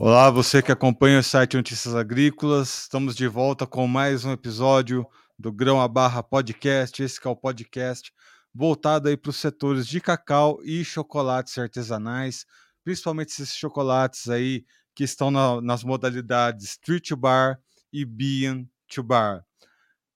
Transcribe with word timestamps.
Olá, 0.00 0.30
você 0.30 0.62
que 0.62 0.70
acompanha 0.70 1.18
o 1.18 1.22
site 1.24 1.56
Notícias 1.56 1.92
Agrícolas. 1.92 2.82
Estamos 2.82 3.16
de 3.16 3.26
volta 3.26 3.66
com 3.66 3.84
mais 3.88 4.24
um 4.24 4.30
episódio 4.30 5.04
do 5.36 5.52
Grão 5.52 5.80
a 5.80 5.88
Barra 5.88 6.22
Podcast. 6.22 7.02
Esse 7.02 7.18
é 7.20 7.28
o 7.28 7.34
podcast 7.34 8.12
voltado 8.54 9.08
aí 9.08 9.16
para 9.16 9.30
os 9.30 9.38
setores 9.38 9.88
de 9.88 10.00
cacau 10.00 10.60
e 10.62 10.84
chocolates 10.84 11.58
artesanais, 11.58 12.46
principalmente 12.84 13.30
esses 13.30 13.56
chocolates 13.56 14.28
aí 14.28 14.64
que 14.94 15.02
estão 15.02 15.32
na, 15.32 15.60
nas 15.60 15.82
modalidades 15.82 16.66
Street 16.66 17.08
to 17.08 17.16
Bar 17.16 17.60
e 17.92 18.04
Bean 18.04 18.68
to 18.86 19.02
Bar. 19.02 19.44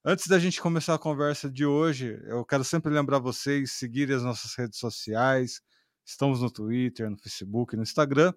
Antes 0.04 0.28
da 0.28 0.38
gente 0.38 0.60
começar 0.60 0.94
a 0.94 0.98
conversa 0.98 1.50
de 1.50 1.66
hoje, 1.66 2.22
eu 2.26 2.44
quero 2.44 2.62
sempre 2.62 2.94
lembrar 2.94 3.18
vocês 3.18 3.72
seguirem 3.72 4.14
as 4.14 4.22
nossas 4.22 4.54
redes 4.54 4.78
sociais. 4.78 5.60
Estamos 6.06 6.40
no 6.40 6.52
Twitter, 6.52 7.10
no 7.10 7.18
Facebook, 7.18 7.74
no 7.74 7.82
Instagram 7.82 8.32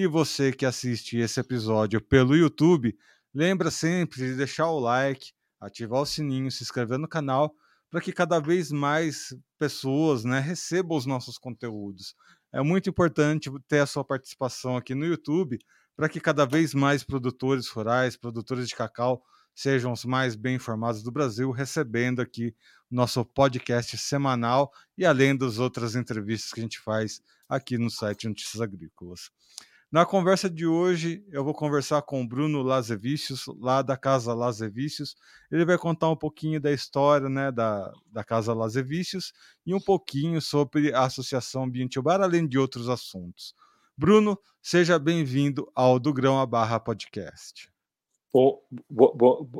e 0.00 0.06
você 0.06 0.52
que 0.52 0.64
assiste 0.64 1.16
esse 1.16 1.40
episódio 1.40 2.00
pelo 2.00 2.36
YouTube, 2.36 2.96
lembra 3.34 3.68
sempre 3.68 4.18
de 4.18 4.36
deixar 4.36 4.70
o 4.70 4.78
like, 4.78 5.32
ativar 5.60 6.02
o 6.02 6.06
sininho, 6.06 6.52
se 6.52 6.62
inscrever 6.62 7.00
no 7.00 7.08
canal, 7.08 7.52
para 7.90 8.00
que 8.00 8.12
cada 8.12 8.38
vez 8.38 8.70
mais 8.70 9.34
pessoas 9.58 10.22
né, 10.22 10.38
recebam 10.38 10.96
os 10.96 11.04
nossos 11.04 11.36
conteúdos. 11.36 12.14
É 12.52 12.62
muito 12.62 12.88
importante 12.88 13.50
ter 13.66 13.80
a 13.80 13.86
sua 13.86 14.04
participação 14.04 14.76
aqui 14.76 14.94
no 14.94 15.04
YouTube 15.04 15.58
para 15.96 16.08
que 16.08 16.20
cada 16.20 16.46
vez 16.46 16.74
mais 16.74 17.02
produtores 17.02 17.66
rurais, 17.66 18.16
produtores 18.16 18.68
de 18.68 18.76
cacau, 18.76 19.20
sejam 19.52 19.90
os 19.90 20.04
mais 20.04 20.36
bem 20.36 20.54
informados 20.54 21.02
do 21.02 21.10
Brasil, 21.10 21.50
recebendo 21.50 22.22
aqui 22.22 22.54
nosso 22.88 23.24
podcast 23.24 23.98
semanal 23.98 24.70
e 24.96 25.04
além 25.04 25.36
das 25.36 25.58
outras 25.58 25.96
entrevistas 25.96 26.52
que 26.52 26.60
a 26.60 26.62
gente 26.62 26.78
faz 26.78 27.20
aqui 27.48 27.76
no 27.76 27.90
site 27.90 28.28
Notícias 28.28 28.60
Agrícolas. 28.60 29.32
Na 29.90 30.04
conversa 30.04 30.50
de 30.50 30.66
hoje, 30.66 31.24
eu 31.32 31.42
vou 31.42 31.54
conversar 31.54 32.02
com 32.02 32.20
o 32.20 32.28
Bruno 32.28 32.62
Lazevicius, 32.62 33.46
lá 33.58 33.80
da 33.80 33.96
Casa 33.96 34.34
Lazevicius. 34.34 35.16
Ele 35.50 35.64
vai 35.64 35.78
contar 35.78 36.10
um 36.10 36.16
pouquinho 36.16 36.60
da 36.60 36.70
história 36.70 37.26
né, 37.30 37.50
da, 37.50 37.90
da 38.12 38.22
Casa 38.22 38.52
Lazevicius 38.52 39.32
e 39.64 39.72
um 39.72 39.80
pouquinho 39.80 40.42
sobre 40.42 40.92
a 40.92 41.04
Associação 41.04 41.64
Ambiente 41.64 41.98
Bar, 42.02 42.20
além 42.20 42.46
de 42.46 42.58
outros 42.58 42.90
assuntos. 42.90 43.54
Bruno, 43.96 44.38
seja 44.60 44.98
bem-vindo 44.98 45.66
ao 45.74 45.98
Do 45.98 46.12
Grão 46.12 46.38
a 46.38 46.44
Barra 46.44 46.78
Podcast. 46.78 47.70
Bom, 48.30 48.60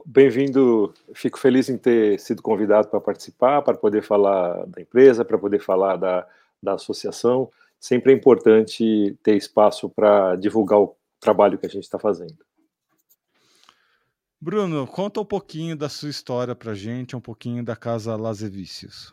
bem-vindo. 0.05 0.93
Fico 1.15 1.39
feliz 1.39 1.71
em 1.71 1.79
ter 1.79 2.21
sido 2.21 2.43
convidado 2.43 2.89
para 2.89 3.01
participar, 3.01 3.63
para 3.63 3.79
poder 3.79 4.03
falar 4.03 4.67
da 4.67 4.83
empresa, 4.83 5.25
para 5.25 5.39
poder 5.39 5.59
falar 5.59 5.97
da, 5.97 6.29
da 6.63 6.75
associação 6.75 7.51
sempre 7.79 8.13
é 8.13 8.17
importante 8.17 9.17
ter 9.23 9.37
espaço 9.37 9.89
para 9.89 10.37
divulgar 10.37 10.81
o 10.81 10.97
trabalho 11.21 11.59
que 11.59 11.67
a 11.67 11.69
gente 11.69 11.85
está 11.85 11.99
fazendo. 11.99 12.37
Bruno, 14.41 14.87
conta 14.87 15.21
um 15.21 15.25
pouquinho 15.25 15.77
da 15.77 15.89
sua 15.89 16.09
história 16.09 16.55
para 16.55 16.73
a 16.73 16.75
gente, 16.75 17.17
um 17.17 17.21
pouquinho 17.21 17.65
da 17.65 17.75
Casa 17.75 18.15
Lazevicius. 18.15 19.13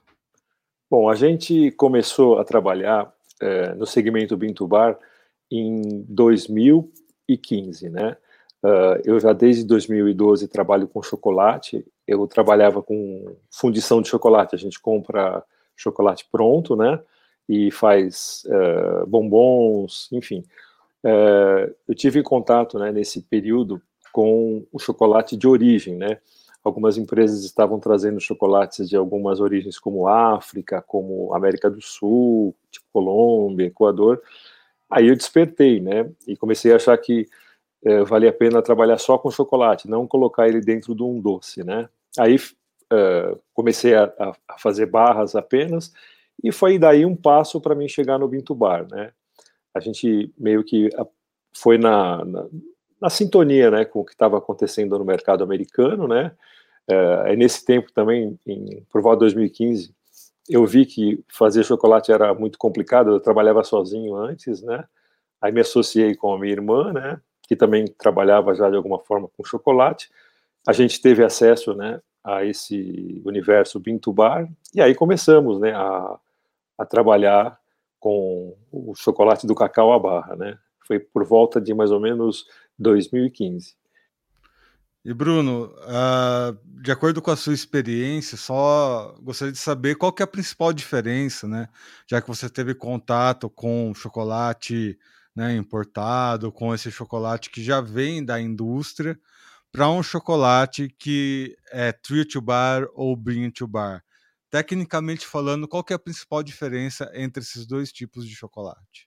Bom, 0.89 1.09
a 1.09 1.15
gente 1.15 1.71
começou 1.71 2.37
a 2.37 2.43
trabalhar 2.43 3.11
é, 3.41 3.73
no 3.73 3.87
segmento 3.87 4.37
Bintubar 4.37 4.99
em 5.51 6.05
2015, 6.07 7.89
né? 7.89 8.17
Uh, 8.63 8.97
eu 9.03 9.19
já 9.19 9.31
desde 9.31 9.63
2012 9.63 10.47
trabalho 10.47 10.87
com 10.87 11.01
chocolate. 11.03 11.85
Eu 12.07 12.25
trabalhava 12.25 12.81
com 12.81 13.35
fundição 13.51 14.01
de 14.01 14.09
chocolate. 14.09 14.55
A 14.55 14.57
gente 14.57 14.79
compra 14.79 15.43
chocolate 15.75 16.27
pronto, 16.31 16.75
né? 16.75 16.99
E 17.47 17.71
faz 17.71 18.43
uh, 18.47 19.05
bombons, 19.05 20.09
enfim. 20.11 20.43
Uh, 21.03 21.73
eu 21.87 21.93
tive 21.95 22.23
contato 22.23 22.79
né, 22.79 22.91
nesse 22.91 23.21
período 23.21 23.81
com 24.11 24.65
o 24.71 24.79
chocolate 24.79 25.37
de 25.37 25.47
origem, 25.47 25.95
né? 25.95 26.17
Algumas 26.63 26.97
empresas 26.97 27.43
estavam 27.43 27.79
trazendo 27.79 28.19
chocolates 28.19 28.89
de 28.89 28.95
algumas 28.95 29.39
origens, 29.39 29.77
como 29.77 30.07
África, 30.07 30.81
como 30.81 31.31
América 31.33 31.69
do 31.69 31.79
Sul, 31.79 32.55
tipo 32.71 32.87
Colômbia, 32.91 33.67
Equador. 33.67 34.19
Aí 34.89 35.07
eu 35.07 35.15
despertei, 35.15 35.79
né? 35.79 36.09
E 36.27 36.35
comecei 36.35 36.73
a 36.73 36.77
achar 36.77 36.97
que 36.97 37.27
uh, 37.85 38.03
valia 38.05 38.31
a 38.31 38.33
pena 38.33 38.63
trabalhar 38.63 38.97
só 38.97 39.17
com 39.17 39.29
chocolate, 39.29 39.87
não 39.87 40.07
colocar 40.07 40.47
ele 40.47 40.59
dentro 40.59 40.95
de 40.95 41.03
um 41.03 41.19
doce, 41.21 41.63
né? 41.63 41.87
Aí 42.17 42.37
comecei 43.53 43.95
a, 43.95 44.13
a 44.47 44.57
fazer 44.59 44.85
barras 44.85 45.35
apenas 45.35 45.91
e 46.43 46.51
foi 46.51 46.77
daí 46.77 47.05
um 47.05 47.15
passo 47.15 47.59
para 47.59 47.75
mim 47.75 47.87
chegar 47.87 48.17
no 48.19 48.27
Bintubar, 48.27 48.87
né? 48.89 49.11
A 49.73 49.79
gente 49.79 50.31
meio 50.37 50.63
que 50.63 50.89
foi 51.53 51.77
na, 51.77 52.23
na, 52.23 52.45
na 53.01 53.09
sintonia, 53.09 53.71
né, 53.71 53.85
com 53.85 53.99
o 53.99 54.05
que 54.05 54.13
estava 54.13 54.37
acontecendo 54.37 54.97
no 54.97 55.05
mercado 55.05 55.43
americano, 55.43 56.07
né? 56.07 56.31
É, 56.87 57.35
nesse 57.35 57.65
tempo 57.65 57.91
também, 57.91 58.39
em, 58.45 58.83
por 58.91 59.01
volta 59.01 59.25
de 59.25 59.33
2015, 59.33 59.93
eu 60.47 60.65
vi 60.65 60.85
que 60.85 61.23
fazer 61.27 61.63
chocolate 61.63 62.11
era 62.11 62.33
muito 62.33 62.57
complicado, 62.57 63.11
eu 63.11 63.19
trabalhava 63.19 63.63
sozinho 63.63 64.15
antes, 64.15 64.61
né? 64.61 64.83
Aí 65.41 65.51
me 65.51 65.61
associei 65.61 66.15
com 66.15 66.33
a 66.33 66.39
minha 66.39 66.53
irmã, 66.53 66.93
né? 66.93 67.19
Que 67.47 67.55
também 67.55 67.85
trabalhava 67.87 68.53
já 68.53 68.69
de 68.69 68.75
alguma 68.75 68.99
forma 68.99 69.27
com 69.35 69.43
chocolate. 69.43 70.09
A 70.67 70.73
gente 70.73 71.01
teve 71.01 71.23
acesso, 71.23 71.73
né? 71.73 72.01
A 72.23 72.45
esse 72.45 73.21
universo 73.25 73.79
Bintubar 73.79 74.47
e 74.73 74.81
aí 74.81 74.93
começamos, 74.95 75.59
né? 75.59 75.73
A, 75.73 76.19
a 76.77 76.85
trabalhar 76.85 77.57
com 77.99 78.55
o 78.71 78.93
chocolate 78.95 79.47
do 79.47 79.55
cacau 79.55 79.93
à 79.93 79.99
barra, 79.99 80.35
né? 80.35 80.57
Foi 80.87 80.99
por 80.99 81.23
volta 81.23 81.59
de 81.59 81.73
mais 81.73 81.91
ou 81.91 81.99
menos 81.99 82.45
2015. 82.77 83.75
E 85.03 85.13
Bruno, 85.13 85.71
uh, 85.81 86.81
de 86.81 86.91
acordo 86.91 87.21
com 87.21 87.29
a 87.29 87.35
sua 87.35 87.53
experiência, 87.53 88.37
só 88.37 89.15
gostaria 89.21 89.51
de 89.51 89.59
saber 89.59 89.95
qual 89.95 90.11
que 90.11 90.23
é 90.23 90.25
a 90.25 90.27
principal 90.27 90.73
diferença, 90.73 91.47
né? 91.47 91.67
Já 92.09 92.21
que 92.21 92.27
você 92.27 92.49
teve 92.49 92.73
contato 92.73 93.49
com 93.49 93.93
chocolate 93.93 94.97
né, 95.35 95.55
importado, 95.55 96.51
com 96.51 96.73
esse 96.73 96.89
chocolate 96.89 97.49
que 97.49 97.61
já 97.63 97.81
vem 97.81 98.23
da 98.23 98.39
indústria, 98.39 99.19
para 99.71 99.89
um 99.89 100.01
chocolate 100.01 100.87
que 100.97 101.57
é 101.69 101.91
tree 101.91 102.23
to 102.23 102.39
bar 102.39 102.87
ou 102.93 103.15
bring 103.15 103.51
to 103.51 103.67
bar. 103.67 104.04
Tecnicamente 104.55 105.27
falando, 105.27 105.67
qual 105.67 105.83
é 105.89 105.93
a 105.95 105.99
principal 105.99 106.41
diferença 106.41 107.11
entre 107.13 107.43
esses 107.43 107.65
dois 107.67 107.91
tipos 107.91 108.25
de 108.25 108.33
chocolate? 108.33 109.05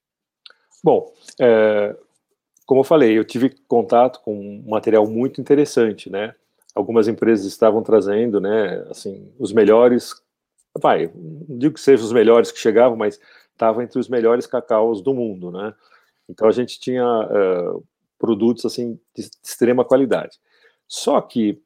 Bom, 0.84 1.10
é, 1.40 1.96
como 2.66 2.80
eu 2.80 2.84
falei, 2.84 3.18
eu 3.18 3.24
tive 3.24 3.56
contato 3.66 4.20
com 4.20 4.38
um 4.38 4.68
material 4.68 5.06
muito 5.06 5.40
interessante, 5.40 6.10
né? 6.10 6.34
Algumas 6.74 7.08
empresas 7.08 7.46
estavam 7.46 7.82
trazendo, 7.82 8.42
né, 8.42 8.84
assim, 8.90 9.32
os 9.38 9.50
melhores, 9.50 10.22
vai, 10.78 11.10
não 11.14 11.58
digo 11.58 11.76
que 11.76 11.80
sejam 11.80 12.04
os 12.04 12.12
melhores 12.12 12.52
que 12.52 12.58
chegavam, 12.58 12.98
mas 12.98 13.18
estava 13.50 13.82
entre 13.82 13.98
os 13.98 14.06
melhores 14.06 14.46
cacaus 14.46 15.00
do 15.00 15.14
mundo, 15.14 15.50
né? 15.50 15.74
Então 16.28 16.46
a 16.46 16.52
gente 16.52 16.78
tinha 16.78 17.06
uh, 17.06 17.82
produtos 18.18 18.66
assim 18.66 19.00
de 19.16 19.30
extrema 19.42 19.82
qualidade. 19.82 20.38
Só 20.86 21.18
que 21.22 21.58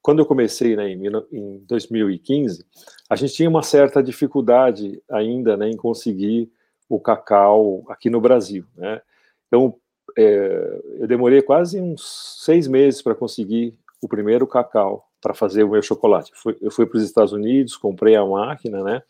quando 0.00 0.18
eu 0.18 0.26
comecei 0.26 0.76
né, 0.76 0.88
em, 0.88 1.02
em 1.32 1.58
2015, 1.66 2.64
a 3.08 3.16
gente 3.16 3.34
tinha 3.34 3.48
uma 3.48 3.62
certa 3.62 4.02
dificuldade 4.02 5.02
ainda 5.10 5.56
né, 5.56 5.68
em 5.68 5.76
conseguir 5.76 6.50
o 6.88 6.98
cacau 7.00 7.84
aqui 7.88 8.08
no 8.08 8.20
Brasil. 8.20 8.64
Né? 8.76 9.00
Então, 9.46 9.74
é, 10.16 10.80
eu 11.00 11.06
demorei 11.06 11.42
quase 11.42 11.80
uns 11.80 12.38
seis 12.44 12.68
meses 12.68 13.02
para 13.02 13.14
conseguir 13.14 13.74
o 14.00 14.08
primeiro 14.08 14.46
cacau 14.46 15.08
para 15.20 15.32
fazer 15.32 15.64
o 15.64 15.70
meu 15.70 15.82
chocolate. 15.82 16.30
Fui, 16.34 16.56
eu 16.60 16.70
fui 16.70 16.84
para 16.84 16.98
os 16.98 17.04
Estados 17.04 17.32
Unidos, 17.32 17.76
comprei 17.76 18.14
a 18.14 18.24
máquina, 18.24 18.82
né? 18.82 19.02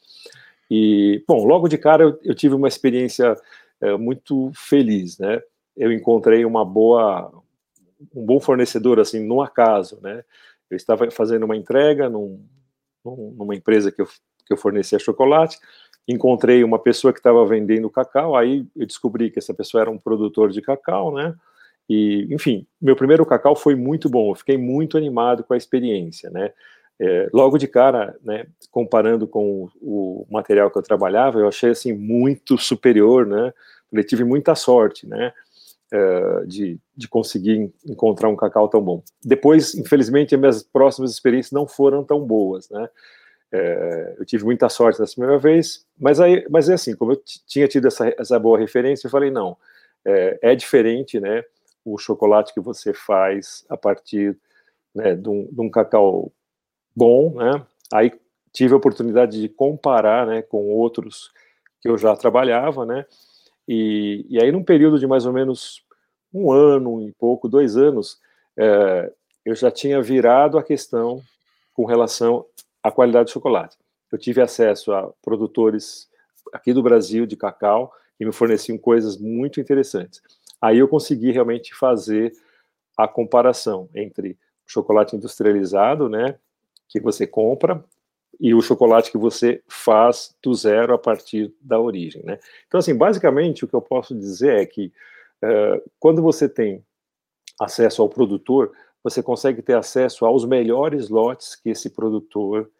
E, 0.71 1.23
bom, 1.27 1.45
logo 1.45 1.69
de 1.69 1.77
cara 1.77 2.05
eu, 2.05 2.19
eu 2.23 2.35
tive 2.35 2.55
uma 2.55 2.69
experiência 2.69 3.37
é, 3.81 3.97
muito 3.97 4.51
feliz, 4.55 5.19
né? 5.19 5.43
Eu 5.77 5.93
encontrei 5.93 6.45
uma 6.45 6.65
boa, 6.65 7.33
um 8.15 8.25
bom 8.25 8.41
fornecedor 8.41 8.99
assim 8.99 9.25
no 9.25 9.41
acaso, 9.41 9.99
né? 10.03 10.25
Eu 10.71 10.77
estava 10.77 11.11
fazendo 11.11 11.45
uma 11.45 11.57
entrega 11.57 12.09
num, 12.09 12.45
numa 13.05 13.55
empresa 13.55 13.93
que 13.93 14.03
eu, 14.03 14.07
que 14.47 14.53
eu 14.53 14.57
fornecia 14.57 14.99
chocolate, 14.99 15.59
encontrei 16.07 16.63
uma 16.65 16.79
pessoa 16.79 17.13
que 17.13 17.19
estava 17.19 17.45
vendendo 17.47 17.91
cacau, 17.91 18.37
aí 18.37 18.67
eu 18.77 18.87
descobri 18.87 19.31
que 19.31 19.39
essa 19.39 19.55
pessoa 19.55 19.83
era 19.83 19.91
um 19.91 19.99
produtor 19.99 20.51
de 20.51 20.61
cacau, 20.61 21.13
né? 21.15 21.35
E, 21.89 22.27
enfim, 22.31 22.67
meu 22.81 22.97
primeiro 22.97 23.27
cacau 23.27 23.55
foi 23.55 23.75
muito 23.75 24.09
bom, 24.09 24.31
eu 24.31 24.35
fiquei 24.35 24.57
muito 24.57 24.97
animado 24.97 25.45
com 25.45 25.55
a 25.55 25.57
experiência, 25.57 26.31
né? 26.31 26.53
É, 26.99 27.29
logo 27.33 27.59
de 27.59 27.67
cara, 27.67 28.17
né, 28.23 28.47
comparando 28.71 29.27
com 29.27 29.65
o, 29.81 30.23
o, 30.23 30.27
material 30.31 30.71
que 30.71 30.79
eu 30.79 30.83
trabalhava, 30.83 31.41
eu 31.41 31.49
achei 31.49 31.71
assim 31.71 31.93
muito 31.93 32.57
superior, 32.57 33.27
né? 33.27 33.53
Eu 33.93 34.07
tive 34.07 34.25
muita 34.25 34.55
sorte, 34.55 35.07
né? 35.07 35.33
Uh, 35.95 36.47
de, 36.47 36.79
de 36.97 37.09
conseguir 37.09 37.73
encontrar 37.87 38.29
um 38.29 38.37
cacau 38.37 38.69
tão 38.69 38.83
bom. 38.83 39.03
Depois, 39.25 39.75
infelizmente, 39.75 40.35
as 40.35 40.41
minhas 40.41 40.63
próximas 40.63 41.13
experiências 41.13 41.53
não 41.53 41.67
foram 41.67 42.03
tão 42.03 42.21
boas, 42.21 42.69
né? 42.69 42.89
Uh, 43.53 44.17
eu 44.19 44.25
tive 44.25 44.45
muita 44.45 44.69
sorte 44.69 44.99
nessa 44.99 45.15
primeira 45.15 45.39
vez, 45.39 45.87
mas 45.99 46.19
aí, 46.19 46.45
mas 46.51 46.69
é 46.69 46.75
assim, 46.75 46.97
como 46.97 47.13
eu 47.13 47.23
tinha 47.47 47.69
tido 47.69 47.87
essa, 47.87 48.13
essa 48.19 48.39
boa 48.39 48.59
referência, 48.59 49.07
eu 49.07 49.11
falei, 49.11 49.31
não, 49.31 49.57
é, 50.05 50.39
é 50.43 50.55
diferente, 50.57 51.21
né? 51.21 51.45
O 51.85 51.97
chocolate 51.97 52.53
que 52.53 52.61
você 52.61 52.93
faz 52.93 53.65
a 53.69 53.77
partir 53.77 54.37
né, 54.95 55.15
de, 55.15 55.29
um, 55.29 55.49
de 55.51 55.61
um 55.61 55.71
cacau 55.71 56.33
bom, 56.97 57.35
né? 57.35 57.65
Aí 57.93 58.13
tive 58.53 58.75
a 58.75 58.77
oportunidade 58.77 59.41
de 59.41 59.49
comparar, 59.49 60.27
né, 60.27 60.43
com 60.43 60.69
outros 60.71 61.31
que 61.81 61.89
eu 61.89 61.99
já 61.99 62.17
trabalhava, 62.17 62.87
né? 62.87 63.05
E, 63.67 64.27
e 64.29 64.43
aí 64.43 64.53
num 64.53 64.63
período 64.63 64.99
de 64.99 65.07
mais 65.07 65.27
ou 65.27 65.33
menos 65.33 65.84
um 66.35 66.53
ano 66.53 67.01
e 67.01 67.13
pouco, 67.13 67.49
dois 67.49 67.77
anos, 67.77 68.19
é, 68.57 69.13
eu 69.45 69.55
já 69.55 69.71
tinha 69.71 70.03
virado 70.03 70.59
a 70.59 70.63
questão 70.63 71.23
com 71.73 71.85
relação 71.85 72.45
à 72.83 72.91
qualidade 72.91 73.27
do 73.27 73.33
chocolate. 73.33 73.77
Eu 74.11 74.19
tive 74.19 74.41
acesso 74.41 74.93
a 74.93 75.13
produtores 75.23 76.09
aqui 76.53 76.73
do 76.73 76.83
Brasil 76.83 77.25
de 77.25 77.37
cacau 77.37 77.93
que 78.19 78.25
me 78.25 78.33
forneciam 78.33 78.77
coisas 78.77 79.17
muito 79.17 79.61
interessantes. 79.61 80.21
Aí 80.61 80.79
eu 80.79 80.89
consegui 80.89 81.31
realmente 81.31 81.75
fazer 81.75 82.33
a 82.97 83.07
comparação 83.07 83.89
entre 83.95 84.37
chocolate 84.67 85.17
industrializado, 85.17 86.09
né, 86.09 86.37
que 86.89 87.01
você 87.01 87.27
compra, 87.27 87.85
e 88.41 88.55
o 88.55 88.61
chocolate 88.61 89.11
que 89.11 89.19
você 89.19 89.63
faz 89.69 90.35
do 90.43 90.55
zero 90.55 90.95
a 90.95 90.99
partir 90.99 91.53
da 91.61 91.79
origem, 91.79 92.23
né? 92.25 92.39
Então, 92.67 92.79
assim, 92.79 92.97
basicamente 92.97 93.65
o 93.65 93.69
que 93.69 93.75
eu 93.75 93.81
posso 93.81 94.15
dizer 94.15 94.59
é 94.59 94.67
que 94.67 94.93
quando 95.99 96.23
você 96.23 96.49
tem 96.49 96.85
acesso 97.61 98.03
ao 98.03 98.09
produtor, 98.09 98.73
você 99.03 99.23
consegue 99.23 99.61
ter 99.63 99.77
acesso 99.77 100.25
aos 100.25 100.45
melhores 100.45 101.09
lotes 101.09 101.55
que 101.55 101.71
esse 101.71 101.91
produtor 101.91 102.71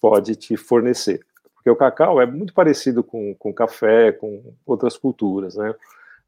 pode 0.00 0.36
te 0.36 0.56
fornecer. 0.56 1.24
Porque 1.54 1.70
o 1.70 1.76
cacau 1.76 2.20
é 2.20 2.26
muito 2.26 2.52
parecido 2.52 3.04
com, 3.04 3.34
com 3.34 3.52
café, 3.52 4.12
com 4.12 4.54
outras 4.66 4.96
culturas, 4.96 5.56
né? 5.56 5.74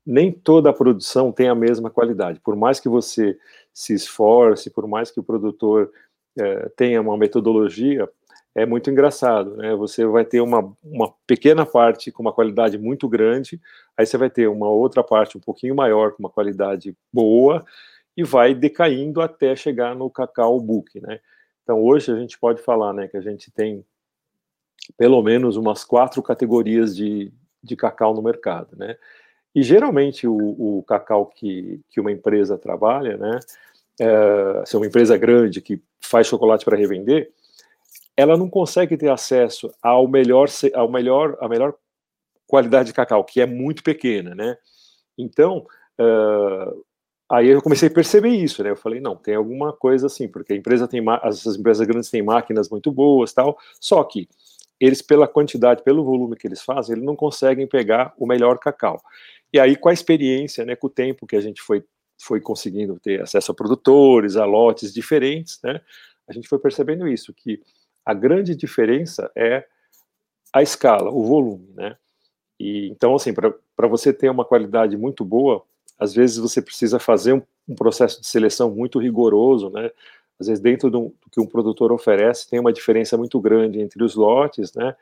Nem 0.07 0.31
toda 0.31 0.71
a 0.71 0.73
produção 0.73 1.33
tem 1.33 1.49
a 1.49 1.55
mesma 1.55 1.91
qualidade. 1.91 2.39
Por 2.41 2.55
mais 2.55 2.79
que 2.79 2.89
você 2.89 3.39
se 3.73 3.95
esforce, 3.95 4.71
por 4.71 4.87
mais 4.87 5.11
que 5.11 5.19
o 5.19 5.25
produtor 5.25 5.91
é, 6.39 6.69
tenha 6.77 7.01
uma 7.01 7.17
metodologia, 7.17 8.09
é 8.55 8.65
muito 8.65 8.89
engraçado, 8.89 9.57
né? 9.57 9.75
Você 9.75 10.07
vai 10.07 10.25
ter 10.25 10.41
uma, 10.41 10.73
uma 10.83 11.13
pequena 11.27 11.67
parte 11.67 12.13
com 12.13 12.23
uma 12.23 12.33
qualidade 12.33 12.79
muito 12.79 13.09
grande, 13.09 13.61
aí 13.97 14.07
você 14.07 14.17
vai 14.17 14.31
ter 14.31 14.49
uma 14.49 14.69
outra 14.69 15.03
parte 15.03 15.37
um 15.37 15.41
pouquinho 15.41 15.75
maior 15.75 16.13
com 16.13 16.23
uma 16.23 16.31
qualidade 16.31 16.97
boa 17.13 17.65
e 18.17 18.23
vai 18.23 18.55
decaindo 18.55 19.21
até 19.21 19.57
chegar 19.57 19.97
no 19.97 20.09
cacau 20.09 20.61
book, 20.61 21.01
né? 21.01 21.19
Então 21.63 21.83
hoje 21.83 22.13
a 22.13 22.17
gente 22.17 22.39
pode 22.39 22.63
falar, 22.63 22.93
né, 22.93 23.09
que 23.09 23.17
a 23.17 23.21
gente 23.21 23.51
tem 23.51 23.85
pelo 24.97 25.21
menos 25.23 25.57
umas 25.57 25.83
quatro 25.83 26.23
categorias 26.23 26.95
de, 26.95 27.33
de 27.63 27.75
cacau 27.75 28.15
no 28.15 28.23
mercado, 28.23 28.77
né? 28.77 28.97
E 29.55 29.63
geralmente 29.63 30.29
o, 30.29 30.79
o 30.79 30.83
cacau 30.85 31.27
que, 31.27 31.81
que 31.91 32.01
uma 32.01 32.13
empresa 32.13 32.59
trabalha, 32.59 33.17
né, 33.17 33.41
é, 34.01 34.63
se 34.67 34.77
é 34.77 34.79
uma 34.79 34.87
empresa 34.87 35.17
grande 35.17 35.61
que 35.61 35.81
faz 36.01 36.27
chocolate 36.27 36.65
para 36.65 36.77
revender, 36.77 37.33
ela 38.17 38.37
não 38.37 38.49
consegue 38.49 38.97
ter 38.97 39.11
acesso 39.11 39.73
ao 39.83 40.07
melhor, 40.07 40.49
ao 40.75 40.91
melhor, 40.91 41.37
a 41.41 41.49
melhor 41.49 41.75
qualidade 42.47 42.89
de 42.89 42.95
cacau, 42.95 43.25
que 43.25 43.41
é 43.41 43.47
muito 43.47 43.83
pequena, 43.83 44.35
né? 44.35 44.57
Então, 45.19 45.67
uh, 46.01 46.85
aí 47.31 47.49
eu 47.49 47.63
comecei 47.63 47.89
a 47.89 47.93
perceber 47.93 48.31
isso, 48.31 48.63
né? 48.63 48.71
Eu 48.71 48.77
falei, 48.77 49.01
não, 49.01 49.17
tem 49.17 49.35
alguma 49.35 49.73
coisa 49.73 50.07
assim, 50.07 50.29
porque 50.29 50.53
a 50.53 50.57
empresa 50.57 50.87
tem, 50.87 51.03
as 51.23 51.47
empresas 51.47 51.87
grandes 51.87 52.11
têm 52.11 52.23
máquinas 52.23 52.69
muito 52.69 52.93
boas, 52.93 53.33
tal, 53.33 53.59
só 53.81 54.03
que 54.05 54.29
eles, 54.81 55.01
pela 55.03 55.27
quantidade, 55.27 55.83
pelo 55.83 56.05
volume 56.05 56.37
que 56.37 56.47
eles 56.47 56.63
fazem, 56.63 56.95
eles 56.95 57.05
não 57.05 57.17
conseguem 57.17 57.67
pegar 57.67 58.13
o 58.19 58.27
melhor 58.27 58.59
cacau. 58.59 59.01
E 59.53 59.59
aí, 59.59 59.77
com 59.77 59.89
a 59.89 59.93
experiência, 59.93 60.65
né, 60.65 60.77
com 60.77 60.89
o 60.89 60.91
tempo 60.91 61.27
que 61.27 61.37
a 61.37 61.41
gente 61.41 61.63
foi, 61.63 61.85
foi 62.21 62.41
conseguindo 62.41 62.99
ter 63.01 63.23
acesso 63.23 63.53
a 63.53 63.55
produtores, 63.55 64.37
a 64.37 64.45
lotes 64.45 64.93
diferentes, 64.93 65.61
né, 65.63 65.81
a 66.29 66.33
gente 66.33 66.49
foi 66.49 66.59
percebendo 66.59 67.07
isso, 67.07 67.33
que 67.33 67.61
a 68.05 68.15
grande 68.15 68.55
diferença 68.55 69.31
é 69.35 69.67
a 70.53 70.63
escala, 70.63 71.11
o 71.11 71.25
volume, 71.25 71.73
né? 71.75 71.97
E 72.59 72.89
então, 72.89 73.15
assim, 73.15 73.33
para 73.33 73.89
você 73.89 74.13
ter 74.13 74.29
uma 74.29 74.45
qualidade 74.45 74.97
muito 74.97 75.25
boa, 75.25 75.65
às 75.99 76.15
vezes 76.15 76.37
você 76.37 76.63
precisa 76.63 76.99
fazer 76.99 77.33
um, 77.33 77.43
um, 77.69 77.75
processo 77.75 78.21
de 78.21 78.27
seleção 78.27 78.71
muito 78.71 78.99
rigoroso, 78.99 79.71
né? 79.71 79.91
Às 80.39 80.49
vezes, 80.49 80.63
dentro 80.63 80.91
do, 80.91 81.15
do, 81.21 81.31
que 81.31 81.41
um 81.41 81.47
produtor 81.47 81.93
oferece, 81.93 82.49
tem 82.49 82.59
uma 82.59 82.73
diferença 82.73 83.17
muito 83.17 83.41
grande 83.41 83.81
entre 83.81 84.03
os 84.03 84.15
lotes, 84.15 84.73
né? 84.75 84.95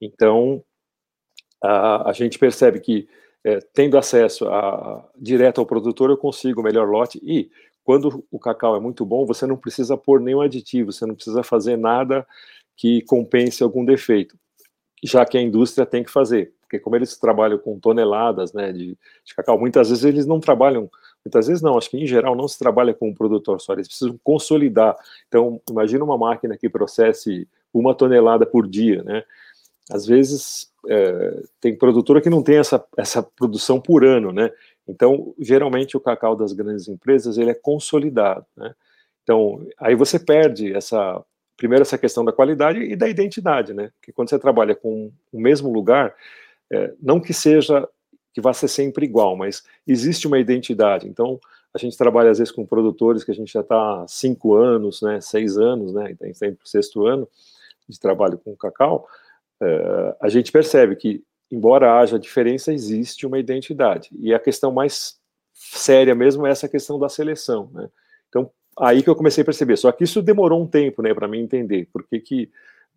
Então, 0.00 0.62
a, 1.62 2.10
a 2.10 2.12
gente 2.12 2.38
percebe 2.38 2.80
que, 2.80 3.08
é, 3.44 3.58
tendo 3.72 3.98
acesso 3.98 4.48
a, 4.48 5.08
direto 5.16 5.60
ao 5.60 5.66
produtor, 5.66 6.10
eu 6.10 6.16
consigo 6.16 6.60
o 6.60 6.64
melhor 6.64 6.88
lote 6.88 7.18
e 7.22 7.50
quando 7.86 8.26
o 8.32 8.38
cacau 8.40 8.74
é 8.74 8.80
muito 8.80 9.06
bom, 9.06 9.24
você 9.24 9.46
não 9.46 9.56
precisa 9.56 9.96
pôr 9.96 10.20
nenhum 10.20 10.40
aditivo, 10.40 10.92
você 10.92 11.06
não 11.06 11.14
precisa 11.14 11.44
fazer 11.44 11.78
nada 11.78 12.26
que 12.76 13.00
compense 13.02 13.62
algum 13.62 13.84
defeito, 13.84 14.36
já 15.04 15.24
que 15.24 15.38
a 15.38 15.40
indústria 15.40 15.86
tem 15.86 16.02
que 16.02 16.10
fazer, 16.10 16.52
porque 16.62 16.80
como 16.80 16.96
eles 16.96 17.16
trabalham 17.16 17.58
com 17.58 17.78
toneladas 17.78 18.52
né, 18.52 18.72
de, 18.72 18.98
de 19.24 19.34
cacau, 19.36 19.56
muitas 19.56 19.88
vezes 19.88 20.04
eles 20.04 20.26
não 20.26 20.40
trabalham, 20.40 20.90
muitas 21.24 21.46
vezes 21.46 21.62
não, 21.62 21.78
acho 21.78 21.88
que 21.88 21.96
em 21.96 22.08
geral 22.08 22.34
não 22.34 22.48
se 22.48 22.58
trabalha 22.58 22.92
com 22.92 23.08
um 23.08 23.14
produtor 23.14 23.60
só, 23.60 23.72
eles 23.74 23.86
precisam 23.86 24.18
consolidar. 24.24 24.96
Então, 25.28 25.62
imagina 25.70 26.04
uma 26.04 26.18
máquina 26.18 26.58
que 26.58 26.68
processe 26.68 27.48
uma 27.72 27.94
tonelada 27.94 28.44
por 28.44 28.66
dia, 28.66 29.04
né? 29.04 29.22
Às 29.88 30.04
vezes 30.04 30.72
é, 30.88 31.42
tem 31.60 31.78
produtora 31.78 32.20
que 32.20 32.28
não 32.28 32.42
tem 32.42 32.56
essa, 32.56 32.84
essa 32.96 33.22
produção 33.22 33.80
por 33.80 34.04
ano, 34.04 34.32
né? 34.32 34.50
Então, 34.88 35.34
geralmente 35.38 35.96
o 35.96 36.00
cacau 36.00 36.36
das 36.36 36.52
grandes 36.52 36.88
empresas 36.88 37.38
ele 37.38 37.50
é 37.50 37.54
consolidado, 37.54 38.46
né? 38.56 38.74
Então, 39.22 39.66
aí 39.78 39.94
você 39.94 40.18
perde 40.18 40.72
essa 40.72 41.22
primeiro 41.56 41.82
essa 41.82 41.96
questão 41.96 42.24
da 42.24 42.32
qualidade 42.32 42.80
e 42.80 42.94
da 42.94 43.08
identidade, 43.08 43.72
né? 43.72 43.90
Porque 43.98 44.12
quando 44.12 44.28
você 44.28 44.38
trabalha 44.38 44.74
com 44.74 45.10
o 45.32 45.40
mesmo 45.40 45.72
lugar, 45.72 46.14
é, 46.70 46.92
não 47.00 47.18
que 47.18 47.32
seja 47.32 47.88
que 48.32 48.40
vá 48.40 48.52
ser 48.52 48.68
sempre 48.68 49.06
igual, 49.06 49.34
mas 49.34 49.64
existe 49.86 50.26
uma 50.26 50.38
identidade. 50.38 51.08
Então, 51.08 51.40
a 51.72 51.78
gente 51.78 51.96
trabalha 51.96 52.30
às 52.30 52.38
vezes 52.38 52.52
com 52.52 52.66
produtores 52.66 53.24
que 53.24 53.30
a 53.30 53.34
gente 53.34 53.52
já 53.52 53.60
está 53.60 54.02
há 54.02 54.08
cinco 54.08 54.54
anos, 54.54 55.00
né, 55.00 55.20
seis 55.22 55.56
anos, 55.56 55.92
né, 55.92 56.10
então, 56.10 56.28
está 56.28 56.46
o 56.46 56.68
sexto 56.68 57.06
ano 57.06 57.26
de 57.88 57.98
trabalho 57.98 58.38
com 58.38 58.54
cacau, 58.54 59.08
é, 59.60 60.16
a 60.20 60.28
gente 60.28 60.52
percebe 60.52 60.96
que 60.96 61.24
embora 61.50 61.98
haja 61.98 62.18
diferença, 62.18 62.72
existe 62.72 63.26
uma 63.26 63.38
identidade. 63.38 64.10
E 64.18 64.34
a 64.34 64.38
questão 64.38 64.72
mais 64.72 65.18
séria 65.52 66.14
mesmo 66.14 66.46
é 66.46 66.50
essa 66.50 66.68
questão 66.68 66.98
da 66.98 67.08
seleção, 67.08 67.70
né? 67.72 67.88
Então, 68.28 68.50
aí 68.78 69.02
que 69.02 69.08
eu 69.08 69.16
comecei 69.16 69.42
a 69.42 69.44
perceber. 69.44 69.76
Só 69.76 69.90
que 69.90 70.04
isso 70.04 70.20
demorou 70.20 70.62
um 70.62 70.66
tempo, 70.66 71.02
né, 71.02 71.14
para 71.14 71.28
mim 71.28 71.40
entender 71.40 71.88
por 71.92 72.04
que, 72.04 72.20
que 72.20 72.50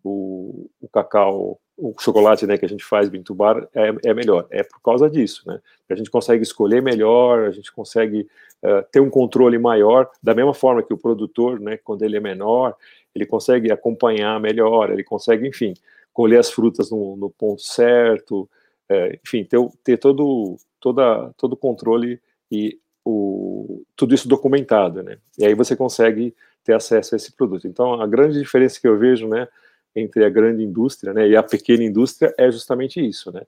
o, 0.04 0.68
o, 0.80 0.88
cacau, 0.88 1.60
o 1.76 1.94
chocolate, 1.98 2.46
né, 2.46 2.58
que 2.58 2.64
a 2.64 2.68
gente 2.68 2.84
faz 2.84 3.08
bintubar 3.08 3.66
é, 3.74 4.10
é 4.10 4.14
melhor. 4.14 4.46
É 4.50 4.62
por 4.62 4.80
causa 4.82 5.08
disso, 5.08 5.42
né? 5.46 5.60
A 5.88 5.94
gente 5.94 6.10
consegue 6.10 6.42
escolher 6.42 6.82
melhor, 6.82 7.46
a 7.46 7.50
gente 7.50 7.72
consegue 7.72 8.28
uh, 8.62 8.82
ter 8.90 9.00
um 9.00 9.10
controle 9.10 9.58
maior, 9.58 10.10
da 10.22 10.34
mesma 10.34 10.54
forma 10.54 10.82
que 10.82 10.92
o 10.92 10.98
produtor, 10.98 11.58
né, 11.60 11.78
quando 11.78 12.02
ele 12.02 12.16
é 12.16 12.20
menor, 12.20 12.76
ele 13.14 13.26
consegue 13.26 13.72
acompanhar 13.72 14.38
melhor, 14.40 14.90
ele 14.90 15.02
consegue, 15.02 15.48
enfim, 15.48 15.74
colher 16.12 16.38
as 16.38 16.50
frutas 16.50 16.90
no, 16.90 17.16
no 17.16 17.30
ponto 17.30 17.62
certo, 17.62 18.48
é, 18.88 19.18
enfim, 19.24 19.44
ter, 19.44 19.58
ter 19.84 19.96
todo, 19.98 20.56
toda, 20.80 21.32
todo 21.36 21.52
o 21.52 21.56
controle 21.56 22.20
e 22.50 22.78
o, 23.04 23.82
tudo 23.96 24.14
isso 24.14 24.28
documentado, 24.28 25.02
né? 25.02 25.18
E 25.38 25.44
aí 25.44 25.54
você 25.54 25.76
consegue 25.76 26.34
ter 26.64 26.74
acesso 26.74 27.14
a 27.14 27.16
esse 27.16 27.32
produto. 27.32 27.66
Então, 27.66 28.00
a 28.00 28.06
grande 28.06 28.38
diferença 28.38 28.80
que 28.80 28.88
eu 28.88 28.98
vejo, 28.98 29.28
né, 29.28 29.48
entre 29.94 30.24
a 30.24 30.28
grande 30.28 30.62
indústria, 30.62 31.12
né, 31.12 31.28
e 31.28 31.36
a 31.36 31.42
pequena 31.42 31.82
indústria 31.84 32.34
é 32.38 32.50
justamente 32.50 33.04
isso, 33.04 33.32
né? 33.32 33.42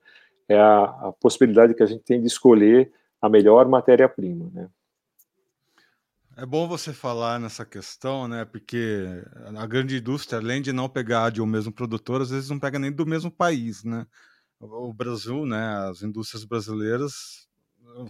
É 0.49 0.57
a, 0.57 0.85
a 0.85 1.13
possibilidade 1.21 1.75
que 1.75 1.83
a 1.83 1.87
gente 1.87 2.03
tem 2.03 2.21
de 2.21 2.27
escolher 2.27 2.91
a 3.21 3.29
melhor 3.29 3.69
matéria-prima, 3.69 4.51
né? 4.53 4.69
É 6.43 6.45
bom 6.47 6.67
você 6.67 6.93
falar 6.93 7.39
nessa 7.39 7.65
questão, 7.65 8.27
né? 8.27 8.45
Porque 8.45 9.07
a 9.57 9.65
grande 9.65 9.99
indústria, 9.99 10.41
além 10.41 10.61
de 10.61 10.73
não 10.73 10.89
pegar 10.89 11.31
de 11.31 11.41
um 11.41 11.47
mesmo 11.47 11.73
produtor, 11.73 12.21
às 12.21 12.31
vezes 12.31 12.51
não 12.51 12.59
pega 12.59 12.81
nem 12.81 12.91
do 12.91 13.07
mesmo 13.07 13.31
país, 13.31 13.85
né? 13.85 14.05
O 14.59 14.93
Brasil, 14.93 15.47
né? 15.47 15.89
As 15.89 16.03
indústrias 16.03 16.45
brasileiras, 16.45 17.47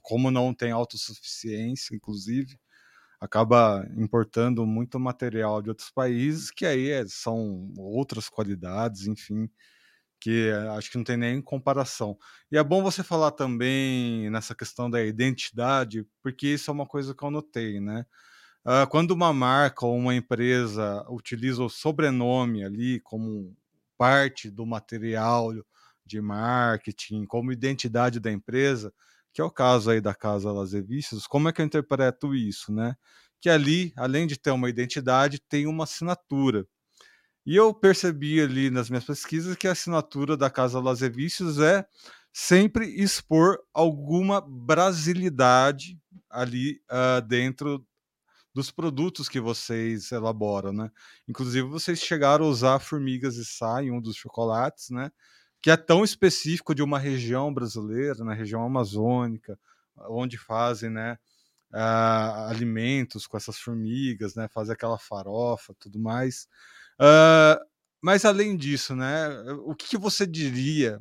como 0.01 0.31
não 0.31 0.55
tem 0.55 0.73
autossuficiência, 0.73 1.95
inclusive, 1.95 2.59
acaba 3.21 3.87
importando 3.99 4.67
muito 4.67 4.99
material 4.99 5.61
de 5.63 5.69
outros 5.69 5.91
países 5.91 6.51
que 6.51 6.67
aí 6.67 6.91
é, 6.91 7.07
são 7.09 7.71
outras 7.79 8.31
qualidades, 8.31 9.07
enfim, 9.09 9.51
que 10.23 10.53
acho 10.77 10.89
que 10.89 10.97
não 10.97 11.03
tem 11.05 11.17
nem 11.17 11.43
comparação. 11.43 12.17
E 12.51 12.57
é 12.57 12.63
bom 12.63 12.81
você 12.81 13.03
falar 13.03 13.33
também 13.33 14.31
nessa 14.31 14.55
questão 14.55 14.89
da 14.89 15.03
identidade, 15.03 16.07
porque 16.23 16.47
isso 16.47 16.71
é 16.71 16.75
uma 16.75 16.87
coisa 16.87 17.13
que 17.13 17.25
eu 17.25 17.31
notei, 17.31 17.81
né? 17.81 18.07
Uh, 18.65 18.87
quando 18.89 19.11
uma 19.11 19.33
marca 19.33 19.85
ou 19.85 19.97
uma 19.97 20.15
empresa 20.15 21.05
utiliza 21.11 21.65
o 21.65 21.69
sobrenome 21.69 22.65
ali 22.65 23.01
como 23.01 23.57
parte 23.99 24.49
do 24.49 24.65
material 24.65 25.53
de 26.07 26.21
marketing, 26.21 27.27
como 27.27 27.51
identidade 27.51 28.21
da 28.21 28.31
empresa, 28.31 28.95
que 29.33 29.41
é 29.41 29.45
o 29.45 29.51
caso 29.51 29.91
aí 29.91 30.01
da 30.01 30.15
Casa 30.15 30.53
Lazer 30.53 30.85
Vícios, 30.87 31.27
como 31.27 31.49
é 31.49 31.53
que 31.53 31.61
eu 31.61 31.67
interpreto 31.67 32.33
isso, 32.33 32.73
né? 32.73 32.95
Que 33.41 33.51
ali, 33.51 33.93
além 33.97 34.29
de 34.29 34.39
ter 34.39 34.53
uma 34.53 34.71
identidade, 34.71 35.41
tem 35.49 35.67
uma 35.67 35.83
assinatura. 35.83 36.65
E 37.45 37.57
eu 37.57 37.75
percebi 37.75 38.41
ali 38.41 38.71
nas 38.71 38.89
minhas 38.89 39.05
pesquisas 39.05 39.57
que 39.57 39.67
a 39.67 39.73
assinatura 39.73 40.37
da 40.37 40.49
Casa 40.49 40.79
Lazer 40.79 41.13
Vícios 41.13 41.59
é 41.59 41.85
sempre 42.33 42.87
expor 42.87 43.59
alguma 43.75 44.41
brasilidade 44.41 45.99
ali 46.31 46.81
uh, 46.91 47.21
dentro 47.21 47.85
dos 48.55 48.71
produtos 48.71 49.29
que 49.29 49.41
vocês 49.41 50.13
elaboram, 50.13 50.73
né? 50.73 50.91
Inclusive, 51.29 51.67
vocês 51.67 52.01
chegaram 52.01 52.45
a 52.45 52.49
usar 52.49 52.79
formigas 52.79 53.37
e 53.37 53.65
em 53.83 53.91
um 53.91 54.01
dos 54.01 54.17
chocolates, 54.17 54.91
né? 54.91 55.11
Que 55.61 55.71
é 55.71 55.77
tão 55.77 56.05
específico 56.05 56.75
de 56.75 56.83
uma 56.83 56.99
região 56.99 57.53
brasileira, 57.53 58.25
na 58.25 58.35
região 58.35 58.63
amazônica, 58.63 59.59
onde 60.09 60.37
fazem, 60.37 60.91
né? 60.91 61.19
Uh, 61.73 62.51
alimentos 62.51 63.27
com 63.27 63.37
essas 63.37 63.59
formigas, 63.59 64.35
né? 64.35 64.49
Fazer 64.49 64.75
aquela 64.75 64.99
farofa, 64.99 65.75
tudo 65.79 65.99
mais. 65.99 66.47
Uh, 67.01 67.65
mas 68.01 68.25
além 68.25 68.57
disso, 68.57 68.97
né? 68.97 69.29
O 69.65 69.75
que, 69.75 69.89
que 69.91 69.99
você 69.99 70.27
diria 70.27 71.01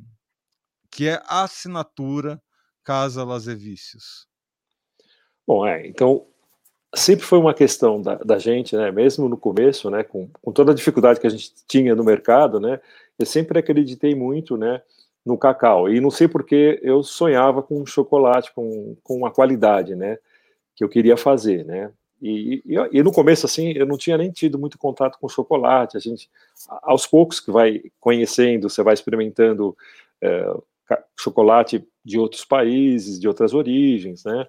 que 0.90 1.08
é 1.08 1.20
a 1.26 1.44
assinatura 1.44 2.40
Casa 2.84 3.24
Lazevicius? 3.24 4.26
Bom, 5.46 5.66
é, 5.66 5.86
então 5.86 6.26
sempre 6.94 7.24
foi 7.24 7.38
uma 7.38 7.54
questão 7.54 8.00
da, 8.00 8.16
da, 8.16 8.38
gente, 8.38 8.76
né, 8.76 8.90
mesmo 8.90 9.28
no 9.28 9.36
começo, 9.36 9.90
né, 9.90 10.02
com, 10.02 10.28
com, 10.40 10.52
toda 10.52 10.72
a 10.72 10.74
dificuldade 10.74 11.18
que 11.18 11.26
a 11.26 11.30
gente 11.30 11.52
tinha 11.66 11.94
no 11.94 12.04
mercado, 12.04 12.60
né, 12.60 12.80
eu 13.18 13.26
sempre 13.26 13.58
acreditei 13.58 14.14
muito, 14.14 14.56
né, 14.56 14.82
no 15.24 15.38
cacau, 15.38 15.88
e 15.88 16.00
não 16.00 16.10
sei 16.10 16.28
porque 16.28 16.78
eu 16.82 17.02
sonhava 17.02 17.62
com 17.62 17.86
chocolate, 17.86 18.52
com, 18.52 18.96
com 19.02 19.24
a 19.24 19.30
qualidade, 19.30 19.94
né, 19.96 20.18
que 20.76 20.84
eu 20.84 20.88
queria 20.88 21.16
fazer, 21.16 21.64
né, 21.64 21.90
e, 22.22 22.62
e, 22.64 22.76
e, 22.92 23.02
no 23.02 23.12
começo, 23.12 23.44
assim, 23.46 23.72
eu 23.72 23.84
não 23.84 23.98
tinha 23.98 24.16
nem 24.16 24.30
tido 24.30 24.58
muito 24.58 24.78
contato 24.78 25.18
com 25.18 25.28
chocolate, 25.28 25.96
a 25.96 26.00
gente, 26.00 26.30
aos 26.82 27.06
poucos 27.06 27.40
que 27.40 27.50
vai 27.50 27.82
conhecendo, 27.98 28.70
você 28.70 28.82
vai 28.82 28.94
experimentando 28.94 29.76
é, 30.20 30.54
chocolate 31.18 31.84
de 32.04 32.18
outros 32.18 32.44
países, 32.44 33.18
de 33.18 33.26
outras 33.26 33.52
origens, 33.52 34.24
né, 34.24 34.46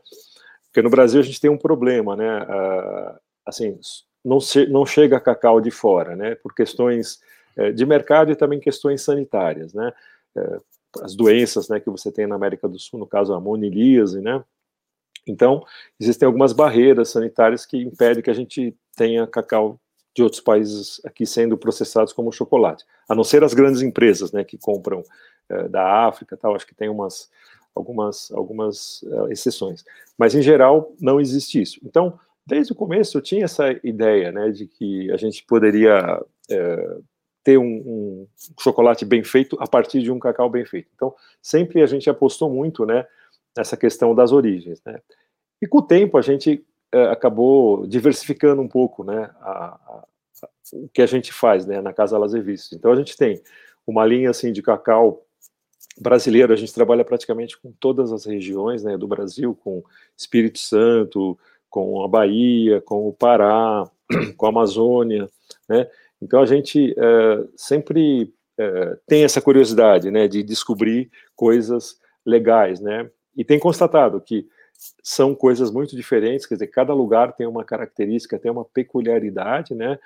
porque 0.73 0.81
no 0.81 0.89
Brasil 0.89 1.21
a 1.21 1.23
gente 1.23 1.39
tem 1.39 1.51
um 1.51 1.57
problema, 1.57 2.15
né? 2.15 2.41
Uh, 2.41 3.19
assim, 3.45 3.77
não, 4.25 4.39
se, 4.39 4.65
não 4.65 4.87
chega 4.87 5.19
cacau 5.19 5.61
de 5.61 5.69
fora, 5.69 6.15
né? 6.15 6.33
Por 6.33 6.51
questões 6.55 7.19
uh, 7.55 7.71
de 7.71 7.85
mercado 7.85 8.31
e 8.31 8.35
também 8.35 8.59
questões 8.59 9.03
sanitárias, 9.03 9.71
né? 9.71 9.93
Uh, 10.35 10.59
as 11.03 11.15
doenças, 11.15 11.69
né, 11.69 11.79
que 11.79 11.89
você 11.91 12.11
tem 12.11 12.25
na 12.25 12.35
América 12.35 12.67
do 12.67 12.79
Sul, 12.79 12.99
no 12.99 13.05
caso 13.05 13.33
a 13.35 13.39
monilíase, 13.39 14.19
né? 14.19 14.43
Então, 15.27 15.63
existem 15.99 16.25
algumas 16.25 16.53
barreiras 16.53 17.09
sanitárias 17.09 17.65
que 17.65 17.77
impedem 17.77 18.23
que 18.23 18.29
a 18.29 18.35
gente 18.35 18.75
tenha 18.95 19.25
cacau 19.27 19.79
de 20.15 20.21
outros 20.21 20.41
países 20.41 21.01
aqui 21.05 21.25
sendo 21.25 21.57
processados 21.57 22.13
como 22.13 22.31
chocolate, 22.31 22.85
a 23.09 23.15
não 23.15 23.23
ser 23.23 23.43
as 23.43 23.53
grandes 23.53 23.81
empresas, 23.81 24.31
né, 24.31 24.43
que 24.43 24.57
compram 24.57 25.03
eh, 25.49 25.67
da 25.69 26.07
África, 26.07 26.37
tal. 26.37 26.55
Acho 26.55 26.67
que 26.67 26.75
tem 26.75 26.87
umas 26.87 27.29
algumas, 27.75 28.31
algumas 28.31 29.01
uh, 29.03 29.31
exceções. 29.31 29.83
Mas, 30.17 30.35
em 30.35 30.41
geral, 30.41 30.93
não 30.99 31.19
existe 31.19 31.61
isso. 31.61 31.79
Então, 31.83 32.19
desde 32.45 32.71
o 32.71 32.75
começo, 32.75 33.17
eu 33.17 33.21
tinha 33.21 33.45
essa 33.45 33.69
ideia 33.83 34.31
né, 34.31 34.49
de 34.51 34.67
que 34.67 35.11
a 35.11 35.17
gente 35.17 35.43
poderia 35.43 36.21
é, 36.49 36.97
ter 37.43 37.57
um, 37.57 37.63
um, 37.63 38.27
chocolate 38.59 39.05
bem 39.05 39.23
feito 39.23 39.57
a 39.59 39.67
partir 39.67 40.01
de 40.01 40.11
um 40.11 40.19
cacau 40.19 40.49
bem 40.49 40.65
feito. 40.65 40.89
Então, 40.95 41.13
sempre 41.41 41.81
a 41.81 41.85
gente 41.85 42.09
apostou 42.09 42.49
muito 42.49 42.85
né, 42.85 43.05
nessa 43.55 43.77
questão 43.77 44.13
das 44.15 44.31
origens. 44.31 44.81
Né? 44.85 44.99
E 45.61 45.67
com 45.67 45.79
o 45.79 45.81
tempo, 45.81 46.17
a 46.17 46.21
gente 46.21 46.65
é, 46.91 47.03
acabou 47.05 47.87
diversificando 47.87 48.61
um 48.61 48.67
pouco 48.67 49.03
né, 49.03 49.29
a, 49.41 49.75
a, 49.75 50.03
o 50.73 50.89
que 50.89 51.01
a 51.01 51.05
gente 51.05 51.31
faz 51.31 51.65
né, 51.65 51.81
na 51.81 51.93
Casa 51.93 52.17
Lazevistos. 52.17 52.73
Então, 52.73 52.91
a 52.91 52.95
gente 52.95 53.17
tem 53.17 53.41
uma 53.85 54.05
linha 54.05 54.29
assim 54.29 54.51
de 54.51 54.61
cacau 54.61 55.25
brasileiro, 55.99 56.53
a 56.53 56.55
gente 56.55 56.73
trabalha 56.73 57.05
praticamente 57.05 57.59
com 57.59 57.71
todas 57.71 58.11
as 58.11 58.25
regiões 58.25 58.83
né, 58.83 58.97
do 58.97 59.07
Brasil, 59.07 59.55
com 59.63 59.83
Espírito 60.17 60.59
Santo, 60.59 61.37
com 61.69 62.03
a 62.03 62.07
Bahia, 62.07 62.81
com 62.81 63.07
o 63.07 63.13
Pará, 63.13 63.89
com 64.37 64.45
a 64.45 64.49
Amazônia, 64.49 65.29
né? 65.67 65.89
Então 66.21 66.41
a 66.41 66.45
gente 66.45 66.95
é, 66.97 67.47
sempre 67.55 68.33
é, 68.57 68.97
tem 69.07 69.23
essa 69.23 69.41
curiosidade, 69.41 70.09
né, 70.09 70.27
de 70.27 70.41
descobrir 70.41 71.11
coisas 71.35 71.99
legais, 72.25 72.79
né? 72.79 73.09
E 73.35 73.43
tem 73.43 73.59
constatado 73.59 74.19
que 74.21 74.47
são 75.01 75.33
coisas 75.33 75.71
muito 75.71 75.95
diferentes, 75.95 76.45
quer 76.45 76.55
dizer, 76.55 76.67
cada 76.67 76.93
lugar 76.93 77.33
tem 77.33 77.47
uma 77.47 77.63
característica, 77.63 78.39
tem 78.39 78.51
uma 78.51 78.65
peculiaridade, 78.65 79.73
né? 79.73 79.99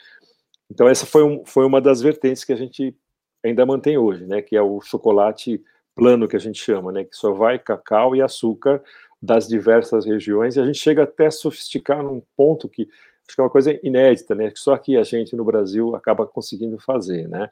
Então 0.69 0.87
essa 0.87 1.05
foi, 1.05 1.23
um, 1.23 1.45
foi 1.45 1.65
uma 1.65 1.81
das 1.81 2.01
vertentes 2.01 2.43
que 2.43 2.53
a 2.53 2.57
gente 2.57 2.95
ainda 3.43 3.65
mantém 3.65 3.97
hoje, 3.97 4.25
né? 4.25 4.41
Que 4.41 4.55
é 4.55 4.61
o 4.61 4.81
chocolate 4.81 5.63
plano 5.97 6.27
que 6.27 6.35
a 6.35 6.39
gente 6.39 6.63
chama, 6.63 6.91
né, 6.91 7.03
que 7.03 7.17
só 7.17 7.33
vai 7.33 7.57
cacau 7.57 8.15
e 8.15 8.21
açúcar 8.21 8.81
das 9.19 9.47
diversas 9.47 10.05
regiões, 10.05 10.55
e 10.55 10.61
a 10.61 10.65
gente 10.65 10.77
chega 10.77 11.03
até 11.03 11.25
a 11.25 11.31
sofisticar 11.31 12.03
num 12.03 12.21
ponto 12.37 12.69
que 12.69 12.83
acho 13.27 13.35
que 13.35 13.41
é 13.41 13.43
uma 13.43 13.49
coisa 13.49 13.77
inédita, 13.83 14.35
né, 14.35 14.51
que 14.51 14.59
só 14.59 14.75
aqui 14.75 14.95
a 14.95 15.03
gente 15.03 15.35
no 15.35 15.43
Brasil 15.43 15.95
acaba 15.95 16.25
conseguindo 16.27 16.77
fazer, 16.77 17.27
né. 17.27 17.49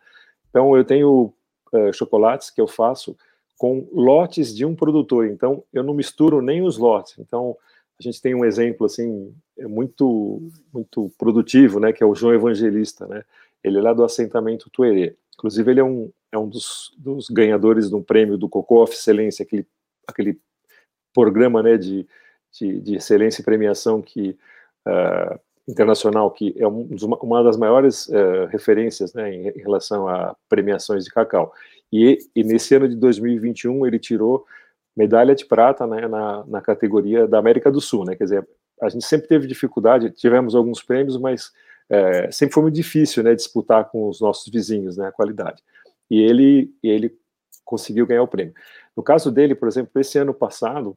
Então 0.48 0.78
eu 0.78 0.86
tenho 0.86 1.34
uh, 1.74 1.92
chocolates 1.92 2.52
que 2.52 2.62
eu 2.62 2.68
faço 2.68 3.18
com 3.66 3.88
lotes 3.92 4.56
de 4.56 4.64
um 4.64 4.76
produtor, 4.76 5.26
então 5.26 5.64
eu 5.74 5.82
não 5.82 5.96
misturo 5.96 6.40
nem 6.40 6.62
os 6.62 6.78
lotes. 6.78 7.18
Então 7.18 7.58
a 8.00 8.04
gente 8.04 8.22
tem 8.22 8.36
um 8.36 8.46
exemplo 8.46 8.86
assim 8.86 9.34
é 9.58 9.66
muito 9.66 10.52
muito 10.72 11.12
produtivo, 11.18 11.80
né, 11.80 11.92
que 11.92 12.04
é 12.04 12.06
o 12.06 12.14
João 12.14 12.34
Evangelista, 12.34 13.08
né. 13.08 13.24
Ele 13.64 13.80
é 13.80 13.82
lá 13.82 13.92
do 13.94 14.04
assentamento 14.04 14.70
Tuerê. 14.70 15.16
Inclusive 15.34 15.72
ele 15.72 15.80
é 15.80 15.84
um 15.84 16.12
é 16.32 16.38
um 16.38 16.48
dos, 16.48 16.94
dos 16.96 17.28
ganhadores 17.30 17.90
de 17.90 17.96
um 17.96 18.04
prêmio 18.04 18.38
do 18.38 18.48
Cocô 18.48 18.84
of 18.84 18.94
Excelência, 18.94 19.42
aquele, 19.42 19.66
aquele 20.08 20.40
programa 21.12 21.64
né, 21.64 21.78
de, 21.78 22.08
de, 22.52 22.80
de 22.82 22.96
excelência 22.98 23.42
e 23.42 23.46
premiação 23.46 24.02
que, 24.02 24.38
uh, 24.86 25.40
internacional, 25.68 26.30
que 26.30 26.54
é 26.58 26.68
um, 26.68 26.88
uma 27.22 27.42
das 27.42 27.58
maiores 27.58 28.08
uh, 28.10 28.46
referências 28.50 29.14
né, 29.14 29.34
em, 29.34 29.48
em, 29.48 29.62
relação 29.62 30.08
a 30.08 30.36
premiações 30.48 31.06
de 31.06 31.10
cacau. 31.10 31.54
E, 31.92 32.18
e, 32.36 32.44
nesse 32.44 32.76
ano 32.76 32.90
de 32.90 32.96
2021 32.96 33.86
ele 33.86 34.00
tirou 34.00 34.46
medalha 34.96 35.36
de 35.36 35.46
prata 35.46 35.86
né, 35.86 36.08
na, 36.08 36.46
na 36.46 36.62
categoria 36.62 37.28
da 37.28 37.38
América 37.38 37.72
do 37.72 37.82
Sul, 37.82 38.06
né, 38.06 38.16
quer 38.16 38.24
dizer, 38.24 38.48
a 38.82 38.90
gente 38.90 39.06
sempre 39.06 39.28
teve 39.28 39.48
dificuldade, 39.48 40.12
tivemos 40.12 40.56
alguns 40.56 40.82
prêmios, 40.82 41.18
mas 41.18 41.52
é, 41.90 42.32
sempre 42.32 42.54
foi 42.54 42.64
muito 42.64 42.76
difícil 42.76 43.24
né, 43.24 43.36
disputar 43.36 43.90
com 43.90 44.10
os 44.10 44.20
nossos 44.20 44.52
vizinhos 44.52 44.98
né, 44.98 45.08
a 45.08 45.12
qualidade 45.12 45.62
e 46.10 46.22
ele, 46.22 46.72
ele 46.84 47.18
conseguiu 47.64 48.06
ganhar 48.06 48.24
o 48.24 48.28
prêmio. 48.28 48.54
No 48.96 49.04
caso 49.04 49.32
dele, 49.32 49.56
por 49.56 49.68
exemplo, 49.68 50.00
esse 50.00 50.18
ano 50.18 50.34
passado, 50.34 50.96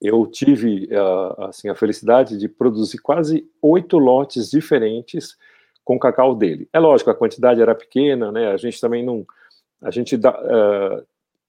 eu 0.00 0.26
tive 0.26 0.88
uh, 0.92 1.44
assim 1.44 1.68
a 1.68 1.74
felicidade 1.74 2.36
de 2.36 2.48
produzir 2.48 2.98
quase 2.98 3.48
oito 3.62 3.98
lotes 3.98 4.50
diferentes 4.50 5.36
com 5.84 5.98
cacau 5.98 6.34
dele. 6.34 6.68
É 6.72 6.78
lógico, 6.78 7.10
a 7.10 7.14
quantidade 7.14 7.62
era 7.62 7.74
pequena, 7.74 8.30
né? 8.32 8.48
A 8.48 8.56
gente 8.56 8.80
também 8.80 9.04
não, 9.04 9.24
a 9.82 9.90
gente 9.90 10.16
dá, 10.16 10.30
uh, 10.30 11.06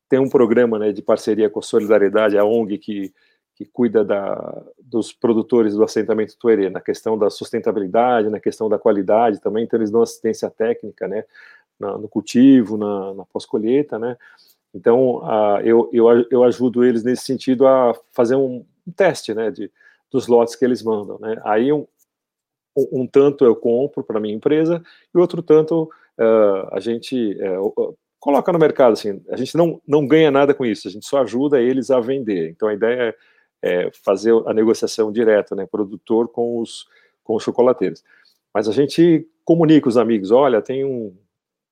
tem 0.09 0.19
um 0.19 0.29
programa, 0.29 0.79
né, 0.79 0.91
de 0.91 1.01
parceria 1.01 1.49
com 1.49 1.59
a 1.59 1.63
Solidariedade, 1.63 2.37
a 2.37 2.45
ONG 2.45 2.77
que 2.77 3.13
que 3.55 3.65
cuida 3.65 4.03
da, 4.03 4.63
dos 4.79 5.13
produtores 5.13 5.75
do 5.75 5.83
assentamento 5.83 6.37
Tuerê, 6.37 6.69
na 6.69 6.81
questão 6.81 7.17
da 7.17 7.29
sustentabilidade, 7.29 8.29
na 8.29 8.39
questão 8.39 8.67
da 8.67 8.79
qualidade 8.79 9.39
também, 9.39 9.63
então 9.63 9.79
eles 9.79 9.91
dão 9.91 10.01
assistência 10.01 10.49
técnica, 10.49 11.07
né, 11.07 11.23
na, 11.79 11.97
no 11.97 12.07
cultivo, 12.07 12.77
na, 12.77 13.13
na 13.13 13.25
pós-colheita, 13.25 13.99
né? 13.99 14.17
Então, 14.73 15.17
uh, 15.17 15.59
eu, 15.63 15.87
eu, 15.93 16.25
eu 16.31 16.43
ajudo 16.43 16.83
eles 16.83 17.03
nesse 17.03 17.25
sentido 17.25 17.67
a 17.67 17.93
fazer 18.11 18.35
um, 18.35 18.65
um 18.87 18.91
teste, 18.91 19.33
né, 19.33 19.51
de, 19.51 19.71
dos 20.09 20.27
lotes 20.27 20.55
que 20.55 20.65
eles 20.65 20.81
mandam, 20.81 21.19
né? 21.19 21.39
Aí, 21.43 21.71
um, 21.71 21.85
um, 22.75 23.05
tanto 23.05 23.45
eu 23.45 23.55
compro 23.55 24.03
para 24.03 24.19
minha 24.19 24.33
empresa 24.33 24.83
e 25.13 25.17
outro 25.19 25.43
tanto 25.43 25.83
uh, 26.17 26.67
a 26.71 26.79
gente 26.79 27.37
uh, 27.39 27.95
coloca 28.23 28.53
no 28.53 28.57
mercado, 28.57 28.93
assim, 28.93 29.21
a 29.29 29.35
gente 29.35 29.57
não, 29.57 29.81
não 29.85 30.07
ganha 30.07 30.31
nada 30.31 30.53
com 30.53 30.65
isso, 30.65 30.87
a 30.87 30.91
gente 30.91 31.05
só 31.05 31.21
ajuda 31.21 31.59
eles 31.59 31.91
a 31.91 31.99
vender. 31.99 32.51
Então, 32.51 32.69
a 32.69 32.73
ideia 32.73 33.13
é, 33.61 33.85
é 33.85 33.91
fazer 33.91 34.33
a 34.45 34.53
negociação 34.53 35.11
direta, 35.11 35.53
né, 35.53 35.65
produtor 35.65 36.29
com 36.29 36.61
os, 36.61 36.87
com 37.21 37.35
os 37.35 37.43
chocolateiros. 37.43 38.01
Mas 38.53 38.69
a 38.69 38.71
gente 38.71 39.27
comunica 39.43 39.89
os 39.89 39.97
amigos, 39.97 40.31
olha, 40.31 40.61
tem 40.61 40.85
um, 40.85 41.13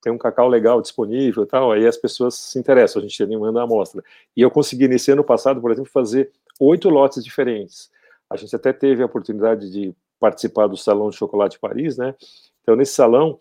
tem 0.02 0.12
um 0.12 0.18
cacau 0.18 0.46
legal 0.46 0.82
disponível 0.82 1.46
tal, 1.46 1.72
aí 1.72 1.86
as 1.86 1.96
pessoas 1.96 2.34
se 2.34 2.58
interessam, 2.58 3.00
a 3.00 3.06
gente 3.06 3.24
manda 3.34 3.60
a 3.60 3.64
amostra. 3.64 4.04
E 4.36 4.42
eu 4.42 4.50
consegui, 4.50 4.86
nesse 4.88 5.10
ano 5.10 5.24
passado, 5.24 5.58
por 5.58 5.70
exemplo, 5.70 5.90
fazer 5.90 6.30
oito 6.60 6.90
lotes 6.90 7.24
diferentes. 7.24 7.90
A 8.28 8.36
gente 8.36 8.54
até 8.54 8.74
teve 8.74 9.02
a 9.02 9.06
oportunidade 9.06 9.72
de 9.72 9.94
participar 10.20 10.66
do 10.66 10.76
Salão 10.76 11.08
de 11.08 11.16
Chocolate 11.16 11.58
Paris, 11.58 11.96
né? 11.96 12.14
Então, 12.60 12.76
nesse 12.76 12.92
salão, 12.92 13.38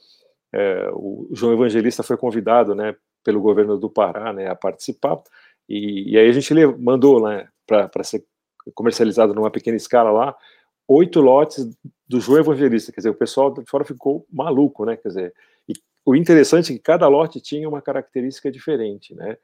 é, 0.54 0.90
o 0.94 1.30
João 1.32 1.54
Evangelista 1.54 2.04
foi 2.04 2.18
convidado, 2.18 2.76
né, 2.76 2.96
pelo 3.24 3.42
governo 3.42 3.78
do 3.78 3.90
Pará, 3.90 4.34
né, 4.34 4.48
a 4.48 4.56
participar, 4.56 5.22
E, 5.70 6.12
e 6.12 6.18
aí 6.18 6.30
a 6.30 6.34
gente 6.34 6.54
mandou 6.78 7.22
né, 7.22 7.48
para 7.66 8.04
ser 8.04 8.26
comercializado 8.74 9.34
numa 9.34 9.50
pequena 9.50 9.78
escala 9.78 10.12
lá, 10.12 10.36
oito 10.88 11.22
lotes 11.22 11.66
do 12.08 12.20
João 12.20 12.40
Evangelista, 12.40 12.92
quer 12.92 13.00
dizer, 13.00 13.10
o 13.10 13.16
pessoal 13.16 13.52
de 13.54 13.64
fora 13.66 13.86
ficou 13.86 14.26
maluco, 14.32 14.86
né, 14.86 14.98
quer 14.98 15.08
dizer, 15.08 15.34
e 15.70 15.74
o 16.06 16.16
interessante 16.16 16.74
é 16.74 16.76
que 16.76 16.82
cada 16.82 17.08
lote 17.08 17.40
tinha 17.40 17.68
uma 17.70 17.82
característica 17.82 18.52
diferente, 18.52 19.16
né, 19.16 19.38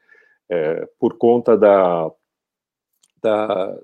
é, 0.50 0.88
por 0.98 1.16
conta 1.16 1.56
da, 1.56 2.10
da 3.22 3.78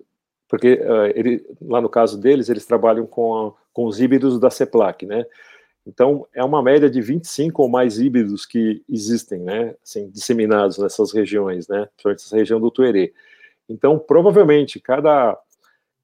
porque 0.49 0.75
uh, 0.75 1.07
ele, 1.15 1.45
lá 1.61 1.81
no 1.81 1.89
caso 1.89 2.21
deles, 2.21 2.49
eles 2.49 2.67
trabalham 2.67 3.07
com, 3.07 3.49
a, 3.49 3.53
com 3.73 3.87
os 3.87 4.01
híbridos 4.01 4.39
da 4.39 4.51
CEPLAC, 4.51 5.07
né, 5.07 5.25
então, 5.87 6.27
é 6.35 6.43
uma 6.43 6.63
média 6.63 6.89
de 6.89 7.01
25 7.01 7.63
ou 7.63 7.69
mais 7.69 7.99
híbridos 7.99 8.47
que 8.47 8.83
existem, 8.89 9.41
né, 9.41 9.75
assim, 9.83 10.09
disseminados 10.09 10.79
nessas 10.79 11.13
regiões, 11.13 11.69
né, 11.69 11.87
principalmente 11.87 12.25
essa 12.25 12.37
região 12.37 12.61
do 12.61 12.71
Tuerê. 12.71 13.13
Então, 13.69 13.99
provavelmente, 13.99 14.81
cada, 14.81 15.39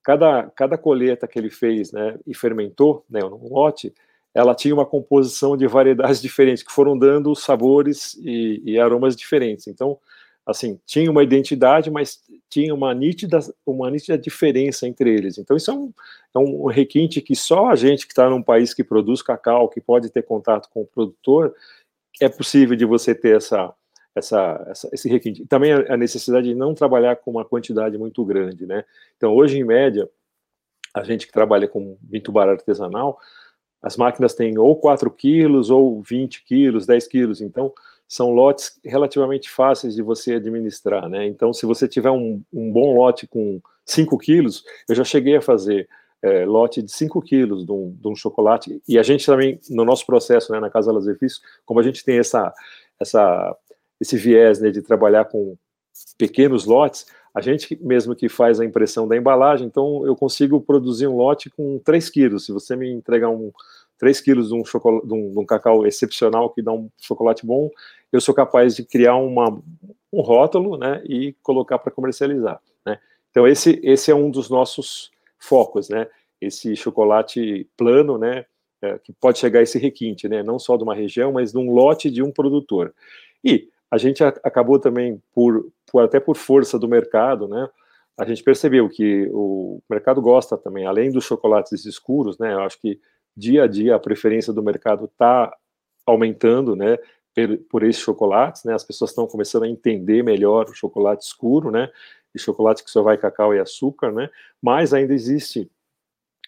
cada, 0.03 0.51
cada 0.55 0.79
colheita 0.79 1.27
que 1.27 1.39
ele 1.39 1.51
fez, 1.51 1.93
né, 1.93 2.19
e 2.27 2.35
fermentou, 2.35 3.05
né, 3.09 3.21
no 3.21 3.49
lote, 3.49 3.95
ela 4.35 4.55
tinha 4.55 4.75
uma 4.75 4.87
composição 4.87 5.57
de 5.57 5.67
variedades 5.67 6.21
diferentes, 6.23 6.63
que 6.63 6.73
foram 6.73 6.99
dando 6.99 7.35
sabores 7.35 8.15
e, 8.23 8.63
e 8.65 8.79
aromas 8.79 9.17
diferentes. 9.17 9.67
Então, 9.67 9.99
assim, 10.47 10.81
tinha 10.87 11.11
uma 11.11 11.23
identidade, 11.23 11.91
mas 11.91 12.21
tinha 12.49 12.75
uma 12.75 12.93
nítida, 12.95 13.39
uma 13.65 13.91
nítida 13.91 14.19
diferença 14.19 14.87
entre 14.87 15.13
eles. 15.13 15.39
Então, 15.39 15.57
isso 15.57 15.71
é 15.71 15.75
um, 15.75 15.93
é 16.35 16.39
um 16.39 16.67
requinte 16.67 17.21
que 17.21 17.37
só 17.37 17.69
a 17.69 17.77
gente 17.77 18.07
que 18.07 18.13
está 18.13 18.29
num 18.29 18.43
país 18.43 18.75
que 18.75 18.83
produz 18.83 19.23
cacau, 19.23 19.69
que 19.69 19.81
pode 19.81 20.11
ter 20.11 20.23
contato 20.23 20.69
com 20.71 20.83
o 20.83 20.87
produtor, 20.87 21.55
é 22.21 22.29
possível 22.29 22.77
de 22.77 22.85
você 22.85 23.15
ter 23.15 23.37
essa, 23.37 23.73
essa, 24.15 24.67
essa, 24.69 24.89
esse 24.93 25.09
requinte. 25.09 25.47
Também 25.47 25.73
a 25.73 25.97
necessidade 25.97 26.49
de 26.49 26.55
não 26.55 26.75
trabalhar 26.75 27.17
com 27.17 27.31
uma 27.31 27.45
quantidade 27.45 27.97
muito 27.97 28.25
grande, 28.25 28.67
né? 28.67 28.85
Então, 29.17 29.35
hoje, 29.35 29.59
em 29.59 29.65
média, 29.65 30.09
a 30.95 31.05
gente 31.05 31.27
que 31.27 31.33
trabalha 31.33 31.69
com 31.69 31.97
vinho 32.03 32.39
artesanal, 32.39 33.19
as 33.83 33.97
máquinas 33.97 34.35
têm 34.35 34.59
ou 34.59 34.77
4 34.77 35.11
quilos, 35.11 35.71
ou 35.71 36.03
20 36.03 36.45
quilos, 36.45 36.87
10 36.87 37.07
quilos. 37.07 37.41
Então, 37.41 37.73
são 38.11 38.33
lotes 38.33 38.77
relativamente 38.85 39.49
fáceis 39.49 39.95
de 39.95 40.03
você 40.03 40.35
administrar, 40.35 41.09
né? 41.09 41.29
Então, 41.29 41.53
se 41.53 41.65
você 41.65 41.87
tiver 41.87 42.11
um, 42.11 42.43
um 42.53 42.73
bom 42.73 42.97
lote 42.97 43.25
com 43.25 43.63
5 43.87 44.19
quilos, 44.19 44.65
eu 44.89 44.97
já 44.97 45.05
cheguei 45.05 45.37
a 45.37 45.41
fazer 45.41 45.89
é, 46.21 46.45
lote 46.45 46.83
de 46.83 46.91
5 46.91 47.23
quilos 47.23 47.65
de 47.65 47.71
um, 47.71 47.97
de 47.97 48.09
um, 48.09 48.17
chocolate, 48.17 48.83
e 48.89 48.99
a 48.99 49.03
gente 49.05 49.25
também, 49.25 49.61
no 49.71 49.85
nosso 49.85 50.05
processo, 50.05 50.51
né, 50.51 50.59
na 50.59 50.69
Casa 50.69 50.91
Lazer 50.91 51.17
como 51.65 51.79
a 51.79 51.85
gente 51.85 52.05
tem 52.05 52.19
essa, 52.19 52.53
essa, 52.99 53.57
esse 54.01 54.17
viés 54.17 54.61
né, 54.61 54.71
de 54.71 54.83
trabalhar 54.83 55.27
com 55.27 55.57
pequenos 56.19 56.65
lotes, 56.65 57.07
a 57.33 57.41
gente 57.41 57.79
mesmo 57.81 58.17
que 58.17 58.29
faz 58.29 58.59
a 58.59 58.65
impressão 58.65 59.07
da 59.07 59.17
embalagem, 59.17 59.69
então 59.69 60.05
eu 60.05 60.17
consigo 60.17 60.61
produzir 60.61 61.07
um 61.07 61.17
lote 61.17 61.49
com 61.49 61.79
3 61.85 62.11
quilos, 62.11 62.47
se 62.47 62.51
você 62.51 62.75
me 62.75 62.91
entregar 62.91 63.29
um 63.29 63.53
3 64.01 64.19
quilos 64.23 64.49
de 64.49 64.55
um, 64.55 64.65
chocolate, 64.65 65.07
de 65.07 65.13
um, 65.13 65.31
de 65.31 65.39
um 65.39 65.45
cacau 65.45 65.87
excepcional 65.87 66.51
que 66.51 66.63
dá 66.63 66.73
um 66.73 66.89
chocolate 66.99 67.47
bom, 67.47 67.71
eu 68.13 68.21
sou 68.21 68.35
capaz 68.35 68.77
de 68.77 68.85
criar 68.85 69.17
uma, 69.17 69.61
um 70.13 70.21
rótulo 70.21 70.77
né, 70.77 71.03
e 71.07 71.35
colocar 71.43 71.79
para 71.79 71.93
comercializar. 71.93 72.61
Né? 72.85 72.99
Então, 73.31 73.47
esse, 73.47 73.81
esse 73.83 74.11
é 74.11 74.15
um 74.15 74.31
dos 74.31 74.51
nossos 74.51 75.11
focos, 75.39 75.89
né? 75.89 76.07
esse 76.41 76.75
chocolate 76.75 77.69
plano, 77.77 78.17
né, 78.17 78.47
é, 78.83 78.99
que 78.99 79.13
pode 79.13 79.39
chegar 79.39 79.61
a 79.61 79.63
esse 79.63 79.79
requinte, 79.79 80.29
né, 80.29 80.43
não 80.43 80.59
só 80.59 80.77
de 80.77 80.83
uma 80.83 80.95
região, 80.95 81.33
mas 81.33 81.53
de 81.53 81.59
um 81.59 81.71
lote 81.73 82.11
de 82.11 82.23
um 82.23 82.33
produtor. 82.33 82.95
E 83.45 83.69
a 83.91 83.99
gente 83.99 84.25
a, 84.25 84.29
acabou 84.43 84.79
também, 84.79 85.23
por, 85.35 85.71
por, 85.91 86.03
até 86.03 86.19
por 86.19 86.37
força 86.37 86.79
do 86.79 86.89
mercado, 86.89 87.47
né, 87.47 87.69
a 88.19 88.25
gente 88.25 88.43
percebeu 88.43 88.89
que 88.89 89.29
o 89.33 89.83
mercado 89.89 90.21
gosta 90.23 90.57
também, 90.57 90.87
além 90.87 91.11
dos 91.11 91.25
chocolates 91.25 91.85
escuros, 91.85 92.39
né, 92.39 92.55
eu 92.55 92.61
acho 92.61 92.81
que 92.81 92.99
dia 93.37 93.65
a 93.65 93.67
dia 93.67 93.95
a 93.95 94.01
preferência 94.01 94.53
do 94.53 94.63
mercado 94.63 95.05
está 95.05 95.55
aumentando, 96.07 96.75
né, 96.75 96.99
por 97.69 97.83
esses 97.83 98.03
chocolates, 98.03 98.65
né? 98.65 98.75
As 98.75 98.85
pessoas 98.85 99.11
estão 99.11 99.27
começando 99.27 99.65
a 99.65 99.69
entender 99.69 100.23
melhor 100.23 100.69
o 100.69 100.75
chocolate 100.75 101.25
escuro, 101.25 101.71
né? 101.71 101.91
E 102.35 102.39
chocolate 102.39 102.85
que 102.85 102.91
só 102.91 103.03
vai 103.03 103.17
cacau 103.17 103.55
e 103.55 103.59
açúcar, 103.59 104.13
né? 104.13 104.29
Mas 104.61 104.93
ainda 104.93 105.15
existe 105.15 105.71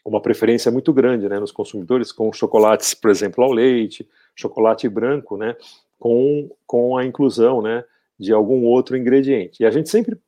uma 0.05 0.21
preferência 0.21 0.71
muito 0.71 0.93
grande, 0.93 1.29
né, 1.29 1.39
nos 1.39 1.53
consumidores 1.53 2.11
com 2.11 2.33
chocolates, 2.33 2.95
por 2.95 3.11
exemplo, 3.11 3.45
ao 3.45 3.53
leite, 3.53 4.09
chocolate 4.35 4.89
branco, 4.89 5.37
né, 5.37 5.57
com, 5.99 6.51
com 6.67 6.97
a 6.97 7.05
inclusão, 7.05 7.63
né, 7.63 7.85
de 8.19 8.33
algum 8.33 8.65
outro 8.65 8.97
ingrediente. 8.97 9.63
E 9.63 9.67
a 9.67 9.71
gente 9.71 9.89
sempre 9.89 10.19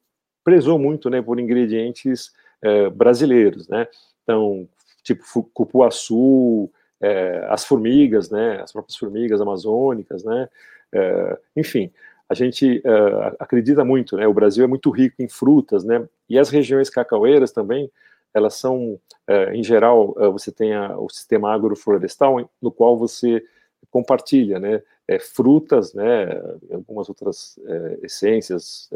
prezou 0.45 0.79
muito, 0.79 1.11
né, 1.11 1.21
por 1.21 1.40
ingredientes 1.40 2.33
é, 2.62 2.88
brasileiros, 2.88 3.69
né? 3.69 3.87
Então, 4.23 4.69
tipo 5.03 5.43
cupuaçu, 5.53 6.71
é, 7.05 7.47
as 7.51 7.67
formigas, 7.67 8.31
né, 8.31 8.62
as 8.62 8.73
próprias 8.73 8.97
formigas 8.97 9.38
amazônicas, 9.38 10.25
né, 10.25 10.49
é, 10.90 11.38
enfim, 11.55 11.93
a 12.27 12.33
gente 12.33 12.81
é, 12.83 13.37
acredita 13.38 13.85
muito, 13.85 14.17
né, 14.17 14.27
o 14.27 14.33
Brasil 14.33 14.64
é 14.64 14.67
muito 14.67 14.90
rico 14.90 15.17
em 15.23 15.29
frutas, 15.29 15.85
né, 15.85 16.09
e 16.31 16.38
as 16.38 16.49
regiões 16.49 16.88
cacaueiras 16.88 17.53
também, 17.53 17.90
elas 18.33 18.55
são, 18.55 18.99
é, 19.27 19.55
em 19.55 19.62
geral, 19.62 20.17
é, 20.19 20.29
você 20.29 20.51
tem 20.51 20.75
a, 20.75 20.99
o 20.99 21.11
sistema 21.11 21.53
agroflorestal, 21.53 22.51
no 22.61 22.73
qual 22.73 22.97
você 22.97 23.45
compartilha, 23.90 24.59
né, 24.59 24.83
é, 25.07 25.19
frutas, 25.19 25.93
né, 25.93 26.27
algumas 26.73 27.11
outras 27.11 27.59
essências 28.03 28.88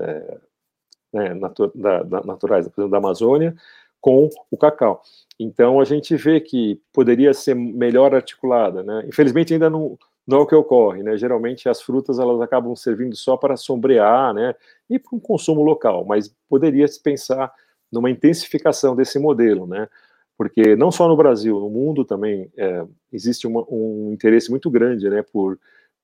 né, 1.12 1.34
natu 1.34 1.70
da, 1.74 2.02
da, 2.02 2.22
naturais, 2.24 2.66
por 2.68 2.80
exemplo, 2.80 2.90
da 2.90 2.96
Amazônia, 2.96 3.54
com 4.00 4.28
o 4.50 4.56
cacau. 4.56 5.02
Então 5.38 5.80
a 5.80 5.84
gente 5.84 6.16
vê 6.16 6.40
que 6.40 6.80
poderia 6.92 7.32
ser 7.32 7.54
melhor 7.54 8.14
articulada, 8.14 8.82
né? 8.82 9.04
Infelizmente 9.06 9.52
ainda 9.52 9.70
não, 9.70 9.98
não 10.26 10.38
é 10.38 10.40
o 10.42 10.46
que 10.46 10.54
ocorre, 10.54 11.02
né? 11.02 11.16
Geralmente 11.16 11.68
as 11.68 11.80
frutas 11.80 12.18
elas 12.18 12.40
acabam 12.40 12.74
servindo 12.74 13.16
só 13.16 13.36
para 13.36 13.56
sombrear, 13.56 14.34
né? 14.34 14.54
E 14.88 14.98
para 14.98 15.16
um 15.16 15.20
consumo 15.20 15.62
local, 15.62 16.04
mas 16.04 16.34
poderia 16.48 16.86
se 16.86 17.02
pensar 17.02 17.52
numa 17.90 18.10
intensificação 18.10 18.94
desse 18.94 19.18
modelo, 19.18 19.66
né? 19.66 19.88
Porque 20.36 20.76
não 20.76 20.90
só 20.92 21.08
no 21.08 21.16
Brasil, 21.16 21.58
no 21.58 21.68
mundo 21.68 22.04
também 22.04 22.50
é, 22.56 22.84
existe 23.12 23.46
uma, 23.46 23.64
um 23.68 24.12
interesse 24.12 24.50
muito 24.50 24.70
grande, 24.70 25.08
né? 25.08 25.22
Por 25.22 25.58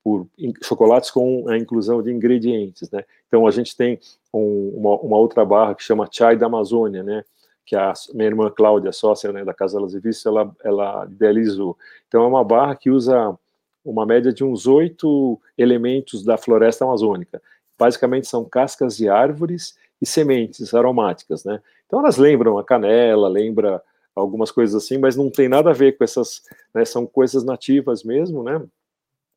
por 0.05 0.29
chocolates 0.63 1.11
com 1.11 1.49
a 1.49 1.57
inclusão 1.57 2.03
de 2.03 2.13
ingredientes, 2.13 2.91
né? 2.91 3.05
Então 3.27 3.47
a 3.47 3.51
gente 3.51 3.75
tem 3.75 3.99
um, 4.35 4.69
uma, 4.77 4.97
uma, 5.01 5.17
outra 5.17 5.47
barra 5.47 5.75
que 5.75 5.83
chama 5.83 6.07
Chai 6.13 6.37
da 6.37 6.45
Amazônia, 6.45 7.03
né? 7.03 7.25
Que 7.65 7.75
a 7.75 7.93
minha 8.13 8.29
irmã 8.29 8.51
Cláudia, 8.51 8.93
sócia 8.93 9.33
né, 9.33 9.45
da 9.45 9.55
Casa 9.55 9.81
Las 9.81 9.95
Vistas, 9.95 10.27
ela, 10.27 10.55
ela 10.63 11.07
idealizou. 11.11 11.77
Então, 12.07 12.25
é 12.25 12.27
uma 12.27 12.45
barra 12.45 12.77
que 12.77 12.91
usa 12.91 13.37
uma 13.85 14.07
média 14.07 14.33
de 14.33 14.45
uns 14.45 14.67
oito 14.67 15.41
elementos 15.57 16.25
da 16.25 16.37
floresta 16.37 16.85
amazônica. 16.85 17.41
Basicamente, 17.79 18.27
são 18.27 18.45
cascas 18.45 18.97
de 18.97 19.09
árvores 19.09 19.77
e 20.01 20.07
sementes 20.07 20.75
aromáticas, 20.75 21.45
né? 21.45 21.61
Então, 21.87 22.01
elas 22.01 22.17
lembram 22.17 22.59
a 22.59 22.65
canela, 22.65 23.29
lembra 23.29 23.83
algumas 24.15 24.51
coisas 24.51 24.83
assim, 24.83 24.99
mas 24.99 25.17
não 25.17 25.31
tem 25.31 25.49
nada 25.49 25.71
a 25.71 25.75
ver 25.75 25.97
com 25.97 26.05
essas, 26.05 26.43
né, 26.73 26.85
são 26.85 27.07
coisas 27.07 27.45
nativas 27.45 28.05
mesmo, 28.05 28.43
né, 28.43 28.65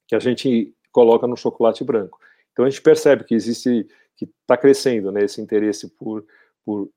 que 0.07 0.15
a 0.15 0.19
gente 0.19 0.73
coloca 0.91 1.25
no 1.25 1.35
chocolate 1.35 1.83
branco. 1.83 2.19
Então, 2.51 2.63
a 2.65 2.69
gente 2.69 2.81
percebe 2.81 3.23
que 3.23 3.33
existe, 3.33 3.87
que 4.15 4.25
está 4.25 4.55
crescendo, 4.55 5.11
né, 5.11 5.23
esse 5.23 5.41
interesse 5.41 5.89
por, 5.89 6.23
por 6.63 6.89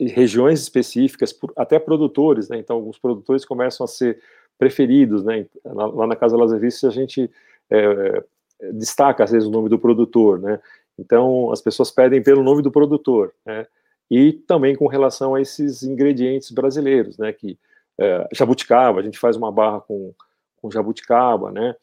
regiões 0.00 0.60
específicas, 0.60 1.36
até 1.56 1.78
produtores, 1.78 2.48
né? 2.48 2.58
Então, 2.58 2.76
alguns 2.76 2.98
produtores 2.98 3.44
começam 3.44 3.84
a 3.84 3.88
ser 3.88 4.20
preferidos, 4.58 5.24
né? 5.24 5.46
Lá 5.64 6.06
na 6.06 6.16
Casa 6.16 6.36
Las 6.36 6.52
Vistas 6.58 6.90
a 6.90 6.94
gente 6.94 7.30
é, 7.70 8.24
destaca 8.72 9.24
às 9.24 9.30
vezes 9.30 9.48
o 9.48 9.52
nome 9.52 9.68
do 9.68 9.78
produtor, 9.78 10.40
né? 10.40 10.60
Então, 10.98 11.52
as 11.52 11.60
pessoas 11.60 11.90
pedem 11.90 12.22
pelo 12.22 12.42
nome 12.42 12.62
do 12.62 12.72
produtor, 12.72 13.32
né? 13.46 13.66
E 14.10 14.32
também 14.32 14.74
com 14.74 14.86
relação 14.86 15.34
a 15.34 15.40
esses 15.40 15.82
ingredientes 15.82 16.50
brasileiros, 16.50 17.16
né? 17.18 17.32
Que 17.32 17.58
é, 18.00 18.28
jabuticaba, 18.32 19.00
a 19.00 19.02
gente 19.02 19.18
faz 19.18 19.36
uma 19.36 19.52
barra 19.52 19.80
com, 19.80 20.12
com 20.56 20.70
jabuticaba, 20.70 21.52
né? 21.52 21.76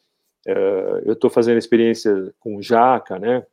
É, 0.46 1.02
eu 1.06 1.14
estou 1.14 1.30
fazendo 1.30 1.58
experiência 1.58 2.32
com 2.38 2.60
jaca, 2.60 3.18
né? 3.18 3.44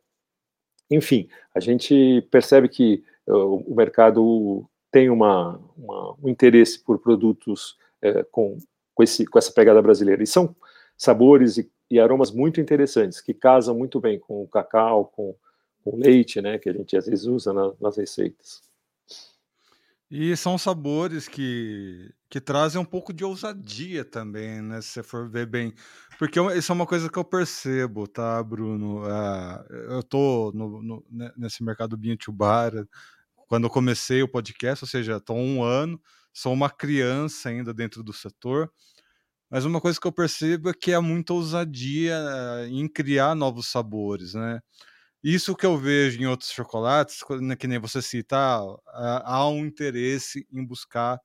Enfim, 0.90 1.28
a 1.54 1.60
gente 1.60 2.26
percebe 2.30 2.68
que 2.68 3.02
o 3.26 3.74
mercado 3.74 4.68
tem 4.90 5.10
uma, 5.10 5.60
uma, 5.76 6.14
um 6.22 6.28
interesse 6.28 6.78
por 6.78 6.98
produtos 7.00 7.76
é, 8.00 8.22
com, 8.24 8.58
com, 8.94 9.02
esse, 9.02 9.26
com 9.26 9.38
essa 9.38 9.50
pegada 9.50 9.82
brasileira. 9.82 10.22
E 10.22 10.26
são 10.26 10.54
sabores 10.96 11.58
e, 11.58 11.68
e, 11.90 11.98
aromas 11.98 12.30
muito 12.30 12.60
interessantes, 12.60 13.20
que 13.20 13.34
casam 13.34 13.76
muito 13.76 14.00
bem 14.00 14.18
com 14.18 14.42
o 14.42 14.48
cacau, 14.48 15.06
com, 15.06 15.34
o 15.84 15.96
leite, 15.96 16.40
né, 16.40 16.58
que 16.58 16.70
a 16.70 16.72
gente 16.72 16.96
às 16.96 17.06
vezes 17.06 17.26
usa 17.26 17.52
na, 17.52 17.72
nas 17.80 17.96
receitas. 17.96 18.62
E 20.10 20.36
são 20.36 20.56
sabores 20.56 21.26
que, 21.26 22.10
que 22.30 22.40
trazem 22.40 22.80
um 22.80 22.84
pouco 22.84 23.12
de 23.12 23.24
ousadia 23.24 24.04
também, 24.04 24.62
né? 24.62 24.80
Se 24.80 24.88
você 24.88 25.02
for 25.02 25.28
ver 25.28 25.46
bem. 25.46 25.74
Porque 26.18 26.38
isso 26.56 26.70
é 26.70 26.74
uma 26.74 26.86
coisa 26.86 27.10
que 27.10 27.18
eu 27.18 27.24
percebo, 27.24 28.06
tá, 28.06 28.40
Bruno? 28.42 29.02
Uh, 29.02 29.74
eu 29.90 30.02
tô 30.04 30.52
no, 30.54 30.80
no, 30.80 31.04
né, 31.10 31.32
nesse 31.36 31.64
mercado 31.64 31.96
Bean 31.96 32.16
to 32.16 32.30
Bar 32.30 32.86
quando 33.48 33.64
eu 33.64 33.70
comecei 33.70 34.22
o 34.22 34.28
podcast, 34.28 34.84
ou 34.84 34.88
seja, 34.88 35.16
estou 35.16 35.36
um 35.36 35.62
ano, 35.62 36.00
sou 36.32 36.52
uma 36.52 36.70
criança 36.70 37.48
ainda 37.48 37.72
dentro 37.74 38.02
do 38.02 38.12
setor, 38.12 38.70
mas 39.50 39.64
uma 39.64 39.80
coisa 39.80 40.00
que 40.00 40.06
eu 40.06 40.12
percebo 40.12 40.70
é 40.70 40.74
que 40.74 40.92
há 40.92 41.00
muita 41.00 41.32
ousadia 41.32 42.16
eh, 42.16 42.68
em 42.68 42.88
criar 42.88 43.34
novos 43.34 43.68
sabores, 43.68 44.34
né? 44.34 44.60
Isso 45.22 45.56
que 45.56 45.66
eu 45.66 45.78
vejo 45.78 46.20
em 46.20 46.26
outros 46.26 46.50
chocolates, 46.50 47.20
né, 47.40 47.56
que 47.56 47.66
nem 47.66 47.78
você 47.78 48.02
cita, 48.02 48.36
há 48.86 49.48
um 49.48 49.64
interesse 49.64 50.46
em 50.52 50.64
buscar 50.64 51.18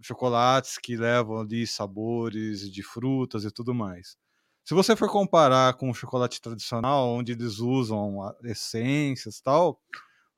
chocolates 0.00 0.78
que 0.78 0.96
levam 0.96 1.40
ali 1.40 1.66
sabores 1.66 2.70
de 2.70 2.82
frutas 2.82 3.44
e 3.44 3.50
tudo 3.50 3.74
mais. 3.74 4.16
Se 4.64 4.74
você 4.74 4.94
for 4.96 5.10
comparar 5.10 5.74
com 5.74 5.90
o 5.90 5.94
chocolate 5.94 6.40
tradicional, 6.40 7.08
onde 7.08 7.32
eles 7.32 7.58
usam 7.58 8.18
essências 8.44 9.38
e 9.38 9.42
tal, 9.42 9.80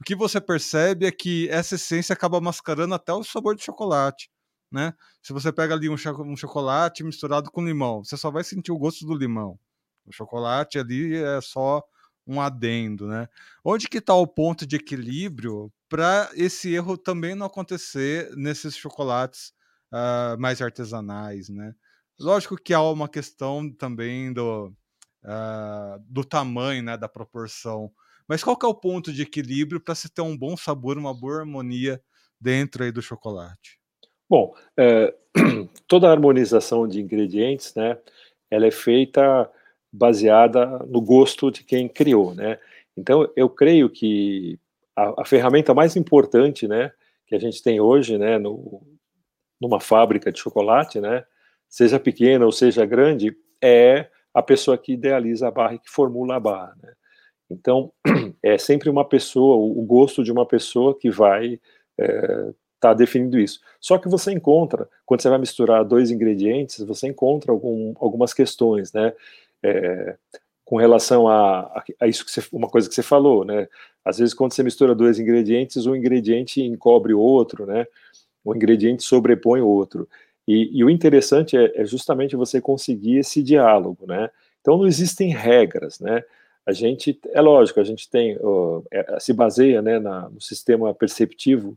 o 0.00 0.04
que 0.04 0.14
você 0.14 0.40
percebe 0.40 1.06
é 1.06 1.12
que 1.12 1.48
essa 1.50 1.74
essência 1.74 2.12
acaba 2.12 2.40
mascarando 2.40 2.94
até 2.94 3.12
o 3.12 3.22
sabor 3.22 3.54
de 3.54 3.62
chocolate. 3.62 4.30
Né? 4.72 4.94
Se 5.22 5.32
você 5.32 5.52
pega 5.52 5.74
ali 5.74 5.88
um, 5.88 5.96
um 6.24 6.36
chocolate 6.36 7.04
misturado 7.04 7.50
com 7.50 7.64
limão, 7.64 8.04
você 8.04 8.16
só 8.16 8.30
vai 8.30 8.42
sentir 8.44 8.72
o 8.72 8.78
gosto 8.78 9.04
do 9.04 9.14
limão. 9.14 9.58
O 10.06 10.12
chocolate 10.12 10.78
ali 10.78 11.16
é 11.16 11.40
só 11.40 11.82
um 12.26 12.40
adendo, 12.40 13.06
né? 13.08 13.28
Onde 13.64 13.88
que 13.88 13.98
está 13.98 14.14
o 14.14 14.26
ponto 14.26 14.66
de 14.66 14.76
equilíbrio 14.76 15.72
para 15.88 16.30
esse 16.34 16.72
erro 16.72 16.96
também 16.96 17.34
não 17.34 17.46
acontecer 17.46 18.30
nesses 18.36 18.76
chocolates 18.76 19.52
uh, 19.92 20.40
mais 20.40 20.62
artesanais, 20.62 21.48
né? 21.48 21.74
Lógico 22.18 22.56
que 22.56 22.72
há 22.72 22.82
uma 22.82 23.08
questão 23.08 23.70
também 23.72 24.32
do, 24.32 24.72
uh, 25.24 25.98
do 26.06 26.24
tamanho, 26.24 26.82
né, 26.82 26.96
da 26.96 27.08
proporção. 27.08 27.90
Mas 28.30 28.44
qual 28.44 28.56
que 28.56 28.64
é 28.64 28.68
o 28.68 28.74
ponto 28.74 29.12
de 29.12 29.22
equilíbrio 29.22 29.80
para 29.80 29.92
se 29.92 30.08
ter 30.08 30.22
um 30.22 30.38
bom 30.38 30.56
sabor, 30.56 30.96
uma 30.96 31.12
boa 31.12 31.40
harmonia 31.40 32.00
dentro 32.40 32.84
aí 32.84 32.92
do 32.92 33.02
chocolate? 33.02 33.80
Bom, 34.28 34.54
é, 34.76 35.12
toda 35.88 36.06
a 36.06 36.12
harmonização 36.12 36.86
de 36.86 37.00
ingredientes, 37.00 37.74
né, 37.74 37.98
ela 38.48 38.68
é 38.68 38.70
feita 38.70 39.50
baseada 39.92 40.64
no 40.86 41.00
gosto 41.00 41.50
de 41.50 41.64
quem 41.64 41.88
criou, 41.88 42.32
né? 42.32 42.60
Então, 42.96 43.28
eu 43.34 43.50
creio 43.50 43.90
que 43.90 44.60
a, 44.94 45.22
a 45.22 45.24
ferramenta 45.24 45.74
mais 45.74 45.96
importante, 45.96 46.68
né, 46.68 46.92
que 47.26 47.34
a 47.34 47.38
gente 47.40 47.60
tem 47.60 47.80
hoje, 47.80 48.16
né, 48.16 48.38
no, 48.38 48.80
numa 49.60 49.80
fábrica 49.80 50.30
de 50.30 50.38
chocolate, 50.38 51.00
né, 51.00 51.24
seja 51.68 51.98
pequena 51.98 52.44
ou 52.44 52.52
seja 52.52 52.86
grande, 52.86 53.36
é 53.60 54.08
a 54.32 54.40
pessoa 54.40 54.78
que 54.78 54.92
idealiza 54.92 55.48
a 55.48 55.50
barra 55.50 55.74
e 55.74 55.80
que 55.80 55.90
formula 55.90 56.36
a 56.36 56.40
barra, 56.40 56.76
né? 56.80 56.92
Então, 57.50 57.92
é 58.42 58.56
sempre 58.56 58.88
uma 58.88 59.04
pessoa, 59.04 59.56
o 59.56 59.82
gosto 59.82 60.22
de 60.22 60.30
uma 60.30 60.46
pessoa 60.46 60.96
que 60.96 61.10
vai 61.10 61.58
é, 61.98 62.52
tá 62.80 62.94
definindo 62.94 63.38
isso. 63.38 63.60
Só 63.78 63.98
que 63.98 64.08
você 64.08 64.32
encontra, 64.32 64.88
quando 65.04 65.20
você 65.20 65.28
vai 65.28 65.38
misturar 65.38 65.84
dois 65.84 66.10
ingredientes, 66.10 66.78
você 66.80 67.08
encontra 67.08 67.52
algum, 67.52 67.92
algumas 68.00 68.32
questões, 68.32 68.92
né? 68.92 69.12
É, 69.62 70.16
com 70.64 70.76
relação 70.76 71.28
a, 71.28 71.84
a, 72.00 72.06
isso 72.06 72.24
que 72.24 72.30
você, 72.30 72.42
uma 72.52 72.68
coisa 72.68 72.88
que 72.88 72.94
você 72.94 73.02
falou, 73.02 73.44
né? 73.44 73.68
Às 74.04 74.18
vezes 74.18 74.32
quando 74.32 74.52
você 74.52 74.62
mistura 74.62 74.94
dois 74.94 75.18
ingredientes, 75.18 75.84
um 75.84 75.94
ingrediente 75.94 76.62
encobre 76.62 77.12
o 77.12 77.18
outro, 77.18 77.66
né? 77.66 77.86
Um 78.44 78.54
ingrediente 78.54 79.02
sobrepõe 79.02 79.60
o 79.60 79.68
outro. 79.68 80.08
E, 80.48 80.70
e 80.78 80.82
o 80.82 80.88
interessante 80.88 81.56
é, 81.56 81.72
é, 81.74 81.84
justamente 81.84 82.34
você 82.36 82.60
conseguir 82.60 83.18
esse 83.18 83.42
diálogo, 83.42 84.06
né? 84.06 84.30
Então 84.60 84.78
não 84.78 84.86
existem 84.86 85.34
regras, 85.34 86.00
né? 86.00 86.22
A 86.70 86.72
gente, 86.72 87.18
é 87.32 87.40
lógico, 87.40 87.80
a 87.80 87.84
gente 87.84 88.08
tem, 88.08 88.36
uh, 88.36 88.84
é, 88.92 89.18
se 89.18 89.32
baseia, 89.32 89.82
né, 89.82 89.98
na, 89.98 90.28
no 90.28 90.40
sistema 90.40 90.94
perceptivo 90.94 91.76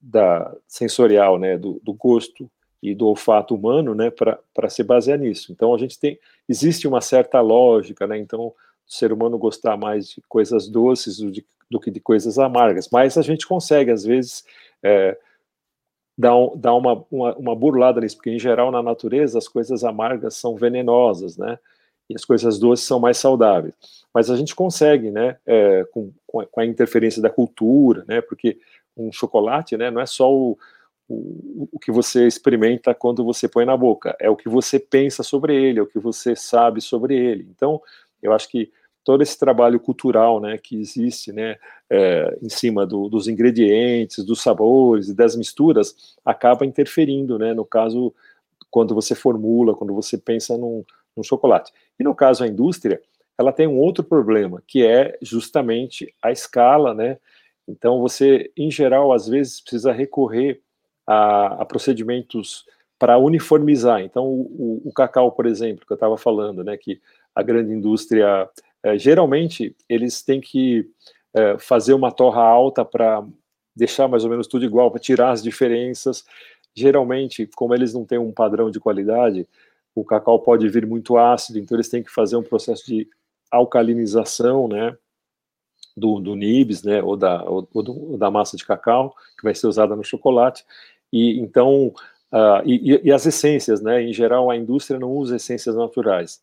da 0.00 0.52
sensorial, 0.66 1.38
né, 1.38 1.56
do, 1.56 1.80
do 1.80 1.92
gosto 1.92 2.50
e 2.82 2.92
do 2.92 3.06
olfato 3.06 3.54
humano, 3.54 3.94
né, 3.94 4.10
para 4.10 4.68
se 4.68 4.82
basear 4.82 5.16
nisso. 5.16 5.52
Então 5.52 5.72
a 5.72 5.78
gente 5.78 5.96
tem, 5.96 6.18
existe 6.48 6.88
uma 6.88 7.00
certa 7.00 7.40
lógica, 7.40 8.04
né, 8.04 8.18
então 8.18 8.46
o 8.46 8.54
ser 8.84 9.12
humano 9.12 9.38
gostar 9.38 9.76
mais 9.76 10.08
de 10.08 10.20
coisas 10.28 10.68
doces 10.68 11.18
do, 11.18 11.30
de, 11.30 11.46
do 11.70 11.78
que 11.78 11.92
de 11.92 12.00
coisas 12.00 12.36
amargas, 12.36 12.88
mas 12.90 13.16
a 13.16 13.22
gente 13.22 13.46
consegue 13.46 13.92
às 13.92 14.02
vezes 14.02 14.44
é, 14.82 15.16
dar, 16.18 16.36
um, 16.36 16.56
uma, 16.56 17.06
uma, 17.08 17.36
uma 17.36 17.54
burlada 17.54 18.00
nisso, 18.00 18.16
porque 18.16 18.30
em 18.30 18.40
geral 18.40 18.72
na 18.72 18.82
natureza 18.82 19.38
as 19.38 19.46
coisas 19.46 19.84
amargas 19.84 20.34
são 20.34 20.56
venenosas, 20.56 21.36
né, 21.36 21.60
e 22.12 22.16
as 22.16 22.24
coisas 22.24 22.58
doces 22.58 22.86
são 22.86 23.00
mais 23.00 23.16
saudáveis. 23.16 23.74
Mas 24.14 24.30
a 24.30 24.36
gente 24.36 24.54
consegue, 24.54 25.10
né, 25.10 25.36
é, 25.46 25.84
com, 25.90 26.12
com 26.26 26.60
a 26.60 26.66
interferência 26.66 27.22
da 27.22 27.30
cultura, 27.30 28.04
né, 28.06 28.20
porque 28.20 28.58
um 28.96 29.10
chocolate, 29.10 29.76
né, 29.76 29.90
não 29.90 30.00
é 30.00 30.06
só 30.06 30.32
o, 30.32 30.58
o, 31.08 31.68
o, 31.72 31.78
que 31.78 31.90
você 31.90 32.26
experimenta 32.26 32.94
quando 32.94 33.24
você 33.24 33.48
põe 33.48 33.64
na 33.64 33.76
boca, 33.76 34.14
é 34.20 34.28
o 34.28 34.36
que 34.36 34.48
você 34.48 34.78
pensa 34.78 35.22
sobre 35.22 35.54
ele, 35.54 35.78
é 35.78 35.82
o 35.82 35.86
que 35.86 35.98
você 35.98 36.36
sabe 36.36 36.80
sobre 36.80 37.16
ele. 37.16 37.48
Então, 37.50 37.80
eu 38.22 38.32
acho 38.32 38.48
que 38.48 38.70
todo 39.04 39.22
esse 39.22 39.38
trabalho 39.38 39.80
cultural, 39.80 40.40
né, 40.40 40.58
que 40.58 40.78
existe, 40.78 41.32
né, 41.32 41.56
é, 41.90 42.38
em 42.42 42.48
cima 42.48 42.86
do, 42.86 43.08
dos 43.08 43.26
ingredientes, 43.28 44.24
dos 44.24 44.42
sabores 44.42 45.08
e 45.08 45.14
das 45.14 45.34
misturas, 45.34 46.16
acaba 46.24 46.64
interferindo, 46.66 47.38
né, 47.38 47.54
no 47.54 47.64
caso, 47.64 48.14
quando 48.70 48.94
você 48.94 49.14
formula, 49.14 49.74
quando 49.74 49.94
você 49.94 50.16
pensa 50.16 50.56
num, 50.56 50.84
num 51.16 51.22
chocolate. 51.22 51.72
E 51.98 52.04
no 52.04 52.14
caso 52.14 52.44
a 52.44 52.48
indústria, 52.48 53.00
ela 53.38 53.52
tem 53.52 53.66
um 53.66 53.78
outro 53.78 54.04
problema, 54.04 54.62
que 54.66 54.86
é 54.86 55.18
justamente 55.22 56.14
a 56.22 56.30
escala, 56.30 56.94
né, 56.94 57.18
então, 57.66 58.00
você, 58.00 58.50
em 58.56 58.70
geral, 58.70 59.12
às 59.12 59.26
vezes 59.26 59.60
precisa 59.60 59.92
recorrer 59.92 60.60
a, 61.06 61.62
a 61.62 61.64
procedimentos 61.64 62.64
para 62.98 63.18
uniformizar. 63.18 64.00
Então, 64.00 64.24
o, 64.26 64.82
o, 64.84 64.92
cacau, 64.92 65.32
por 65.32 65.46
exemplo, 65.46 65.86
que 65.86 65.92
eu 65.92 65.96
estava 65.96 66.16
falando, 66.16 66.62
né, 66.62 66.76
que 66.76 67.00
a 67.34 67.42
grande 67.42 67.72
indústria, 67.72 68.48
é, 68.82 68.98
geralmente, 68.98 69.76
eles 69.88 70.22
têm 70.22 70.40
que 70.40 70.88
é, 71.34 71.58
fazer 71.58 71.94
uma 71.94 72.12
torra 72.12 72.42
alta 72.42 72.84
para 72.84 73.24
deixar 73.74 74.06
mais 74.06 74.24
ou 74.24 74.30
menos 74.30 74.46
tudo 74.46 74.64
igual, 74.64 74.90
para 74.90 75.00
tirar 75.00 75.30
as 75.30 75.42
diferenças. 75.42 76.24
Geralmente, 76.74 77.48
como 77.54 77.74
eles 77.74 77.94
não 77.94 78.04
têm 78.04 78.18
um 78.18 78.32
padrão 78.32 78.70
de 78.70 78.80
qualidade, 78.80 79.48
o 79.94 80.04
cacau 80.04 80.38
pode 80.38 80.68
vir 80.68 80.86
muito 80.86 81.16
ácido, 81.16 81.58
então 81.58 81.76
eles 81.76 81.88
têm 81.88 82.02
que 82.02 82.10
fazer 82.10 82.36
um 82.36 82.42
processo 82.42 82.86
de 82.86 83.08
alcalinização, 83.50 84.66
né, 84.66 84.96
do, 85.96 86.20
do 86.20 86.34
nibs, 86.34 86.82
né, 86.82 87.02
ou 87.02 87.16
da, 87.16 87.44
ou, 87.44 87.68
ou, 87.72 88.16
da 88.16 88.30
massa 88.30 88.56
de 88.56 88.64
cacau, 88.64 89.14
que 89.36 89.44
vai 89.44 89.54
ser 89.54 89.66
usada 89.66 89.94
no 89.94 90.04
chocolate, 90.04 90.64
e 91.12 91.38
então, 91.38 91.88
uh, 92.32 92.62
e, 92.64 93.00
e, 93.04 93.12
as 93.12 93.26
essências, 93.26 93.82
né, 93.82 94.02
em 94.02 94.12
geral 94.12 94.50
a 94.50 94.56
indústria 94.56 94.98
não 94.98 95.10
usa 95.10 95.36
essências 95.36 95.76
naturais. 95.76 96.40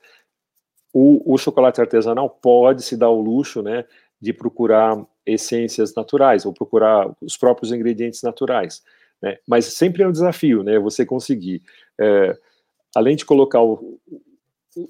O, 0.94 1.34
o 1.34 1.38
chocolate 1.38 1.82
artesanal 1.82 2.30
pode 2.30 2.84
se 2.84 2.96
dar 2.96 3.10
o 3.10 3.22
luxo, 3.22 3.62
né, 3.62 3.86
de 4.22 4.34
procurar 4.34 5.04
essências 5.26 5.94
naturais, 5.96 6.46
ou 6.46 6.54
procurar 6.54 7.12
os 7.22 7.38
próprios 7.38 7.72
ingredientes 7.72 8.22
naturais, 8.22 8.84
né, 9.22 9.38
mas 9.48 9.66
sempre 9.66 10.04
é 10.04 10.08
um 10.08 10.12
desafio, 10.12 10.62
né, 10.62 10.78
você 10.78 11.06
conseguir, 11.06 11.64
é, 12.00 12.38
além 12.96 13.16
de 13.16 13.26
colocar 13.26 13.62
o, 13.62 14.00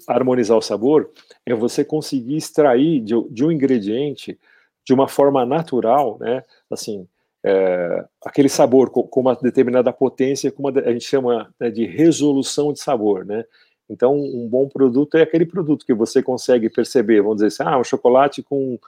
harmonizar 0.06 0.56
o 0.56 0.62
sabor 0.62 1.10
é 1.44 1.54
você 1.54 1.84
conseguir 1.84 2.36
extrair 2.36 3.00
de, 3.00 3.14
de 3.30 3.44
um 3.44 3.50
ingrediente 3.50 4.38
de 4.84 4.94
uma 4.94 5.08
forma 5.08 5.44
natural, 5.44 6.18
né? 6.20 6.42
Assim, 6.70 7.06
é, 7.44 8.04
aquele 8.24 8.48
sabor 8.48 8.90
com, 8.90 9.02
com, 9.02 9.20
uma 9.20 9.34
determinada 9.34 9.92
potência, 9.92 10.50
como 10.52 10.68
a 10.68 10.92
gente 10.92 11.04
chama 11.04 11.52
né, 11.58 11.70
de 11.70 11.86
resolução 11.86 12.72
de 12.72 12.80
sabor, 12.80 13.24
né? 13.24 13.44
Então, 13.88 14.14
um 14.14 14.48
bom 14.48 14.68
produto 14.68 15.16
é 15.16 15.22
aquele 15.22 15.44
produto 15.44 15.84
que 15.84 15.92
você 15.92 16.22
consegue 16.22 16.70
perceber, 16.70 17.22
vamos 17.22 17.36
dizer 17.36 17.48
assim, 17.48 17.62
ah, 17.66 17.78
um 17.78 17.84
chocolate 17.84 18.40
com, 18.40 18.78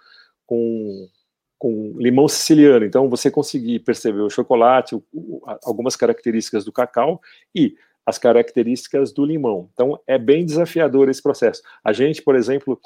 com, 0.47 1.09
com 1.59 1.95
limão 1.97 2.29
siciliano. 2.29 2.85
Então, 2.85 3.09
você 3.09 3.29
conseguir 3.29 3.81
perceber 3.81 4.21
o 4.21 4.31
chocolate, 4.31 4.95
o, 4.95 5.03
o, 5.13 5.43
algumas 5.65 5.97
características 5.97 6.65
do 6.65 6.71
cacau 6.71 7.21
e 7.53 7.75
as 8.05 8.19
características 8.19 9.13
do 9.13 9.25
limão. 9.25 9.69
Então, 9.73 9.99
é 10.07 10.19
bem 10.19 10.45
desafiador 10.45 11.09
esse 11.09 11.23
processo. 11.23 11.63
A 11.85 11.93
gente, 11.93 12.23
por 12.23 12.35
exemplo, 12.35 12.81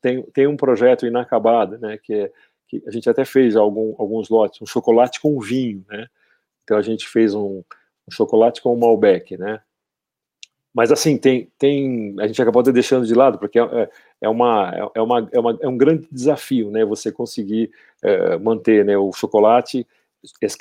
tem, 0.00 0.22
tem 0.22 0.46
um 0.46 0.56
projeto 0.56 1.06
inacabado, 1.06 1.78
né, 1.78 1.98
que, 2.02 2.12
é, 2.12 2.32
que 2.68 2.82
a 2.86 2.90
gente 2.90 3.08
até 3.08 3.24
fez 3.24 3.56
algum, 3.56 3.94
alguns 3.98 4.28
lotes, 4.28 4.60
um 4.60 4.66
chocolate 4.66 5.20
com 5.20 5.40
vinho, 5.40 5.84
né, 5.88 6.06
então 6.64 6.76
a 6.76 6.82
gente 6.82 7.08
fez 7.08 7.34
um, 7.34 7.62
um 8.08 8.10
chocolate 8.10 8.60
com 8.60 8.76
Malbec, 8.76 9.36
né, 9.36 9.60
mas 10.74 10.90
assim, 10.90 11.18
tem, 11.18 11.52
tem, 11.58 12.16
a 12.18 12.26
gente 12.26 12.40
acabou 12.40 12.62
deixando 12.62 13.06
de 13.06 13.14
lado, 13.14 13.38
porque 13.38 13.58
é, 13.58 13.90
é, 14.22 14.28
uma, 14.28 14.72
é, 14.94 15.00
uma, 15.00 15.28
é, 15.30 15.38
uma, 15.38 15.58
é 15.60 15.68
um 15.68 15.76
grande 15.76 16.08
desafio, 16.10 16.70
né, 16.70 16.84
você 16.84 17.12
conseguir 17.12 17.70
é, 18.02 18.38
manter 18.38 18.84
né, 18.84 18.96
o 18.96 19.12
chocolate, 19.12 19.86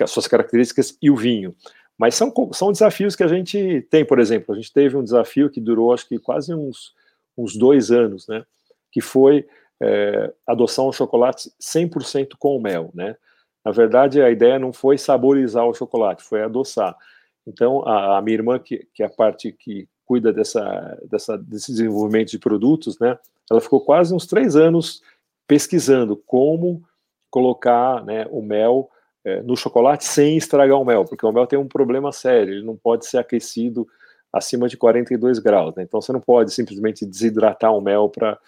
as 0.01 0.11
suas 0.11 0.27
características 0.27 0.97
e 1.01 1.09
o 1.09 1.15
vinho. 1.15 1.55
Mas 2.01 2.15
são, 2.15 2.33
são 2.51 2.71
desafios 2.71 3.15
que 3.15 3.21
a 3.21 3.27
gente 3.27 3.85
tem, 3.91 4.03
por 4.03 4.17
exemplo, 4.17 4.55
a 4.55 4.57
gente 4.57 4.73
teve 4.73 4.97
um 4.97 5.03
desafio 5.03 5.51
que 5.51 5.61
durou 5.61 5.93
acho 5.93 6.07
que 6.07 6.17
quase 6.17 6.51
uns, 6.51 6.95
uns 7.37 7.55
dois 7.55 7.91
anos, 7.91 8.27
né? 8.27 8.43
Que 8.91 8.99
foi 8.99 9.47
é, 9.79 10.33
adoçar 10.47 10.83
um 10.83 10.91
chocolate 10.91 11.51
100% 11.61 12.29
com 12.39 12.59
mel, 12.59 12.89
né? 12.95 13.15
Na 13.63 13.71
verdade, 13.71 14.19
a 14.19 14.31
ideia 14.31 14.57
não 14.57 14.73
foi 14.73 14.97
saborizar 14.97 15.63
o 15.67 15.75
chocolate, 15.75 16.23
foi 16.23 16.41
adoçar. 16.41 16.97
Então, 17.45 17.87
a, 17.87 18.17
a 18.17 18.21
minha 18.23 18.37
irmã, 18.37 18.57
que, 18.57 18.87
que 18.95 19.03
é 19.03 19.05
a 19.05 19.09
parte 19.09 19.51
que 19.51 19.87
cuida 20.03 20.33
dessa, 20.33 20.99
dessa, 21.07 21.37
desse 21.37 21.71
desenvolvimento 21.71 22.31
de 22.31 22.39
produtos, 22.39 22.97
né? 22.97 23.15
Ela 23.47 23.61
ficou 23.61 23.79
quase 23.79 24.11
uns 24.11 24.25
três 24.25 24.55
anos 24.55 25.03
pesquisando 25.45 26.17
como 26.17 26.81
colocar 27.29 28.03
né, 28.03 28.25
o 28.31 28.41
mel 28.41 28.89
é, 29.23 29.41
no 29.41 29.55
chocolate 29.55 30.05
sem 30.05 30.37
estragar 30.37 30.79
o 30.79 30.85
mel, 30.85 31.05
porque 31.05 31.25
o 31.25 31.31
mel 31.31 31.47
tem 31.47 31.59
um 31.59 31.67
problema 31.67 32.11
sério, 32.11 32.53
ele 32.53 32.65
não 32.65 32.75
pode 32.75 33.05
ser 33.05 33.17
aquecido 33.17 33.87
acima 34.31 34.67
de 34.67 34.77
42 34.77 35.39
graus, 35.39 35.75
né? 35.75 35.83
Então 35.83 36.01
você 36.01 36.11
não 36.13 36.21
pode 36.21 36.53
simplesmente 36.53 37.05
desidratar 37.05 37.73
o 37.73 37.81
mel 37.81 38.09
para 38.09 38.39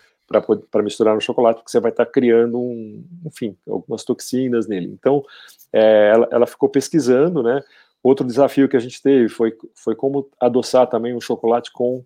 para 0.72 0.82
misturar 0.82 1.14
no 1.14 1.22
chocolate, 1.22 1.60
porque 1.60 1.70
você 1.70 1.80
vai 1.80 1.92
estar 1.92 2.06
tá 2.06 2.12
criando, 2.12 2.60
um, 2.60 3.06
enfim, 3.26 3.56
algumas 3.68 4.04
toxinas 4.04 4.68
nele. 4.68 4.88
Então, 4.88 5.24
é, 5.72 6.12
ela, 6.14 6.28
ela, 6.32 6.48
ficou 6.48 6.70
pesquisando, 6.70 7.44
né? 7.44 7.62
Outro 8.02 8.26
desafio 8.26 8.68
que 8.68 8.78
a 8.78 8.80
gente 8.80 9.02
teve 9.02 9.30
foi, 9.30 9.56
foi 9.76 9.96
como 9.96 10.30
adoçar 10.40 10.88
também 10.88 11.14
o 11.14 11.22
chocolate 11.22 11.72
com 11.72 12.04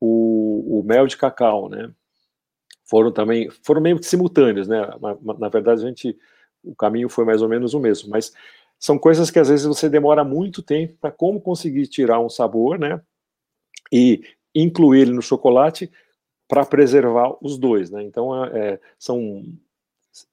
o, 0.00 0.80
o 0.80 0.82
mel 0.84 1.06
de 1.06 1.16
cacau, 1.16 1.68
né? 1.68 1.90
Foram 2.84 3.12
também, 3.12 3.48
foram 3.62 3.80
meio 3.80 3.98
que 3.98 4.06
simultâneos, 4.06 4.66
né? 4.66 4.80
Na, 5.00 5.34
na 5.38 5.48
verdade, 5.48 5.82
a 5.82 5.86
gente, 5.86 6.18
o 6.62 6.74
caminho 6.74 7.08
foi 7.08 7.24
mais 7.24 7.42
ou 7.42 7.48
menos 7.48 7.74
o 7.74 7.80
mesmo, 7.80 8.10
mas 8.10 8.32
são 8.78 8.98
coisas 8.98 9.30
que 9.30 9.38
às 9.38 9.48
vezes 9.48 9.66
você 9.66 9.88
demora 9.88 10.24
muito 10.24 10.62
tempo 10.62 10.96
para 11.00 11.10
como 11.10 11.40
conseguir 11.40 11.86
tirar 11.86 12.18
um 12.18 12.30
sabor, 12.30 12.78
né? 12.78 13.00
E 13.92 14.22
incluir 14.54 15.02
ele 15.02 15.12
no 15.12 15.22
chocolate 15.22 15.90
para 16.48 16.64
preservar 16.64 17.36
os 17.42 17.58
dois, 17.58 17.90
né? 17.90 18.02
Então 18.02 18.44
é, 18.44 18.58
é, 18.58 18.80
são 18.98 19.44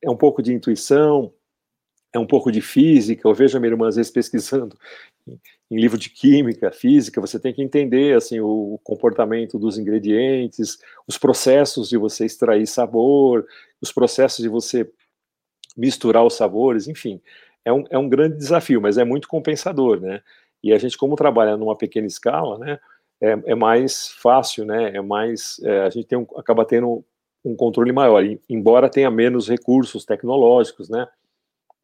é 0.01 0.09
um 0.09 0.15
pouco 0.17 0.41
de 0.41 0.53
intuição, 0.53 1.31
é 2.13 2.17
um 2.17 2.25
pouco 2.25 2.51
de 2.51 2.61
física. 2.61 3.27
Eu 3.27 3.33
vejo 3.33 3.57
a 3.57 3.59
minha 3.59 3.71
irmã 3.71 3.87
às 3.87 3.97
vezes 3.97 4.11
pesquisando 4.11 4.77
em, 5.69 5.77
livro 5.77 5.97
de 5.97 6.09
química, 6.09 6.71
física. 6.71 7.21
Você 7.21 7.39
tem 7.39 7.53
que 7.53 7.61
entender 7.61 8.15
assim 8.15 8.39
o 8.39 8.79
comportamento 8.83 9.59
dos 9.59 9.77
ingredientes, 9.77 10.79
os 11.05 11.17
processos 11.17 11.89
de 11.89 11.97
você 11.97 12.25
extrair 12.25 12.65
sabor, 12.65 13.45
os 13.81 13.91
processos 13.91 14.41
de 14.41 14.49
você 14.49 14.89
misturar 15.77 16.25
os 16.25 16.33
sabores, 16.33 16.87
enfim. 16.87 17.21
É 17.63 17.71
um, 17.71 17.83
é 17.89 17.97
um 17.97 18.09
grande 18.09 18.37
desafio, 18.37 18.81
mas 18.81 18.97
é 18.97 19.05
muito 19.05 19.27
compensador, 19.27 20.01
né? 20.01 20.21
E 20.63 20.73
a 20.73 20.77
gente, 20.77 20.97
como 20.97 21.15
trabalha 21.15 21.55
numa 21.55 21.77
pequena 21.77 22.07
escala, 22.07 22.57
né? 22.57 22.79
é, 23.21 23.37
é 23.45 23.55
mais 23.55 24.09
fácil, 24.09 24.65
né? 24.65 24.95
É 24.95 25.01
mais 25.01 25.59
é, 25.63 25.81
a 25.81 25.89
gente 25.89 26.07
tem 26.07 26.17
um, 26.17 26.27
acaba 26.35 26.65
tendo 26.65 27.03
um 27.43 27.55
controle 27.55 27.91
maior, 27.91 28.23
embora 28.49 28.89
tenha 28.89 29.09
menos 29.09 29.47
recursos 29.47 30.05
tecnológicos, 30.05 30.89
né? 30.89 31.07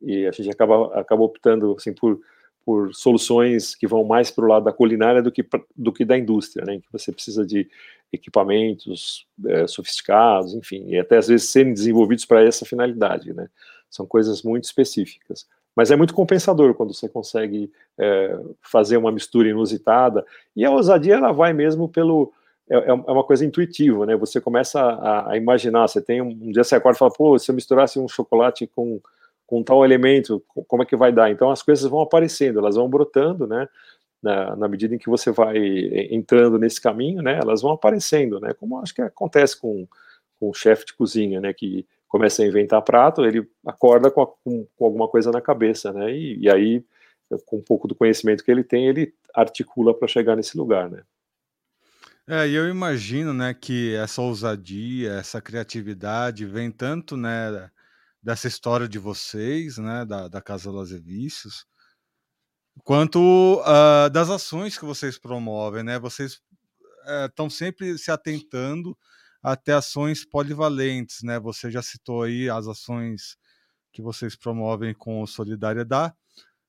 E 0.02 0.28
a 0.28 0.32
gente 0.32 0.50
acaba 0.50 1.00
acaba 1.00 1.24
optando 1.24 1.76
assim 1.78 1.94
por 1.94 2.20
por 2.66 2.96
soluções 2.96 3.76
que 3.76 3.86
vão 3.86 4.06
mais 4.06 4.32
para 4.32 4.46
o 4.46 4.48
lado 4.48 4.64
da 4.64 4.72
culinária 4.72 5.22
do 5.22 5.32
que 5.32 5.46
do 5.76 5.92
que 5.92 6.06
da 6.06 6.18
indústria, 6.18 6.66
né? 6.66 6.80
Que 6.80 6.92
você 6.92 7.12
precisa 7.12 7.46
de 7.46 7.70
equipamentos 8.12 9.28
é, 9.48 9.66
sofisticados, 9.66 10.54
enfim, 10.54 10.86
e 10.88 11.00
até 11.00 11.18
às 11.18 11.28
vezes 11.28 11.50
serem 11.50 11.74
desenvolvidos 11.74 12.26
para 12.26 12.44
essa 12.44 12.66
finalidade, 12.66 13.34
né? 13.34 13.50
São 13.94 14.08
coisas 14.08 14.42
muito 14.42 14.64
específicas. 14.64 15.46
Mas 15.76 15.92
é 15.92 15.96
muito 15.96 16.16
compensador 16.16 16.74
quando 16.74 16.96
você 16.96 17.08
consegue 17.08 17.72
é, 18.00 18.40
fazer 18.60 18.98
uma 18.98 19.12
mistura 19.12 19.50
inusitada. 19.50 20.26
E 20.56 20.66
a 20.66 20.72
ousadia, 20.72 21.16
ela 21.16 21.32
vai 21.32 21.54
mesmo 21.54 21.88
pelo. 21.88 22.34
É, 22.68 22.76
é, 22.76 22.90
é 22.90 22.94
uma 22.94 23.24
coisa 23.24 23.46
intuitiva, 23.46 24.06
né? 24.08 24.16
Você 24.16 24.42
começa 24.42 24.82
a, 24.82 25.32
a, 25.32 25.38
imaginar. 25.38 25.88
Você 25.88 26.02
tem 26.02 26.22
um, 26.24 26.30
um 26.30 26.52
dia 26.52 26.64
você 26.64 26.76
acorda 26.76 26.98
e 26.98 27.00
fala, 27.00 27.12
pô, 27.12 27.38
se 27.38 27.52
eu 27.52 27.56
misturasse 27.56 28.00
um 28.00 28.08
chocolate 28.08 28.66
com, 28.66 29.00
com 29.46 29.62
tal 29.62 29.86
elemento, 29.86 30.44
como 30.68 30.82
é 30.82 30.86
que 30.86 30.96
vai 30.96 31.12
dar? 31.12 31.30
Então 31.30 31.52
as 31.52 31.62
coisas 31.62 31.88
vão 31.88 32.02
aparecendo, 32.02 32.58
elas 32.58 32.76
vão 32.76 32.90
brotando, 32.90 33.46
né? 33.46 33.68
Na, 34.24 34.56
na, 34.56 34.68
medida 34.68 34.96
em 34.96 34.98
que 34.98 35.10
você 35.10 35.32
vai 35.32 35.58
entrando 36.10 36.58
nesse 36.58 36.80
caminho, 36.80 37.22
né, 37.22 37.38
elas 37.44 37.62
vão 37.62 37.72
aparecendo, 37.72 38.40
né, 38.40 38.54
como 38.54 38.80
acho 38.80 38.96
que 38.96 39.02
acontece 39.02 39.60
com, 39.60 39.86
com 40.40 40.50
o 40.50 40.54
chefe 40.54 40.86
de 40.86 40.94
cozinha, 40.94 41.42
né, 41.42 41.52
que 41.52 41.86
começa 42.14 42.44
a 42.44 42.46
inventar 42.46 42.80
prato, 42.84 43.26
ele 43.26 43.50
acorda 43.66 44.12
com, 44.12 44.22
a, 44.22 44.28
com, 44.28 44.68
com 44.76 44.86
alguma 44.86 45.08
coisa 45.08 45.32
na 45.32 45.42
cabeça, 45.42 45.92
né? 45.92 46.12
E, 46.16 46.42
e, 46.42 46.48
aí, 46.48 46.86
com 47.48 47.58
um 47.58 47.64
pouco 47.64 47.88
do 47.88 47.96
conhecimento 47.96 48.44
que 48.44 48.52
ele 48.52 48.64
tem, 48.64 48.88
ele 48.88 49.16
articula 49.34 49.98
para 49.98 50.08
chegar 50.08 50.36
nesse 50.36 50.56
lugar, 50.56 50.92
né? 50.92 51.02
É, 52.28 52.48
e 52.48 52.54
eu 52.54 52.70
imagino, 52.70 53.34
né, 53.34 53.52
que 53.52 53.96
essa 53.96 54.22
ousadia, 54.22 55.14
essa 55.14 55.42
criatividade 55.42 56.46
vem 56.46 56.70
tanto, 56.70 57.18
né, 57.18 57.70
dessa 58.22 58.48
história 58.48 58.88
de 58.88 59.00
vocês, 59.00 59.80
né, 59.80 60.06
da, 60.06 60.28
da 60.28 60.40
Casa 60.40 60.70
Lazer 60.70 61.02
Vícios, 61.02 61.66
quanto 62.84 63.60
uh, 63.62 64.08
das 64.12 64.30
ações 64.30 64.78
que 64.78 64.86
vocês 64.86 65.18
promovem, 65.18 65.82
né? 65.84 65.98
Vocês 65.98 66.40
estão 67.26 67.48
uh, 67.48 67.52
sempre 67.52 67.98
se 67.98 68.12
atentando 68.12 68.96
até 69.44 69.74
ações 69.74 70.24
polivalentes, 70.26 71.22
né? 71.22 71.38
Você 71.40 71.70
já 71.70 71.82
citou 71.82 72.24
aí 72.24 72.50
as 72.50 72.66
ações 72.68 73.38
que 73.92 74.02
vocês 74.02 74.36
promovem 74.36 74.94
com 74.94 75.26
solidariedade, 75.28 76.16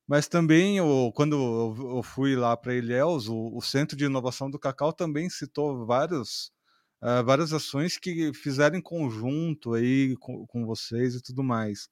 mas 0.07 0.29
também 0.29 0.77
eu, 0.79 1.11
quando 1.15 1.37
eu 1.97 2.03
fui 2.03 2.37
lá 2.37 2.57
para 2.57 2.75
Ilhéus, 2.75 3.29
o, 3.29 3.57
o, 3.57 3.63
Centro 3.63 3.97
de 3.97 4.05
Inovação 4.05 4.51
do 4.51 4.59
Cacau 4.59 4.93
também 4.93 5.31
citou 5.31 5.87
vários, 5.87 6.53
uh, 7.03 7.25
várias 7.25 7.53
ações 7.55 7.97
que 7.97 8.33
fizeram 8.35 8.77
em 8.77 8.83
conjunto 8.83 9.73
aí 9.73 10.15
com, 10.19 10.47
com 10.47 10.67
vocês 10.67 11.15
e 11.15 11.23
tudo 11.23 11.43
mais. 11.43 11.89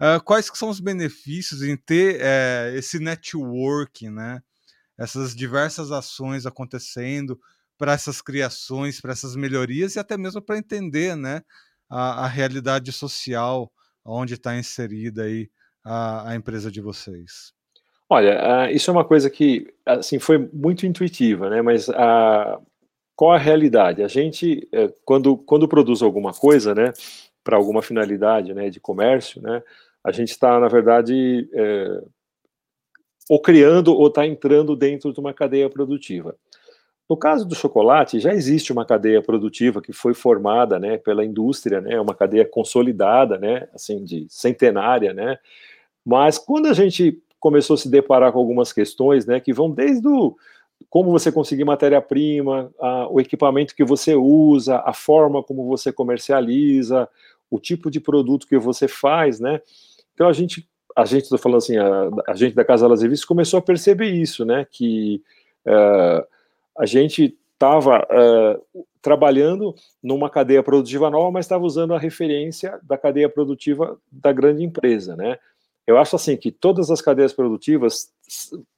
Uh, 0.00 0.22
quais 0.24 0.48
que 0.48 0.56
são 0.56 0.68
os 0.68 0.80
benefícios 0.80 1.62
em 1.62 1.76
ter 1.76 2.20
uh, 2.20 2.76
esse 2.76 3.00
networking, 3.00 4.10
né? 4.10 4.40
Essas 4.96 5.34
diversas 5.34 5.90
ações 5.90 6.46
acontecendo, 6.46 7.40
para 7.80 7.94
essas 7.94 8.20
criações, 8.20 9.00
para 9.00 9.12
essas 9.12 9.34
melhorias 9.34 9.96
e 9.96 9.98
até 9.98 10.18
mesmo 10.18 10.42
para 10.42 10.58
entender 10.58 11.16
né, 11.16 11.40
a, 11.88 12.26
a, 12.26 12.28
realidade 12.28 12.92
social 12.92 13.72
onde 14.04 14.34
está 14.34 14.54
inserida 14.54 15.22
aí 15.22 15.48
a, 15.82 16.30
a, 16.30 16.36
empresa 16.36 16.70
de 16.70 16.78
vocês. 16.78 17.54
Olha, 18.06 18.66
uh, 18.68 18.70
isso 18.70 18.90
é 18.90 18.92
uma 18.92 19.04
coisa 19.04 19.30
que 19.30 19.66
assim 19.86 20.18
foi 20.18 20.36
muito 20.52 20.84
intuitiva, 20.84 21.48
né? 21.48 21.62
Mas 21.62 21.88
uh, 21.88 22.60
qual 23.16 23.32
a 23.32 23.38
realidade? 23.38 24.02
A 24.02 24.08
gente 24.08 24.68
uh, 24.74 24.92
quando 25.02 25.38
quando 25.38 25.66
produz 25.66 26.02
alguma 26.02 26.34
coisa, 26.34 26.74
né, 26.74 26.92
para 27.42 27.56
alguma 27.56 27.80
finalidade, 27.80 28.52
né, 28.52 28.68
de 28.68 28.78
comércio, 28.78 29.40
né, 29.40 29.62
a 30.04 30.12
gente 30.12 30.32
está 30.32 30.60
na 30.60 30.68
verdade 30.68 31.48
eh, 31.54 32.02
ou 33.26 33.40
criando 33.40 33.94
ou 33.94 34.08
está 34.08 34.26
entrando 34.26 34.76
dentro 34.76 35.14
de 35.14 35.20
uma 35.20 35.32
cadeia 35.32 35.70
produtiva. 35.70 36.36
No 37.10 37.16
caso 37.16 37.44
do 37.44 37.56
chocolate, 37.56 38.20
já 38.20 38.32
existe 38.32 38.72
uma 38.72 38.84
cadeia 38.84 39.20
produtiva 39.20 39.82
que 39.82 39.92
foi 39.92 40.14
formada, 40.14 40.78
né, 40.78 40.96
pela 40.96 41.24
indústria, 41.24 41.80
né, 41.80 42.00
uma 42.00 42.14
cadeia 42.14 42.46
consolidada, 42.46 43.36
né, 43.36 43.66
assim, 43.74 44.04
de 44.04 44.28
centenária, 44.30 45.12
né, 45.12 45.36
mas 46.06 46.38
quando 46.38 46.66
a 46.66 46.72
gente 46.72 47.20
começou 47.40 47.74
a 47.74 47.78
se 47.78 47.90
deparar 47.90 48.30
com 48.30 48.38
algumas 48.38 48.72
questões, 48.72 49.26
né, 49.26 49.40
que 49.40 49.52
vão 49.52 49.68
desde 49.68 50.06
o 50.06 50.36
como 50.88 51.10
você 51.10 51.30
conseguir 51.32 51.64
matéria-prima, 51.64 52.72
o 53.10 53.20
equipamento 53.20 53.74
que 53.74 53.84
você 53.84 54.14
usa, 54.14 54.78
a 54.78 54.94
forma 54.94 55.42
como 55.42 55.66
você 55.66 55.92
comercializa, 55.92 57.06
o 57.50 57.58
tipo 57.58 57.90
de 57.90 58.00
produto 58.00 58.46
que 58.46 58.56
você 58.56 58.86
faz, 58.86 59.40
né, 59.40 59.60
então 60.14 60.28
a 60.28 60.32
gente, 60.32 60.64
a 60.96 61.04
gente, 61.04 61.26
falando 61.38 61.58
assim, 61.58 61.76
a, 61.76 62.08
a, 62.28 62.36
gente 62.36 62.54
da 62.54 62.64
Casa 62.64 62.86
Las 62.86 63.02
Revistas 63.02 63.26
começou 63.26 63.58
a 63.58 63.62
perceber 63.62 64.10
isso, 64.10 64.44
né, 64.44 64.64
que 64.70 65.20
uh, 65.66 66.24
a 66.78 66.86
gente 66.86 67.36
estava 67.54 67.98
uh, 67.98 68.84
trabalhando 69.02 69.74
numa 70.02 70.30
cadeia 70.30 70.62
produtiva 70.62 71.10
nova, 71.10 71.30
mas 71.30 71.44
estava 71.44 71.64
usando 71.64 71.94
a 71.94 71.98
referência 71.98 72.78
da 72.82 72.96
cadeia 72.96 73.28
produtiva 73.28 73.98
da 74.10 74.32
grande 74.32 74.64
empresa, 74.64 75.14
né? 75.16 75.38
Eu 75.86 75.98
acho 75.98 76.16
assim 76.16 76.36
que 76.36 76.50
todas 76.52 76.90
as 76.90 77.02
cadeias 77.02 77.32
produtivas 77.32 78.12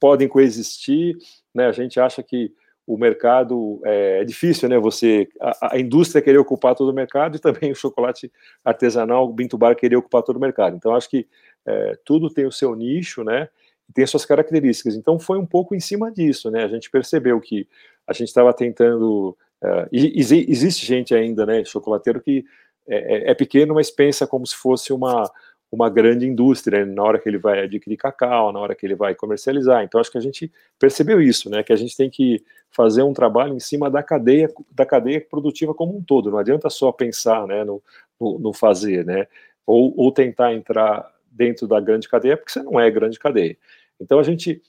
podem 0.01 0.29
coexistir, 0.29 1.17
né? 1.55 1.67
A 1.67 1.73
gente 1.73 2.01
acha 2.01 2.23
que 2.23 2.53
o 2.87 2.97
mercado 2.97 3.81
é, 3.85 4.21
é 4.21 4.25
difícil, 4.25 4.69
né? 4.69 4.79
Você 4.79 5.29
a, 5.41 5.75
a, 5.75 5.79
indústria 5.79 6.23
querer 6.23 6.39
ocupar 6.39 6.75
todo 6.75 6.91
o 6.91 6.95
mercado 6.95 7.37
e 7.37 7.41
também 7.41 7.71
o 7.71 7.77
chocolate 7.77 8.33
artesanal, 8.65 9.25
o 9.29 9.33
Binto 9.33 9.59
Bar 9.59 9.77
querer 9.77 9.97
ocupar 9.97 10.23
todo 10.23 10.37
o 10.37 10.41
mercado. 10.41 10.77
Então 10.77 10.95
acho 10.95 11.09
que 11.09 11.27
é, 11.67 11.99
tudo 12.05 12.33
tem 12.33 12.47
o 12.47 12.53
seu 12.53 12.75
nicho, 12.75 13.23
né? 13.23 13.49
Tem 13.93 14.07
suas 14.07 14.25
características. 14.25 14.97
Então 14.97 15.19
foi 15.19 15.39
um 15.39 15.47
pouco 15.47 15.75
em 15.75 15.81
cima 15.81 16.11
disso, 16.11 16.51
né? 16.51 16.65
A 16.65 16.69
gente 16.69 16.91
percebeu 16.91 17.41
que 17.41 17.69
a 18.07 18.13
gente 18.13 18.29
estava 18.29 18.53
tentando. 18.53 19.37
Uh, 19.63 19.87
existe 19.93 20.85
gente 20.85 21.15
ainda, 21.15 21.47
né, 21.47 21.65
chocolateiro 21.65 22.21
que 22.21 22.45
é, 22.89 22.97
é, 22.97 23.31
é, 23.31 23.35
pequeno, 23.35 23.75
mas 23.75 23.93
pensa 23.93 24.27
como 24.27 24.45
se 24.45 24.57
fosse 24.57 24.93
uma, 24.93 25.31
uma 25.71 25.89
grande 25.89 26.27
indústria 26.27 26.85
né, 26.85 26.93
na 26.93 27.03
hora 27.03 27.19
que 27.19 27.29
ele 27.29 27.39
vai 27.39 27.61
adquirir 27.63 27.97
cacau, 27.97 28.53
na 28.53 28.59
hora 28.59 28.75
que 28.75 28.85
ele 28.85 28.97
vai 28.97 29.15
comercializar. 29.15 29.85
Então 29.85 30.01
acho 30.01 30.11
que 30.11 30.19
a 30.19 30.23
gente 30.23 30.53
percebeu 30.79 31.21
isso, 31.21 31.49
né? 31.49 31.63
Que 31.63 31.73
a 31.73 31.77
gente 31.77 31.97
tem 31.97 32.11
que 32.11 32.45
fazer 32.71 33.03
um 33.03 33.13
trabalho 33.13 33.55
em 33.55 33.61
cima 33.61 33.91
da 33.91 34.03
cadeia 34.03 34.53
da 34.71 34.85
cadeia 34.85 35.21
produtiva 35.21 35.73
como 35.73 35.97
um 35.97 36.03
todo. 36.03 36.31
Não 36.31 36.39
adianta 36.39 36.69
só 36.69 36.91
pensar, 36.91 37.47
né, 37.47 37.65
no, 37.65 37.83
no, 38.21 38.39
no 38.39 38.53
fazer, 38.53 39.05
né? 39.05 39.27
Ou, 39.65 39.95
ou 39.97 40.13
tentar 40.13 40.53
entrar 40.53 41.09
dentro 41.31 41.67
da 41.67 41.81
grande 41.81 42.09
cadeia, 42.09 42.37
porque 42.37 42.53
você 42.53 42.63
não 42.63 42.79
é 42.79 42.91
grande 42.91 43.19
cadeia. 43.19 43.57
Então 44.01 44.19
a 44.19 44.23
gente 44.23 44.61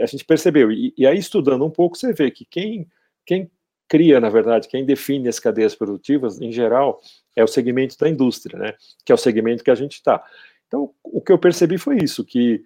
a 0.00 0.06
gente 0.06 0.24
percebeu 0.24 0.72
e, 0.72 0.92
e 0.96 1.06
aí 1.06 1.18
estudando 1.18 1.64
um 1.64 1.70
pouco 1.70 1.96
você 1.96 2.12
vê 2.12 2.30
que 2.30 2.44
quem 2.44 2.88
quem 3.24 3.50
cria, 3.88 4.20
na 4.20 4.28
verdade, 4.28 4.68
quem 4.68 4.84
define 4.84 5.28
as 5.28 5.40
cadeias 5.40 5.74
produtivas, 5.74 6.40
em 6.40 6.52
geral, 6.52 7.00
é 7.34 7.42
o 7.42 7.48
segmento 7.48 7.96
da 7.98 8.08
indústria, 8.08 8.58
né? 8.58 8.74
Que 9.04 9.10
é 9.10 9.14
o 9.14 9.18
segmento 9.18 9.64
que 9.64 9.70
a 9.70 9.74
gente 9.74 9.94
está. 9.94 10.22
Então, 10.66 10.90
o 11.02 11.20
que 11.20 11.32
eu 11.32 11.38
percebi 11.38 11.78
foi 11.78 11.96
isso, 11.96 12.24
que, 12.24 12.62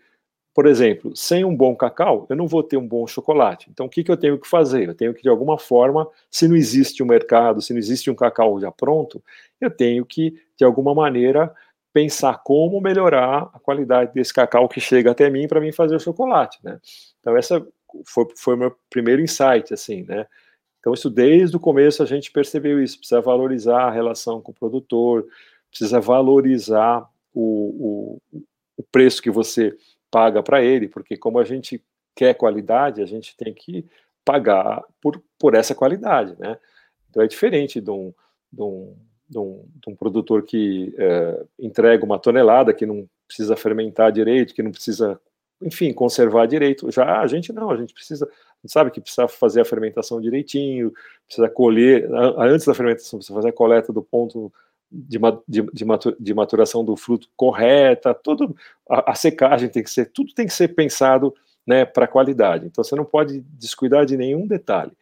por 0.53 0.67
exemplo, 0.67 1.17
sem 1.17 1.45
um 1.45 1.57
bom 1.57 1.77
cacau, 1.77 2.27
eu 2.29 2.35
não 2.35 2.49
vou 2.49 2.63
ter 2.63 2.77
um 2.77 2.87
bom 2.87 3.07
chocolate. 3.07 3.71
Então, 3.71 3.87
o 3.87 3.89
que, 3.89 4.03
que 4.03 4.11
eu 4.11 4.17
tenho 4.17 4.39
que 4.39 4.49
fazer? 4.49 4.89
Eu 4.89 4.95
tenho 4.95 5.15
que, 5.15 5.23
de 5.23 5.29
alguma 5.29 5.57
forma, 5.57 6.09
se 6.29 6.49
não 6.49 6.57
existe 6.57 7.03
um 7.03 7.07
mercado, 7.07 7.63
se 7.63 7.73
não 7.73 7.79
existe 7.79 8.11
um 8.11 8.15
cacau 8.15 8.59
já 8.61 8.73
pronto, 8.73 9.23
eu 9.61 9.71
tenho 9.71 10.05
que, 10.05 10.35
de 10.57 10.65
alguma 10.65 10.93
maneira, 10.93 11.55
pensar 11.93 12.43
como 12.43 12.81
melhorar 12.81 13.51
a 13.53 13.59
qualidade 13.59 14.15
desse 14.15 14.33
cacau 14.33 14.69
que 14.69 14.81
chega 14.81 15.11
até 15.11 15.29
mim 15.29 15.47
para 15.47 15.61
mim 15.61 15.73
fazer 15.73 15.97
o 15.97 16.01
chocolate, 16.01 16.59
né? 16.63 16.81
Então, 17.21 17.37
essa 17.37 17.65
foi, 18.07 18.27
foi 18.37 18.55
o 18.55 18.59
meu 18.59 18.77
primeiro 18.89 19.23
insight, 19.23 19.73
assim, 19.73 20.03
né? 20.05 20.27
Então, 20.81 20.95
isso 20.95 21.09
desde 21.09 21.57
o 21.57 21.61
começo 21.61 22.03
a 22.03 22.07
gente 22.07 22.33
percebeu 22.33 22.83
isso. 22.83 22.99
Precisa 22.99 23.21
valorizar 23.21 23.83
a 23.83 23.91
relação 23.91 24.41
com 24.41 24.51
o 24.51 24.55
produtor, 24.55 25.27
precisa 25.71 26.01
valorizar 26.01 27.09
o, 27.33 28.19
o, 28.33 28.43
o 28.77 28.83
preço 28.91 29.23
que 29.23 29.31
você 29.31 29.77
paga 30.11 30.43
para 30.43 30.63
ele, 30.63 30.89
porque 30.89 31.17
como 31.17 31.39
a 31.39 31.45
gente 31.45 31.83
quer 32.15 32.35
qualidade, 32.35 33.01
a 33.01 33.07
gente 33.07 33.37
tem 33.37 33.55
que 33.55 33.87
pagar 34.25 34.83
por, 35.01 35.23
por 35.39 35.55
essa 35.55 35.75
qualidade, 35.75 36.37
né? 36.39 36.59
Então 37.09 37.23
é 37.23 37.27
diferente 37.27 37.81
de 37.81 37.91
um, 37.91 38.13
de 38.53 38.63
um, 38.63 38.97
de 39.33 39.39
um, 39.39 39.65
de 39.83 39.91
um 39.91 39.97
produtor 39.97 40.43
que 40.43 40.95
é, 40.99 41.45
entrega 41.59 42.05
uma 42.05 42.19
tonelada, 42.19 42.75
que 42.75 42.85
não 42.85 43.09
precisa 43.27 43.57
fermentar 43.57 44.13
direito, 44.13 44.55
que 44.55 44.63
não 44.63 44.71
precisa, 44.71 45.19
enfim, 45.63 45.93
conservar 45.93 46.47
direito. 46.47 46.91
Já 46.91 47.21
a 47.21 47.27
gente 47.27 47.53
não, 47.53 47.71
a 47.71 47.77
gente 47.77 47.95
precisa 47.95 48.29
sabe 48.67 48.91
que 48.91 49.01
precisa 49.01 49.27
fazer 49.27 49.61
a 49.61 49.65
fermentação 49.65 50.21
direitinho, 50.21 50.93
precisa 51.27 51.49
colher, 51.49 52.09
antes 52.39 52.65
da 52.67 52.75
fermentação, 52.75 53.19
precisa 53.19 53.35
fazer 53.35 53.49
a 53.49 53.53
coleta 53.53 53.93
do 53.93 54.03
ponto 54.03 54.53
de, 54.89 55.19
de, 55.49 55.65
de 56.21 56.35
maturação 56.35 56.85
do 56.85 56.95
fruto 56.97 57.29
correta, 57.35 58.15
tudo, 58.15 58.55
a, 58.89 59.13
a, 59.13 59.15
secagem 59.15 59.69
tem 59.69 59.83
que 59.83 59.91
ser, 59.91 60.07
tudo 60.13 60.33
tem 60.35 60.47
que 60.47 60.53
ser 60.53 60.69
pensado 60.69 61.35
né, 61.67 61.85
para 61.85 62.07
qualidade. 62.07 62.67
Então 62.67 62.85
você 62.85 62.95
não 62.95 63.05
pode 63.05 63.41
descuidar 63.59 64.05
de 64.05 64.17
nenhum 64.17 64.47
detalhe. 64.47 64.93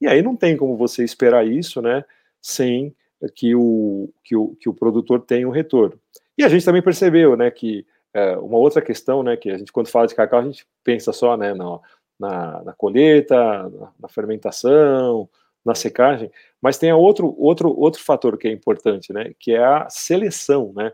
E 0.00 0.06
aí 0.06 0.22
não 0.22 0.36
tem 0.36 0.56
como 0.56 0.76
você 0.76 1.04
esperar 1.04 1.46
isso, 1.46 1.82
né, 1.82 2.04
sem 2.40 2.94
que 3.34 3.54
o, 3.54 4.08
que 4.24 4.36
o, 4.36 4.56
que 4.60 4.68
o 4.68 4.74
produtor 4.74 5.20
tenha 5.20 5.46
um 5.46 5.52
retorno. 5.52 5.98
E 6.36 6.44
a 6.44 6.48
gente 6.48 6.64
também 6.64 6.82
percebeu, 6.82 7.36
né, 7.36 7.50
que 7.50 7.86
é, 8.14 8.36
uma 8.36 8.58
outra 8.58 8.82
questão, 8.82 9.22
né, 9.22 9.36
que 9.36 9.50
a 9.50 9.58
gente 9.58 9.72
quando 9.72 9.88
fala 9.88 10.06
de 10.06 10.14
cacau 10.14 10.40
a 10.40 10.44
gente 10.44 10.66
pensa 10.84 11.12
só, 11.12 11.36
né, 11.36 11.54
na, 11.54 11.80
na, 12.18 12.62
na 12.64 12.72
colheita, 12.72 13.36
na, 13.36 13.92
na, 14.00 14.08
fermentação, 14.08 15.28
na 15.64 15.74
secagem, 15.74 16.30
mas 16.60 16.78
tem 16.78 16.92
outro, 16.92 17.34
outro, 17.38 17.78
outro 17.78 18.02
fator 18.02 18.36
que 18.36 18.48
é 18.48 18.52
importante, 18.52 19.12
né, 19.12 19.32
que 19.38 19.52
é 19.52 19.64
a 19.64 19.88
seleção, 19.88 20.72
né, 20.74 20.92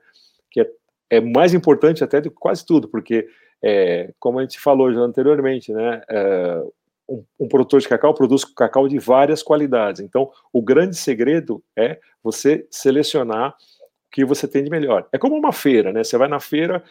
que 0.50 0.60
é, 0.60 0.70
é 1.10 1.20
mais 1.20 1.54
importante 1.54 2.04
até 2.04 2.20
do 2.20 2.30
que 2.30 2.36
quase 2.36 2.64
tudo, 2.64 2.88
porque, 2.88 3.28
é, 3.62 4.12
como 4.18 4.38
a 4.38 4.42
gente 4.42 4.60
falou 4.60 4.92
já 4.92 5.00
anteriormente, 5.00 5.72
né, 5.72 6.02
é, 6.08 6.62
um, 7.08 7.24
um, 7.40 7.48
produtor 7.48 7.80
de 7.80 7.88
cacau 7.88 8.12
produz 8.12 8.44
cacau 8.44 8.86
de 8.88 8.98
várias 8.98 9.42
qualidades, 9.42 10.00
então 10.00 10.30
o 10.52 10.60
grande 10.60 10.96
segredo 10.96 11.62
é 11.76 11.98
você 12.22 12.66
selecionar 12.70 13.50
o 13.50 14.10
que 14.10 14.24
você 14.24 14.46
tem 14.46 14.62
de 14.62 14.70
melhor. 14.70 15.08
É 15.12 15.18
como 15.18 15.36
uma 15.36 15.52
feira, 15.52 15.92
né, 15.92 16.04
você 16.04 16.18
vai 16.18 16.28
na 16.28 16.40
feira, 16.40 16.82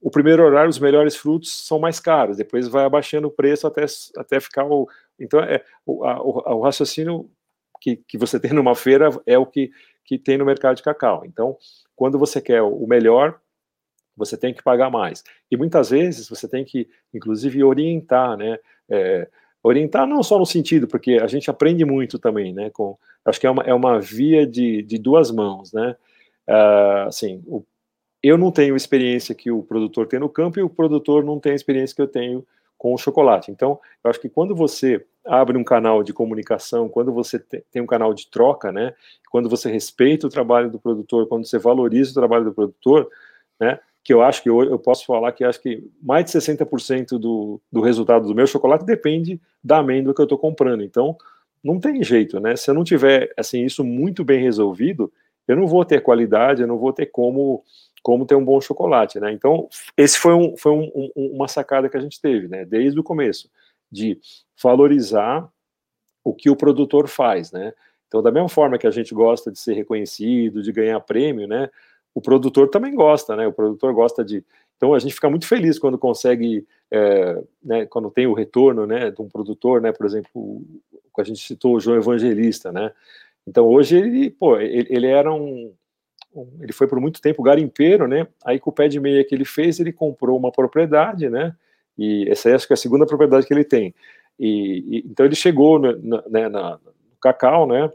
o 0.00 0.10
primeiro 0.10 0.44
horário, 0.44 0.70
os 0.70 0.78
melhores 0.78 1.16
frutos 1.16 1.66
são 1.66 1.78
mais 1.78 1.98
caros, 1.98 2.36
depois 2.36 2.68
vai 2.68 2.84
abaixando 2.84 3.28
o 3.28 3.30
preço 3.30 3.66
até, 3.66 3.84
até 4.16 4.40
ficar 4.40 4.64
o. 4.64 4.88
Então, 5.18 5.40
é, 5.40 5.64
o, 5.84 6.04
a, 6.04 6.20
o, 6.20 6.58
o 6.58 6.62
raciocínio 6.62 7.30
que, 7.80 7.96
que 7.96 8.18
você 8.18 8.38
tem 8.38 8.52
numa 8.52 8.74
feira 8.74 9.10
é 9.26 9.38
o 9.38 9.46
que, 9.46 9.70
que 10.04 10.18
tem 10.18 10.38
no 10.38 10.44
mercado 10.44 10.76
de 10.76 10.82
cacau. 10.82 11.24
Então, 11.24 11.56
quando 11.94 12.18
você 12.18 12.40
quer 12.40 12.62
o 12.62 12.86
melhor, 12.86 13.40
você 14.16 14.36
tem 14.36 14.54
que 14.54 14.62
pagar 14.62 14.90
mais. 14.90 15.22
E 15.50 15.56
muitas 15.56 15.90
vezes 15.90 16.28
você 16.28 16.48
tem 16.48 16.64
que, 16.64 16.88
inclusive, 17.12 17.62
orientar, 17.62 18.36
né? 18.36 18.58
É, 18.88 19.28
orientar 19.66 20.06
não 20.06 20.22
só 20.22 20.38
no 20.38 20.46
sentido, 20.46 20.86
porque 20.86 21.14
a 21.14 21.26
gente 21.26 21.50
aprende 21.50 21.84
muito 21.84 22.18
também, 22.18 22.52
né? 22.52 22.70
Com, 22.70 22.96
acho 23.24 23.40
que 23.40 23.46
é 23.46 23.50
uma, 23.50 23.62
é 23.64 23.74
uma 23.74 23.98
via 23.98 24.46
de, 24.46 24.82
de 24.82 24.98
duas 24.98 25.30
mãos, 25.30 25.72
né? 25.72 25.96
Uh, 26.48 27.08
assim, 27.08 27.42
o 27.46 27.64
eu 28.22 28.36
não 28.36 28.50
tenho 28.50 28.74
experiência 28.74 29.34
que 29.36 29.52
o 29.52 29.62
produtor 29.62 30.08
tem 30.08 30.18
no 30.18 30.28
campo 30.28 30.58
e 30.58 30.62
o 30.62 30.68
produtor 30.68 31.24
não 31.24 31.38
tem 31.38 31.52
a 31.52 31.54
experiência 31.54 31.94
que 31.94 32.02
eu 32.02 32.08
tenho 32.08 32.44
com 32.76 32.92
o 32.92 32.98
chocolate. 32.98 33.52
Então, 33.52 33.78
eu 34.02 34.10
acho 34.10 34.20
que 34.20 34.28
quando 34.28 34.54
você 34.54 35.04
abre 35.24 35.56
um 35.56 35.62
canal 35.62 36.02
de 36.02 36.12
comunicação, 36.12 36.88
quando 36.88 37.12
você 37.12 37.38
tem 37.38 37.80
um 37.80 37.86
canal 37.86 38.12
de 38.12 38.28
troca, 38.28 38.72
né, 38.72 38.94
quando 39.30 39.48
você 39.48 39.70
respeita 39.70 40.26
o 40.26 40.30
trabalho 40.30 40.70
do 40.70 40.78
produtor, 40.78 41.28
quando 41.28 41.46
você 41.46 41.56
valoriza 41.56 42.10
o 42.10 42.14
trabalho 42.14 42.46
do 42.46 42.52
produtor, 42.52 43.08
né, 43.60 43.78
que 44.06 44.14
eu 44.14 44.22
acho 44.22 44.40
que 44.40 44.48
eu, 44.48 44.62
eu 44.62 44.78
posso 44.78 45.04
falar 45.04 45.32
que 45.32 45.42
acho 45.42 45.60
que 45.60 45.82
mais 46.00 46.26
de 46.26 46.30
60% 46.30 47.18
do, 47.18 47.60
do 47.72 47.80
resultado 47.80 48.28
do 48.28 48.36
meu 48.36 48.46
chocolate 48.46 48.84
depende 48.84 49.40
da 49.64 49.78
amêndoa 49.78 50.14
que 50.14 50.20
eu 50.20 50.26
estou 50.26 50.38
comprando. 50.38 50.84
Então, 50.84 51.16
não 51.62 51.80
tem 51.80 52.04
jeito, 52.04 52.38
né? 52.38 52.54
Se 52.54 52.70
eu 52.70 52.74
não 52.74 52.84
tiver 52.84 53.34
assim 53.36 53.64
isso 53.64 53.82
muito 53.82 54.24
bem 54.24 54.40
resolvido, 54.40 55.12
eu 55.48 55.56
não 55.56 55.66
vou 55.66 55.84
ter 55.84 56.00
qualidade, 56.02 56.62
eu 56.62 56.68
não 56.68 56.78
vou 56.78 56.92
ter 56.92 57.06
como 57.06 57.64
como 58.00 58.24
ter 58.24 58.36
um 58.36 58.44
bom 58.44 58.60
chocolate, 58.60 59.18
né? 59.18 59.32
Então, 59.32 59.68
esse 59.96 60.16
foi, 60.16 60.32
um, 60.32 60.56
foi 60.56 60.70
um, 60.70 60.88
um, 60.94 61.10
uma 61.34 61.48
sacada 61.48 61.88
que 61.88 61.96
a 61.96 62.00
gente 62.00 62.20
teve, 62.20 62.46
né? 62.46 62.64
Desde 62.64 63.00
o 63.00 63.02
começo, 63.02 63.50
de 63.90 64.20
valorizar 64.62 65.48
o 66.22 66.32
que 66.32 66.48
o 66.48 66.54
produtor 66.54 67.08
faz, 67.08 67.50
né? 67.50 67.72
Então, 68.06 68.22
da 68.22 68.30
mesma 68.30 68.48
forma 68.48 68.78
que 68.78 68.86
a 68.86 68.92
gente 68.92 69.12
gosta 69.12 69.50
de 69.50 69.58
ser 69.58 69.74
reconhecido, 69.74 70.62
de 70.62 70.70
ganhar 70.70 71.00
prêmio, 71.00 71.48
né? 71.48 71.68
O 72.16 72.20
produtor 72.22 72.70
também 72.70 72.94
gosta, 72.94 73.36
né? 73.36 73.46
O 73.46 73.52
produtor 73.52 73.92
gosta 73.92 74.24
de. 74.24 74.42
Então, 74.74 74.94
a 74.94 74.98
gente 74.98 75.12
fica 75.12 75.28
muito 75.28 75.46
feliz 75.46 75.78
quando 75.78 75.98
consegue, 75.98 76.66
é, 76.90 77.42
né? 77.62 77.84
Quando 77.84 78.10
tem 78.10 78.26
o 78.26 78.32
retorno, 78.32 78.86
né? 78.86 79.10
De 79.10 79.20
um 79.20 79.28
produtor, 79.28 79.82
né? 79.82 79.92
Por 79.92 80.06
exemplo, 80.06 80.64
a 81.18 81.22
gente 81.22 81.46
citou 81.46 81.74
o 81.74 81.80
João 81.80 81.98
Evangelista, 81.98 82.72
né? 82.72 82.90
Então, 83.46 83.66
hoje 83.66 83.98
ele, 83.98 84.30
pô, 84.30 84.58
ele, 84.58 84.86
ele 84.88 85.06
era 85.06 85.30
um 85.30 85.74
ele 86.58 86.72
foi 86.72 86.88
por 86.88 86.98
muito 86.98 87.20
tempo 87.20 87.42
garimpeiro, 87.42 88.08
né? 88.08 88.26
Aí 88.46 88.58
com 88.58 88.70
o 88.70 88.72
pé 88.72 88.88
de 88.88 88.98
meia 88.98 89.22
que 89.22 89.34
ele 89.34 89.44
fez, 89.44 89.78
ele 89.78 89.92
comprou 89.92 90.38
uma 90.38 90.50
propriedade, 90.50 91.28
né? 91.28 91.54
E 91.98 92.26
essa 92.30 92.54
acho 92.54 92.66
que 92.66 92.72
é 92.72 92.76
a 92.76 92.78
segunda 92.78 93.04
propriedade 93.04 93.46
que 93.46 93.52
ele 93.52 93.64
tem. 93.64 93.94
E, 94.40 94.84
e 94.88 95.06
então 95.06 95.26
ele 95.26 95.34
chegou 95.34 95.78
no, 95.78 96.22
né, 96.30 96.48
na, 96.48 96.72
no 96.72 97.18
cacau, 97.20 97.66
né? 97.66 97.92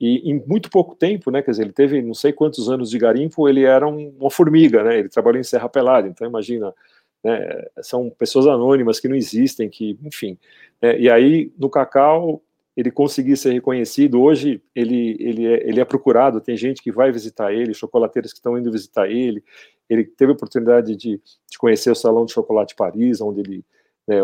E 0.00 0.30
em 0.30 0.42
muito 0.46 0.70
pouco 0.70 0.94
tempo, 0.94 1.30
né? 1.30 1.42
Quer 1.42 1.52
dizer, 1.52 1.62
ele 1.62 1.72
teve 1.72 2.02
não 2.02 2.14
sei 2.14 2.32
quantos 2.32 2.68
anos 2.68 2.90
de 2.90 2.98
garimpo, 2.98 3.48
ele 3.48 3.64
era 3.64 3.86
um, 3.86 4.14
uma 4.18 4.30
formiga, 4.30 4.82
né? 4.82 4.98
Ele 4.98 5.08
trabalhou 5.08 5.40
em 5.40 5.44
Serra 5.44 5.68
Pelada, 5.68 6.08
então 6.08 6.26
imagina, 6.26 6.74
né? 7.22 7.64
São 7.82 8.10
pessoas 8.10 8.46
anônimas 8.46 9.00
que 9.00 9.08
não 9.08 9.16
existem, 9.16 9.68
que, 9.68 9.98
enfim. 10.02 10.36
Né? 10.82 10.98
E 10.98 11.10
aí 11.10 11.52
no 11.58 11.70
cacau 11.70 12.42
ele 12.76 12.90
conseguir 12.90 13.36
ser 13.36 13.52
reconhecido. 13.52 14.20
Hoje 14.20 14.60
ele, 14.74 15.16
ele, 15.20 15.46
é, 15.46 15.68
ele 15.68 15.80
é 15.80 15.84
procurado, 15.84 16.40
tem 16.40 16.56
gente 16.56 16.82
que 16.82 16.90
vai 16.90 17.12
visitar 17.12 17.52
ele, 17.52 17.72
chocolateiros 17.72 18.32
que 18.32 18.38
estão 18.38 18.58
indo 18.58 18.70
visitar 18.70 19.08
ele. 19.08 19.44
Ele 19.88 20.04
teve 20.04 20.32
a 20.32 20.34
oportunidade 20.34 20.96
de, 20.96 21.20
de 21.50 21.58
conhecer 21.58 21.90
o 21.90 21.94
Salão 21.94 22.24
de 22.24 22.32
Chocolate 22.32 22.74
Paris, 22.74 23.20
onde 23.20 23.40
ele, 23.40 23.64
né, 24.08 24.16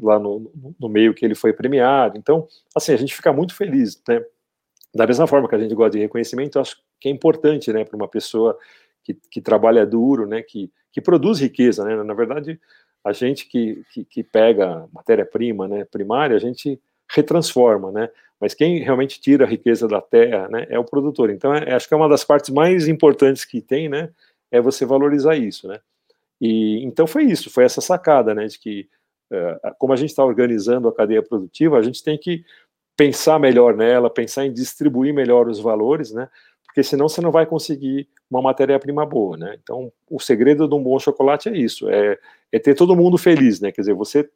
lá 0.00 0.18
no, 0.18 0.50
no, 0.80 0.88
meio 0.88 1.12
que 1.12 1.24
ele 1.24 1.34
foi 1.34 1.52
premiado. 1.52 2.16
Então, 2.16 2.46
assim, 2.74 2.92
a 2.92 2.96
gente 2.96 3.14
fica 3.14 3.32
muito 3.32 3.54
feliz, 3.54 4.00
né? 4.08 4.24
Da 4.94 5.06
mesma 5.06 5.26
forma 5.26 5.48
que 5.48 5.54
a 5.54 5.58
gente 5.58 5.74
gosta 5.74 5.92
de 5.92 6.02
reconhecimento, 6.02 6.60
acho 6.60 6.76
que 7.00 7.08
é 7.08 7.12
importante, 7.12 7.72
né, 7.72 7.84
para 7.84 7.96
uma 7.96 8.08
pessoa 8.08 8.58
que, 9.02 9.14
que 9.30 9.40
trabalha 9.40 9.86
duro, 9.86 10.26
né, 10.26 10.42
que, 10.42 10.70
que 10.92 11.00
produz 11.00 11.40
riqueza, 11.40 11.84
né? 11.84 12.02
Na 12.02 12.14
verdade, 12.14 12.60
a 13.04 13.12
gente 13.12 13.48
que, 13.48 13.82
que, 13.92 14.04
que 14.04 14.22
pega 14.22 14.86
matéria-prima, 14.92 15.66
né, 15.66 15.84
primária, 15.84 16.36
a 16.36 16.38
gente 16.38 16.80
retransforma, 17.10 17.90
né? 17.90 18.08
Mas 18.40 18.54
quem 18.54 18.78
realmente 18.80 19.20
tira 19.20 19.44
a 19.44 19.48
riqueza 19.48 19.86
da 19.86 20.00
terra, 20.00 20.48
né, 20.48 20.66
é 20.68 20.78
o 20.78 20.84
produtor. 20.84 21.30
Então, 21.30 21.54
é, 21.54 21.74
acho 21.74 21.88
que 21.88 21.94
é 21.94 21.96
uma 21.96 22.08
das 22.08 22.24
partes 22.24 22.50
mais 22.50 22.88
importantes 22.88 23.44
que 23.44 23.60
tem, 23.60 23.88
né, 23.88 24.10
é 24.50 24.60
você 24.60 24.84
valorizar 24.84 25.36
isso, 25.36 25.66
né? 25.66 25.80
E 26.40 26.84
então 26.84 27.06
foi 27.06 27.24
isso, 27.24 27.50
foi 27.50 27.64
essa 27.64 27.80
sacada, 27.80 28.34
né, 28.34 28.46
de 28.46 28.58
que 28.58 28.88
uh, 29.32 29.74
como 29.78 29.92
a 29.92 29.96
gente 29.96 30.10
está 30.10 30.24
organizando 30.24 30.88
a 30.88 30.94
cadeia 30.94 31.22
produtiva, 31.22 31.78
a 31.78 31.82
gente 31.82 32.02
tem 32.02 32.18
que 32.18 32.44
pensar 33.02 33.38
melhor 33.38 33.76
nela, 33.76 34.08
pensar 34.08 34.46
em 34.46 34.52
distribuir 34.52 35.12
melhor 35.12 35.48
os 35.48 35.58
valores, 35.58 36.12
né? 36.12 36.28
porque 36.72 36.82
senão 36.82 37.06
você 37.06 37.20
não 37.20 37.30
vai 37.30 37.44
conseguir 37.44 38.08
uma 38.30 38.40
matéria-prima 38.40 39.04
boa, 39.04 39.36
né? 39.36 39.58
Então, 39.62 39.92
o 40.10 40.18
segredo 40.18 40.66
de 40.66 40.74
um 40.74 40.82
bom 40.82 40.98
chocolate 40.98 41.50
é 41.50 41.56
isso, 41.56 41.86
é, 41.90 42.18
é 42.50 42.58
ter 42.58 42.74
todo 42.74 42.96
mundo 42.96 43.18
feliz, 43.18 43.60
né? 43.60 43.70
Quer 43.70 43.82
dizer, 43.82 43.94
você 43.94 44.30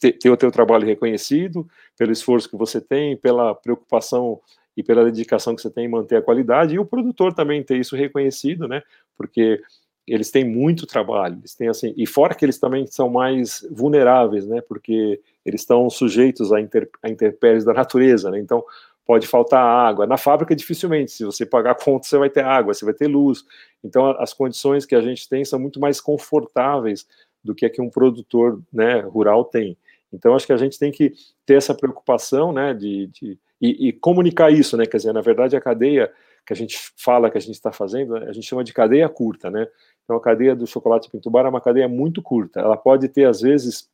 ter, 0.00 0.12
ter 0.12 0.30
o 0.30 0.36
teu 0.36 0.52
trabalho 0.52 0.86
reconhecido 0.86 1.66
pelo 1.96 2.12
esforço 2.12 2.48
que 2.48 2.56
você 2.56 2.80
tem, 2.80 3.16
pela 3.16 3.56
preocupação 3.56 4.40
e 4.76 4.84
pela 4.84 5.04
dedicação 5.04 5.56
que 5.56 5.60
você 5.60 5.70
tem 5.70 5.86
em 5.86 5.90
manter 5.90 6.16
a 6.16 6.22
qualidade, 6.22 6.76
e 6.76 6.78
o 6.78 6.86
produtor 6.86 7.34
também 7.34 7.60
ter 7.64 7.76
isso 7.76 7.96
reconhecido, 7.96 8.68
né? 8.68 8.80
Porque 9.16 9.60
eles 10.06 10.30
têm 10.30 10.44
muito 10.44 10.86
trabalho, 10.86 11.38
eles 11.40 11.56
têm 11.56 11.68
assim, 11.68 11.92
e 11.96 12.06
fora 12.06 12.36
que 12.36 12.44
eles 12.44 12.58
também 12.58 12.86
são 12.86 13.10
mais 13.10 13.66
vulneráveis, 13.68 14.46
né? 14.46 14.60
Porque 14.60 15.20
eles 15.48 15.62
estão 15.62 15.88
sujeitos 15.90 16.52
a, 16.52 16.60
inter, 16.60 16.88
a 17.02 17.08
intempéries 17.08 17.64
da 17.64 17.72
natureza, 17.72 18.30
né? 18.30 18.38
Então, 18.38 18.64
pode 19.06 19.26
faltar 19.26 19.64
água. 19.64 20.06
Na 20.06 20.18
fábrica, 20.18 20.54
dificilmente, 20.54 21.10
se 21.12 21.24
você 21.24 21.46
pagar 21.46 21.70
a 21.70 21.74
conta, 21.82 22.06
você 22.06 22.18
vai 22.18 22.28
ter 22.28 22.44
água, 22.44 22.74
você 22.74 22.84
vai 22.84 22.94
ter 22.94 23.06
luz. 23.06 23.44
Então, 23.82 24.10
as 24.20 24.34
condições 24.34 24.84
que 24.84 24.94
a 24.94 25.00
gente 25.00 25.28
tem 25.28 25.44
são 25.44 25.58
muito 25.58 25.80
mais 25.80 26.00
confortáveis 26.00 27.06
do 27.42 27.54
que 27.54 27.64
a 27.64 27.70
que 27.70 27.80
um 27.80 27.88
produtor 27.88 28.60
né, 28.72 29.00
rural 29.00 29.44
tem. 29.44 29.76
Então, 30.12 30.34
acho 30.34 30.46
que 30.46 30.52
a 30.52 30.58
gente 30.58 30.78
tem 30.78 30.90
que 30.90 31.14
ter 31.46 31.54
essa 31.54 31.74
preocupação 31.74 32.52
né, 32.52 32.74
de, 32.74 33.06
de 33.08 33.38
e, 33.60 33.88
e, 33.88 33.92
comunicar 33.92 34.52
isso, 34.52 34.76
né? 34.76 34.86
Quer 34.86 34.98
dizer, 34.98 35.12
na 35.12 35.20
verdade, 35.20 35.56
a 35.56 35.60
cadeia 35.60 36.12
que 36.46 36.52
a 36.52 36.56
gente 36.56 36.78
fala 36.96 37.30
que 37.30 37.36
a 37.36 37.40
gente 37.40 37.54
está 37.54 37.72
fazendo, 37.72 38.16
a 38.16 38.32
gente 38.32 38.46
chama 38.46 38.64
de 38.64 38.72
cadeia 38.72 39.08
curta, 39.08 39.50
né? 39.50 39.66
Então, 40.04 40.16
a 40.16 40.20
cadeia 40.20 40.54
do 40.54 40.66
chocolate 40.66 41.10
pintubar 41.10 41.44
é 41.44 41.48
uma 41.48 41.60
cadeia 41.60 41.88
muito 41.88 42.22
curta. 42.22 42.60
Ela 42.60 42.76
pode 42.76 43.08
ter, 43.08 43.26
às 43.26 43.40
vezes, 43.40 43.88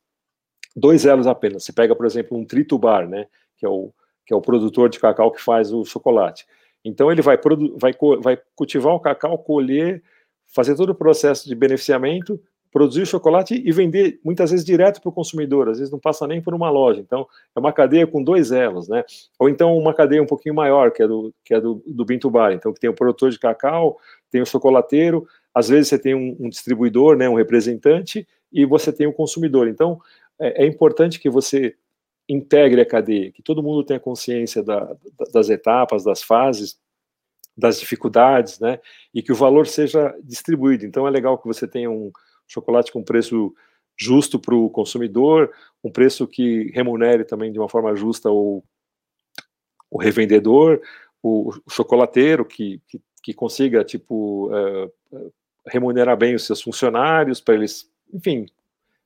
dois 0.75 1.05
elos 1.05 1.27
apenas. 1.27 1.63
Você 1.63 1.73
pega, 1.73 1.95
por 1.95 2.05
exemplo, 2.05 2.37
um 2.37 2.45
tritubar, 2.45 3.07
né? 3.07 3.27
Que 3.57 3.65
é 3.65 3.69
o 3.69 3.91
que 4.25 4.33
é 4.33 4.35
o 4.35 4.41
produtor 4.41 4.89
de 4.89 4.99
cacau 4.99 5.31
que 5.31 5.41
faz 5.41 5.71
o 5.71 5.85
chocolate. 5.85 6.45
Então 6.83 7.11
ele 7.11 7.21
vai, 7.21 7.37
vai, 7.77 7.93
vai 8.19 8.39
cultivar 8.55 8.93
o 8.93 8.99
cacau, 8.99 9.37
colher, 9.37 10.03
fazer 10.47 10.75
todo 10.75 10.89
o 10.89 10.95
processo 10.95 11.47
de 11.47 11.53
beneficiamento, 11.53 12.39
produzir 12.71 13.03
o 13.03 13.05
chocolate 13.05 13.61
e 13.63 13.71
vender 13.71 14.19
muitas 14.23 14.51
vezes 14.51 14.65
direto 14.65 14.99
para 14.99 15.09
o 15.09 15.13
consumidor, 15.13 15.69
às 15.69 15.77
vezes 15.77 15.91
não 15.91 15.99
passa 15.99 16.27
nem 16.27 16.41
por 16.41 16.53
uma 16.53 16.69
loja. 16.69 16.99
Então 16.99 17.25
é 17.55 17.59
uma 17.59 17.71
cadeia 17.71 18.05
com 18.05 18.21
dois 18.21 18.51
elos, 18.51 18.89
né? 18.89 19.03
Ou 19.39 19.47
então 19.47 19.77
uma 19.77 19.93
cadeia 19.93 20.21
um 20.21 20.25
pouquinho 20.27 20.55
maior, 20.55 20.91
que 20.91 21.01
é 21.01 21.07
do 21.07 21.33
que 21.43 21.53
é 21.53 21.61
do, 21.61 21.81
do 21.85 22.03
Bintubar, 22.03 22.51
então 22.51 22.73
que 22.73 22.79
tem 22.79 22.89
o 22.89 22.93
produtor 22.93 23.29
de 23.29 23.39
cacau, 23.39 23.97
tem 24.29 24.41
o 24.41 24.45
chocolateiro, 24.45 25.25
às 25.53 25.69
vezes 25.69 25.87
você 25.87 25.97
tem 25.97 26.13
um, 26.13 26.35
um 26.39 26.49
distribuidor, 26.49 27.15
né, 27.15 27.29
um 27.29 27.35
representante 27.35 28.27
e 28.51 28.65
você 28.65 28.91
tem 28.91 29.07
o 29.07 29.13
consumidor. 29.13 29.67
Então 29.67 29.99
é, 30.39 30.63
é 30.63 30.67
importante 30.67 31.19
que 31.19 31.29
você 31.29 31.75
integre 32.27 32.81
a 32.81 32.85
cadeia, 32.85 33.31
que 33.31 33.43
todo 33.43 33.61
mundo 33.61 33.83
tenha 33.83 33.99
consciência 33.99 34.63
da, 34.63 34.95
das 35.31 35.49
etapas, 35.49 36.03
das 36.03 36.23
fases, 36.23 36.79
das 37.57 37.79
dificuldades, 37.79 38.59
né? 38.59 38.79
E 39.13 39.21
que 39.21 39.31
o 39.31 39.35
valor 39.35 39.67
seja 39.67 40.13
distribuído. 40.23 40.85
Então 40.85 41.07
é 41.07 41.11
legal 41.11 41.37
que 41.37 41.47
você 41.47 41.67
tenha 41.67 41.89
um 41.89 42.11
chocolate 42.47 42.91
com 42.91 43.03
preço 43.03 43.53
justo 43.97 44.39
para 44.39 44.53
o 44.53 44.69
consumidor, 44.69 45.53
um 45.83 45.91
preço 45.91 46.27
que 46.27 46.71
remunere 46.73 47.23
também 47.23 47.51
de 47.51 47.59
uma 47.59 47.69
forma 47.69 47.95
justa 47.95 48.29
o, 48.29 48.63
o 49.89 49.97
revendedor, 49.97 50.81
o, 51.23 51.49
o 51.49 51.69
chocolateiro 51.69 52.43
que, 52.43 52.81
que, 52.87 53.01
que, 53.23 53.33
consiga 53.33 53.85
tipo 53.85 54.51
uh, 54.51 55.31
remunerar 55.65 56.17
bem 56.17 56.35
os 56.35 56.45
seus 56.45 56.61
funcionários 56.61 57.39
para 57.39 57.55
eles, 57.55 57.89
enfim, 58.13 58.45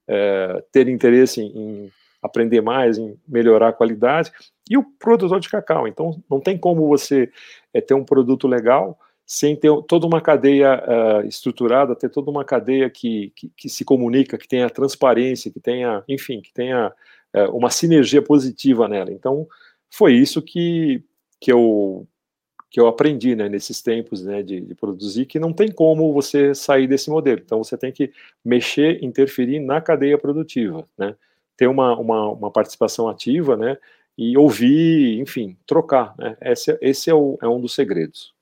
uh, 0.10 0.62
ter 0.72 0.88
interesse 0.90 1.42
em, 1.42 1.48
em 1.48 1.92
aprender 2.22 2.62
mais, 2.62 2.98
em 2.98 3.16
melhorar 3.28 3.70
a 3.70 3.74
qualidade, 3.74 4.32
e 4.70 4.78
o 4.78 4.84
produtor 4.84 5.40
de 5.40 5.50
cacau. 5.50 5.88
Então, 5.88 6.22
não 6.30 6.40
tem 6.40 6.58
como 6.58 6.88
você 6.88 7.32
é, 7.74 7.80
ter 7.80 7.94
um 7.94 8.04
produto 8.04 8.48
legal 8.48 9.00
sem 9.26 9.56
ter 9.56 9.70
toda 9.88 10.08
uma 10.08 10.20
cadeia 10.20 10.84
uh, 10.84 11.28
estruturada, 11.28 11.96
ter 11.96 12.10
toda 12.10 12.32
uma 12.32 12.44
cadeia 12.44 12.90
que, 12.90 13.32
que, 13.36 13.52
que, 13.56 13.70
se 13.70 13.86
comunica, 13.86 14.40
que 14.40 14.48
tenha 14.48 14.68
transparência, 14.72 15.52
que 15.52 15.60
tenha, 15.60 16.04
enfim, 16.10 16.42
que 16.42 16.52
tenha 16.52 16.92
uh, 17.36 17.56
uma 17.56 17.70
sinergia 17.70 18.24
positiva 18.24 18.88
nela. 18.88 19.12
Então, 19.12 19.48
foi 19.92 20.14
isso 20.14 20.42
que, 20.42 21.04
que 21.40 21.52
eu 21.52 22.08
que 22.70 22.80
eu 22.80 22.88
aprendi 22.88 23.36
né, 23.36 23.50
nesses 23.50 23.82
tempos 23.82 24.24
né, 24.24 24.44
de, 24.44 24.62
de, 24.62 24.76
produzir, 24.76 25.26
que 25.26 25.40
não 25.40 25.52
tem 25.52 25.72
como 25.72 26.14
você 26.14 26.54
sair 26.54 26.88
desse 26.88 27.10
modelo. 27.10 27.42
Então, 27.44 27.64
você 27.64 27.78
tem 27.78 27.92
que 27.92 28.12
mexer, 28.46 29.04
interferir 29.04 29.60
na 29.60 29.82
cadeia 29.82 30.18
produtiva. 30.18 30.86
Né? 30.98 31.16
ter 31.60 31.68
uma, 31.68 31.94
uma, 32.00 32.30
uma 32.30 32.52
participação 32.52 33.10
ativa, 33.10 33.58
né? 33.58 33.78
E 34.18 34.38
ouvir, 34.38 35.20
enfim, 35.20 35.58
trocar, 35.68 36.16
né? 36.18 36.38
Esse, 36.42 36.78
esse 36.82 37.10
é, 37.10 37.14
o, 37.14 37.38
é 37.42 37.48
um 37.50 37.60
dos 37.60 37.76
segredos. 37.76 38.34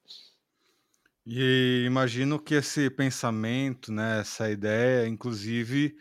E 1.25 1.84
imagino 1.88 2.39
que 2.39 2.53
esse 2.53 2.91
pensamento, 2.91 3.91
né, 3.91 4.21
essa 4.21 4.49
ideia, 4.51 5.07
inclusive, 5.07 5.97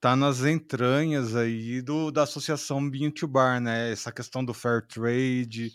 tá 0.00 0.16
nas 0.16 0.44
entranhas 0.44 1.36
aí 1.36 1.80
do, 1.80 2.10
da 2.10 2.24
associação 2.24 2.90
Bean 2.90 3.12
to 3.12 3.28
Bar, 3.28 3.60
né? 3.60 3.92
Essa 3.92 4.10
questão 4.10 4.44
do 4.44 4.52
fair 4.52 4.84
trade, 4.88 5.70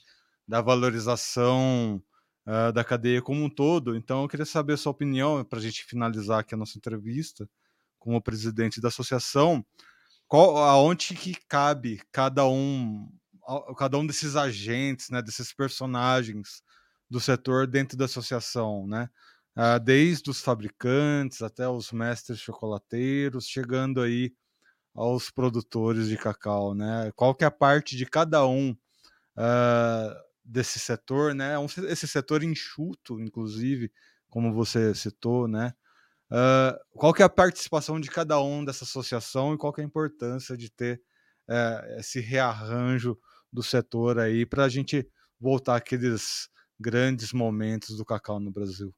da 0.52 0.60
valorização 0.60 2.04
uh, 2.46 2.74
da 2.74 2.84
cadeia 2.84 3.22
como 3.22 3.42
um 3.42 3.50
todo. 3.50 3.96
Então, 3.96 4.24
eu 4.24 4.28
queria 4.28 4.46
saber 4.46 4.74
a 4.74 4.78
sua 4.78 4.92
opinião 4.92 5.42
para 5.46 5.60
a 5.60 5.62
gente 5.62 5.86
finalizar 5.86 6.42
aqui 6.42 6.54
a 6.54 6.58
nossa 6.58 6.78
entrevista 6.78 7.50
como 7.98 8.22
presidente 8.22 8.82
da 8.82 8.90
associação 8.90 9.66
qual, 10.28 10.58
aonde 10.58 11.16
que 11.16 11.36
cabe 11.48 12.02
cada 12.12 12.46
um, 12.46 13.10
cada 13.78 13.98
um 13.98 14.06
desses 14.06 14.36
agentes, 14.36 15.10
né, 15.10 15.22
desses 15.22 15.54
personagens 15.54 16.62
do 17.10 17.22
setor 17.22 17.66
dentro 17.66 17.98
da 17.98 18.04
associação, 18.04 18.86
né? 18.86 19.10
Uh, 19.56 19.80
desde 19.80 20.30
os 20.30 20.42
fabricantes 20.42 21.42
até 21.42 21.68
os 21.68 21.94
mestres 21.94 22.40
chocolateiros, 22.40 23.48
chegando 23.48 24.02
aí 24.02 24.34
aos 24.94 25.32
produtores 25.32 26.10
de 26.10 26.18
cacau, 26.18 26.74
né? 26.74 27.10
Qual 27.16 27.34
que 27.34 27.46
é 27.46 27.48
a 27.48 27.52
parte 27.52 27.96
de 27.96 28.06
cada 28.06 28.46
um 28.46 28.72
uh, 28.72 30.31
desse 30.44 30.80
setor, 30.80 31.34
né? 31.34 31.58
Um, 31.58 31.66
esse 31.66 32.08
setor 32.08 32.44
enxuto, 32.44 33.20
inclusive, 33.20 33.92
como 34.30 34.54
você 34.54 34.94
citou, 34.96 35.48
né? 35.48 35.74
Uh, 36.32 36.80
qual 36.92 37.14
que 37.14 37.22
é 37.22 37.26
a 37.26 37.30
participação 37.30 38.00
de 38.00 38.10
cada 38.10 38.42
um 38.42 38.64
dessa 38.64 38.86
associação 38.86 39.54
e 39.54 39.58
qual 39.58 39.74
que 39.74 39.82
é 39.82 39.84
a 39.84 39.88
importância 39.88 40.56
de 40.56 40.72
ter 40.72 41.02
uh, 41.50 42.00
esse 42.00 42.22
rearranjo 42.22 43.18
do 43.52 43.62
setor 43.62 44.18
aí 44.18 44.46
para 44.46 44.64
a 44.64 44.70
gente 44.70 45.06
voltar 45.40 45.76
àqueles 45.76 46.48
grandes 46.80 47.34
momentos 47.34 47.98
do 47.98 48.06
cacau 48.06 48.40
no 48.40 48.52
Brasil? 48.52 48.94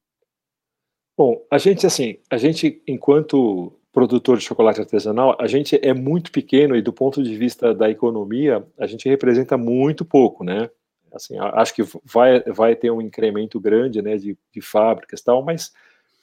Bom, 1.18 1.46
a 1.52 1.58
gente 1.58 1.86
assim, 1.86 2.20
a 2.30 2.38
gente 2.38 2.82
enquanto 2.88 3.80
produtor 3.92 4.38
de 4.38 4.44
chocolate 4.44 4.80
artesanal, 4.80 5.38
a 5.40 5.46
gente 5.46 5.80
é 5.82 5.94
muito 5.94 6.32
pequeno 6.32 6.76
e 6.76 6.82
do 6.82 6.92
ponto 6.92 7.22
de 7.24 7.38
vista 7.38 7.74
da 7.74 7.90
economia, 7.90 8.66
a 8.78 8.88
gente 8.88 9.08
representa 9.08 9.56
muito 9.56 10.04
pouco, 10.04 10.44
né? 10.44 10.70
Assim, 11.14 11.38
acho 11.38 11.76
que 11.76 11.84
vai, 12.04 12.42
vai 12.42 12.76
ter 12.76 12.92
um 12.92 13.02
incremento 13.02 13.60
grande, 13.60 14.02
né, 14.02 14.18
de, 14.18 14.38
de 14.52 14.62
fábricas 14.62 15.20
e 15.20 15.24
tal, 15.24 15.44
mas 15.44 15.72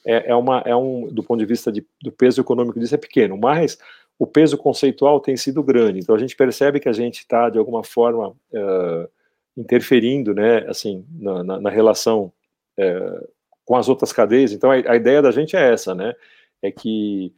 é, 0.05 0.31
é, 0.31 0.35
uma, 0.35 0.59
é 0.65 0.75
um, 0.75 1.07
do 1.07 1.23
ponto 1.23 1.39
de 1.39 1.45
vista 1.45 1.71
de, 1.71 1.85
do 2.01 2.11
peso 2.11 2.41
econômico 2.41 2.79
disso, 2.79 2.95
é 2.95 2.97
pequeno, 2.97 3.37
mas 3.37 3.77
o 4.19 4.27
peso 4.27 4.57
conceitual 4.57 5.19
tem 5.19 5.35
sido 5.37 5.63
grande. 5.63 5.99
Então 5.99 6.15
a 6.15 6.19
gente 6.19 6.35
percebe 6.35 6.79
que 6.79 6.89
a 6.89 6.93
gente 6.93 7.19
está, 7.19 7.49
de 7.49 7.57
alguma 7.57 7.83
forma, 7.83 8.29
uh, 8.29 9.09
interferindo 9.57 10.33
né, 10.33 10.59
assim, 10.67 11.05
na, 11.09 11.43
na, 11.43 11.59
na 11.61 11.69
relação 11.69 12.31
uh, 12.77 13.27
com 13.65 13.75
as 13.75 13.89
outras 13.89 14.11
cadeias. 14.13 14.51
Então 14.51 14.69
a, 14.69 14.75
a, 14.75 14.95
ideia 14.95 15.21
da 15.21 15.31
gente 15.31 15.55
é 15.55 15.73
essa, 15.73 15.95
né? 15.95 16.13
É 16.61 16.71
que 16.71 17.33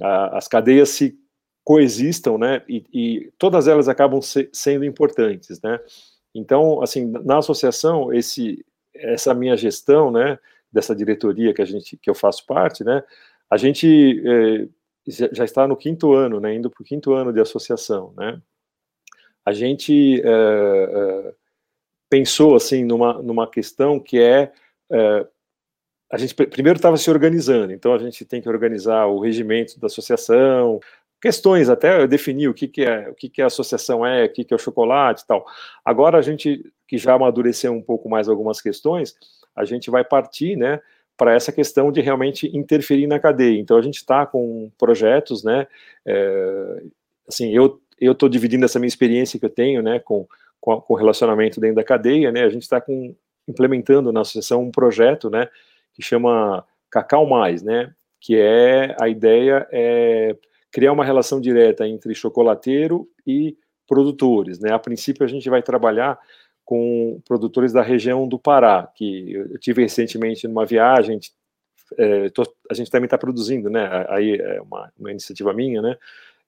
a, 0.00 0.38
as 0.38 0.46
cadeias 0.46 0.90
se 0.90 1.18
coexistam, 1.64 2.38
né? 2.38 2.62
E, 2.68 2.84
e 2.92 3.32
todas 3.38 3.66
elas 3.66 3.88
acabam 3.88 4.22
se, 4.22 4.48
sendo 4.52 4.84
importantes, 4.84 5.60
né? 5.60 5.80
Então, 6.38 6.82
assim, 6.82 7.06
na 7.24 7.38
associação, 7.38 8.12
esse, 8.12 8.64
essa 8.94 9.34
minha 9.34 9.56
gestão, 9.56 10.10
né? 10.10 10.38
dessa 10.72 10.94
diretoria 10.94 11.54
que 11.54 11.62
a 11.62 11.64
gente 11.64 11.96
que 11.96 12.08
eu 12.08 12.14
faço 12.14 12.44
parte, 12.46 12.84
né? 12.84 13.02
A 13.50 13.56
gente 13.56 14.22
é, 14.24 14.68
já 15.32 15.44
está 15.44 15.66
no 15.66 15.76
quinto 15.76 16.12
ano, 16.12 16.40
né? 16.40 16.54
Indo 16.54 16.70
para 16.70 16.82
o 16.82 16.84
quinto 16.84 17.14
ano 17.14 17.32
de 17.32 17.40
associação, 17.40 18.12
né? 18.16 18.40
A 19.44 19.52
gente 19.52 20.20
é, 20.22 20.28
é, 20.28 21.34
pensou 22.10 22.54
assim 22.54 22.84
numa 22.84 23.22
numa 23.22 23.50
questão 23.50 23.98
que 23.98 24.20
é 24.20 24.52
a 26.10 26.16
gente 26.16 26.34
primeiro 26.34 26.78
estava 26.78 26.96
se 26.96 27.10
organizando, 27.10 27.72
então 27.72 27.92
a 27.92 27.98
gente 27.98 28.24
tem 28.24 28.40
que 28.40 28.48
organizar 28.48 29.06
o 29.06 29.20
regimento 29.20 29.78
da 29.78 29.86
associação, 29.86 30.80
questões 31.20 31.68
até 31.68 32.06
definir 32.06 32.48
o 32.48 32.54
que, 32.54 32.68
que 32.68 32.82
é 32.82 33.08
o 33.08 33.14
que, 33.14 33.28
que 33.28 33.42
a 33.42 33.46
associação 33.46 34.06
é, 34.06 34.24
o 34.24 34.32
que, 34.32 34.44
que 34.44 34.54
é 34.54 34.56
o 34.56 34.60
chocolate 34.60 35.22
e 35.22 35.26
tal. 35.26 35.44
Agora 35.84 36.18
a 36.18 36.22
gente 36.22 36.64
que 36.86 36.96
já 36.96 37.14
amadureceu 37.14 37.72
um 37.72 37.82
pouco 37.82 38.08
mais 38.08 38.28
algumas 38.28 38.60
questões, 38.60 39.14
a 39.54 39.64
gente 39.64 39.90
vai 39.90 40.04
partir, 40.04 40.56
né, 40.56 40.80
para 41.16 41.34
essa 41.34 41.52
questão 41.52 41.92
de 41.92 42.00
realmente 42.00 42.48
interferir 42.56 43.06
na 43.06 43.18
cadeia. 43.18 43.58
Então 43.58 43.76
a 43.76 43.82
gente 43.82 43.96
está 43.96 44.24
com 44.24 44.70
projetos, 44.78 45.44
né, 45.44 45.66
é, 46.06 46.82
assim, 47.28 47.54
eu 47.54 47.80
eu 48.00 48.12
estou 48.12 48.28
dividindo 48.28 48.64
essa 48.64 48.78
minha 48.78 48.86
experiência 48.86 49.40
que 49.40 49.44
eu 49.44 49.50
tenho, 49.50 49.82
né, 49.82 49.98
com 49.98 50.26
com, 50.60 50.94
relacionamento 50.94 51.60
dentro 51.60 51.76
da 51.76 51.84
cadeia, 51.84 52.32
né, 52.32 52.44
a 52.44 52.48
gente 52.48 52.62
está 52.62 52.80
com 52.80 53.14
implementando 53.46 54.12
na 54.12 54.20
associação 54.20 54.62
um 54.62 54.70
projeto, 54.70 55.30
né, 55.30 55.48
que 55.94 56.02
chama 56.02 56.64
Cacau 56.90 57.26
Mais, 57.26 57.62
né, 57.62 57.92
que 58.20 58.36
é 58.36 58.94
a 59.00 59.08
ideia 59.08 59.66
é 59.72 60.36
criar 60.78 60.92
uma 60.92 61.04
relação 61.04 61.40
direta 61.40 61.88
entre 61.88 62.14
chocolateiro 62.14 63.08
e 63.26 63.56
produtores, 63.84 64.60
né. 64.60 64.72
A 64.72 64.78
princípio 64.78 65.24
a 65.24 65.28
gente 65.28 65.50
vai 65.50 65.60
trabalhar 65.60 66.16
com 66.64 67.20
produtores 67.26 67.72
da 67.72 67.82
região 67.82 68.28
do 68.28 68.38
Pará, 68.38 68.88
que 68.94 69.32
eu 69.32 69.58
tive 69.58 69.82
recentemente 69.82 70.46
numa 70.46 70.64
viagem, 70.64 71.18
é, 71.96 72.28
tô, 72.30 72.44
a 72.70 72.74
gente 72.74 72.92
também 72.92 73.06
está 73.06 73.18
produzindo, 73.18 73.68
né? 73.68 74.06
Aí 74.08 74.36
é 74.40 74.60
uma, 74.62 74.92
uma 74.96 75.10
iniciativa 75.10 75.52
minha, 75.52 75.82
né? 75.82 75.96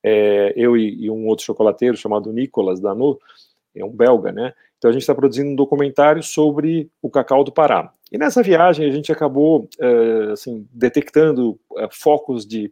É, 0.00 0.52
eu 0.54 0.76
e, 0.76 1.06
e, 1.06 1.10
um 1.10 1.26
outro 1.26 1.44
chocolateiro 1.44 1.96
chamado 1.96 2.32
Nicolas 2.32 2.78
Danu, 2.78 3.18
é 3.74 3.84
um 3.84 3.90
belga, 3.90 4.30
né? 4.30 4.52
Então 4.78 4.90
a 4.90 4.92
gente 4.92 5.02
está 5.02 5.14
produzindo 5.14 5.50
um 5.50 5.56
documentário 5.56 6.22
sobre 6.22 6.88
o 7.02 7.10
cacau 7.10 7.42
do 7.42 7.50
Pará. 7.50 7.92
E 8.12 8.16
nessa 8.16 8.44
viagem 8.44 8.88
a 8.88 8.92
gente 8.92 9.10
acabou 9.10 9.68
é, 9.80 10.32
assim 10.32 10.68
detectando 10.72 11.58
é, 11.78 11.88
focos 11.90 12.46
de 12.46 12.70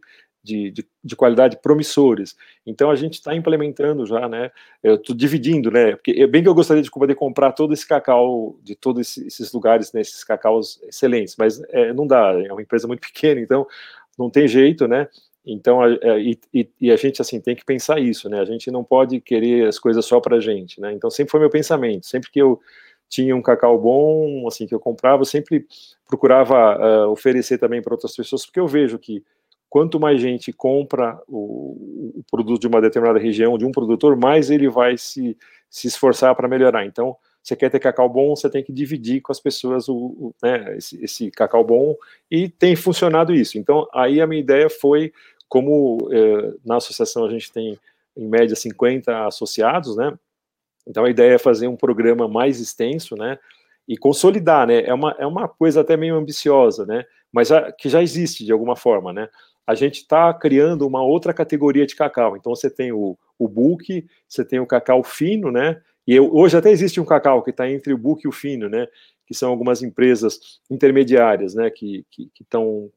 de, 0.49 0.71
de, 0.71 0.87
de, 1.03 1.15
qualidade 1.15 1.59
promissores. 1.61 2.35
Então 2.65 2.89
a 2.89 2.95
gente 2.95 3.13
está 3.13 3.35
implementando 3.35 4.05
já, 4.05 4.27
né? 4.27 4.49
Eu 4.81 4.95
estou 4.95 5.15
dividindo, 5.15 5.69
né? 5.69 5.95
Porque 5.95 6.11
é 6.11 6.25
bem 6.25 6.41
que 6.41 6.49
eu 6.49 6.55
gostaria 6.55 6.81
de 6.81 6.89
poder 6.89 7.13
comprar 7.13 7.51
todo 7.51 7.71
esse 7.71 7.87
cacau 7.87 8.57
de 8.63 8.75
todos 8.75 9.17
esses 9.17 9.53
lugares, 9.53 9.93
né, 9.93 10.01
esses 10.01 10.23
cacaus 10.23 10.81
excelentes, 10.83 11.35
mas 11.37 11.61
é, 11.69 11.93
não 11.93 12.07
dá. 12.07 12.33
É 12.43 12.51
uma 12.51 12.61
empresa 12.61 12.87
muito 12.87 13.01
pequena, 13.07 13.39
então 13.39 13.67
não 14.17 14.29
tem 14.29 14.47
jeito, 14.47 14.87
né? 14.87 15.07
Então 15.45 15.83
é, 15.83 16.19
e, 16.19 16.39
e, 16.81 16.91
a 16.91 16.95
gente 16.95 17.21
assim 17.21 17.39
tem 17.39 17.55
que 17.55 17.63
pensar 17.63 17.99
isso, 17.99 18.27
né? 18.27 18.39
A 18.39 18.45
gente 18.45 18.71
não 18.71 18.83
pode 18.83 19.21
querer 19.21 19.67
as 19.67 19.77
coisas 19.77 20.03
só 20.03 20.19
para 20.19 20.39
gente, 20.39 20.81
né? 20.81 20.91
Então 20.93 21.09
sempre 21.11 21.31
foi 21.31 21.39
meu 21.39 21.49
pensamento. 21.49 22.07
Sempre 22.07 22.31
que 22.31 22.41
eu 22.41 22.59
tinha 23.07 23.35
um 23.35 23.41
cacau 23.41 23.79
bom, 23.79 24.47
assim 24.47 24.67
que 24.67 24.73
eu 24.73 24.79
comprava, 24.79 25.21
eu 25.21 25.25
sempre 25.25 25.65
procurava 26.07 26.77
uh, 26.77 27.09
oferecer 27.11 27.57
também 27.57 27.81
para 27.81 27.93
outras 27.93 28.15
pessoas, 28.15 28.45
porque 28.45 28.59
eu 28.59 28.67
vejo 28.67 28.99
que 28.99 29.23
quanto 29.69 29.99
mais 29.99 30.19
gente 30.19 30.51
compra 30.51 31.21
o, 31.27 32.17
o, 32.19 32.23
produto 32.29 32.61
de 32.61 32.67
uma 32.67 32.81
determinada 32.81 33.19
região, 33.19 33.57
de 33.57 33.65
um 33.65 33.71
produtor, 33.71 34.17
mais 34.17 34.49
ele 34.49 34.67
vai 34.67 34.97
se, 34.97 35.37
se 35.69 35.87
esforçar 35.87 36.35
para 36.35 36.47
melhorar. 36.47 36.85
Então, 36.85 37.15
você 37.41 37.55
quer 37.55 37.69
ter 37.69 37.79
cacau 37.79 38.09
bom, 38.09 38.35
você 38.35 38.49
tem 38.49 38.63
que 38.63 38.73
dividir 38.73 39.21
com 39.21 39.31
as 39.31 39.39
pessoas 39.39 39.87
o, 39.87 39.95
o 39.95 40.35
né, 40.41 40.77
esse, 40.77 41.03
esse, 41.03 41.31
cacau 41.31 41.63
bom, 41.63 41.95
e 42.29 42.49
tem 42.49 42.75
funcionado 42.75 43.33
isso. 43.33 43.57
Então, 43.57 43.87
aí 43.93 44.21
a 44.21 44.27
minha 44.27 44.41
ideia 44.41 44.69
foi, 44.69 45.13
como 45.47 46.09
eh, 46.11 46.53
na 46.65 46.77
associação 46.77 47.25
a 47.25 47.29
gente 47.29 47.51
tem, 47.51 47.77
em 48.17 48.27
média, 48.27 48.55
50 48.55 49.27
associados, 49.27 49.95
né, 49.95 50.17
então 50.87 51.05
a 51.05 51.09
ideia 51.09 51.35
é 51.35 51.39
fazer 51.39 51.67
um 51.67 51.75
programa 51.75 52.27
mais 52.27 52.59
extenso, 52.59 53.15
né, 53.15 53.37
e 53.87 53.97
consolidar, 53.97 54.67
né, 54.67 54.83
é 54.83 54.93
uma, 54.93 55.15
é 55.17 55.25
uma 55.25 55.47
coisa 55.47 55.81
até 55.81 55.95
meio 55.95 56.15
ambiciosa, 56.15 56.85
né, 56.85 57.05
mas 57.31 57.51
a, 57.51 57.71
que 57.71 57.87
já 57.87 58.01
existe 58.03 58.43
de 58.43 58.51
alguma 58.51 58.75
forma, 58.75 59.13
né, 59.13 59.29
a 59.69 59.75
gente 59.75 59.97
está 59.97 60.33
criando 60.33 60.87
uma 60.87 61.03
outra 61.03 61.31
categoria 61.31 61.85
de 61.85 61.95
cacau. 61.95 62.35
Então 62.35 62.55
você 62.55 62.71
tem 62.71 62.91
o, 62.91 63.15
o 63.37 63.77
você 64.27 64.43
tem 64.43 64.59
o 64.59 64.65
cacau 64.65 65.03
fino, 65.03 65.51
né? 65.51 65.79
E 66.07 66.15
eu, 66.15 66.33
hoje 66.35 66.57
até 66.57 66.71
existe 66.71 66.99
um 66.99 67.05
cacau 67.05 67.43
que 67.43 67.51
está 67.51 67.69
entre 67.69 67.93
o 67.93 67.97
bulk 67.99 68.25
e 68.25 68.27
o 68.27 68.31
fino, 68.31 68.67
né? 68.67 68.87
Que 69.27 69.35
são 69.35 69.51
algumas 69.51 69.83
empresas 69.83 70.59
intermediárias, 70.71 71.53
né? 71.53 71.69
Que 71.69 72.03
estão 72.41 72.91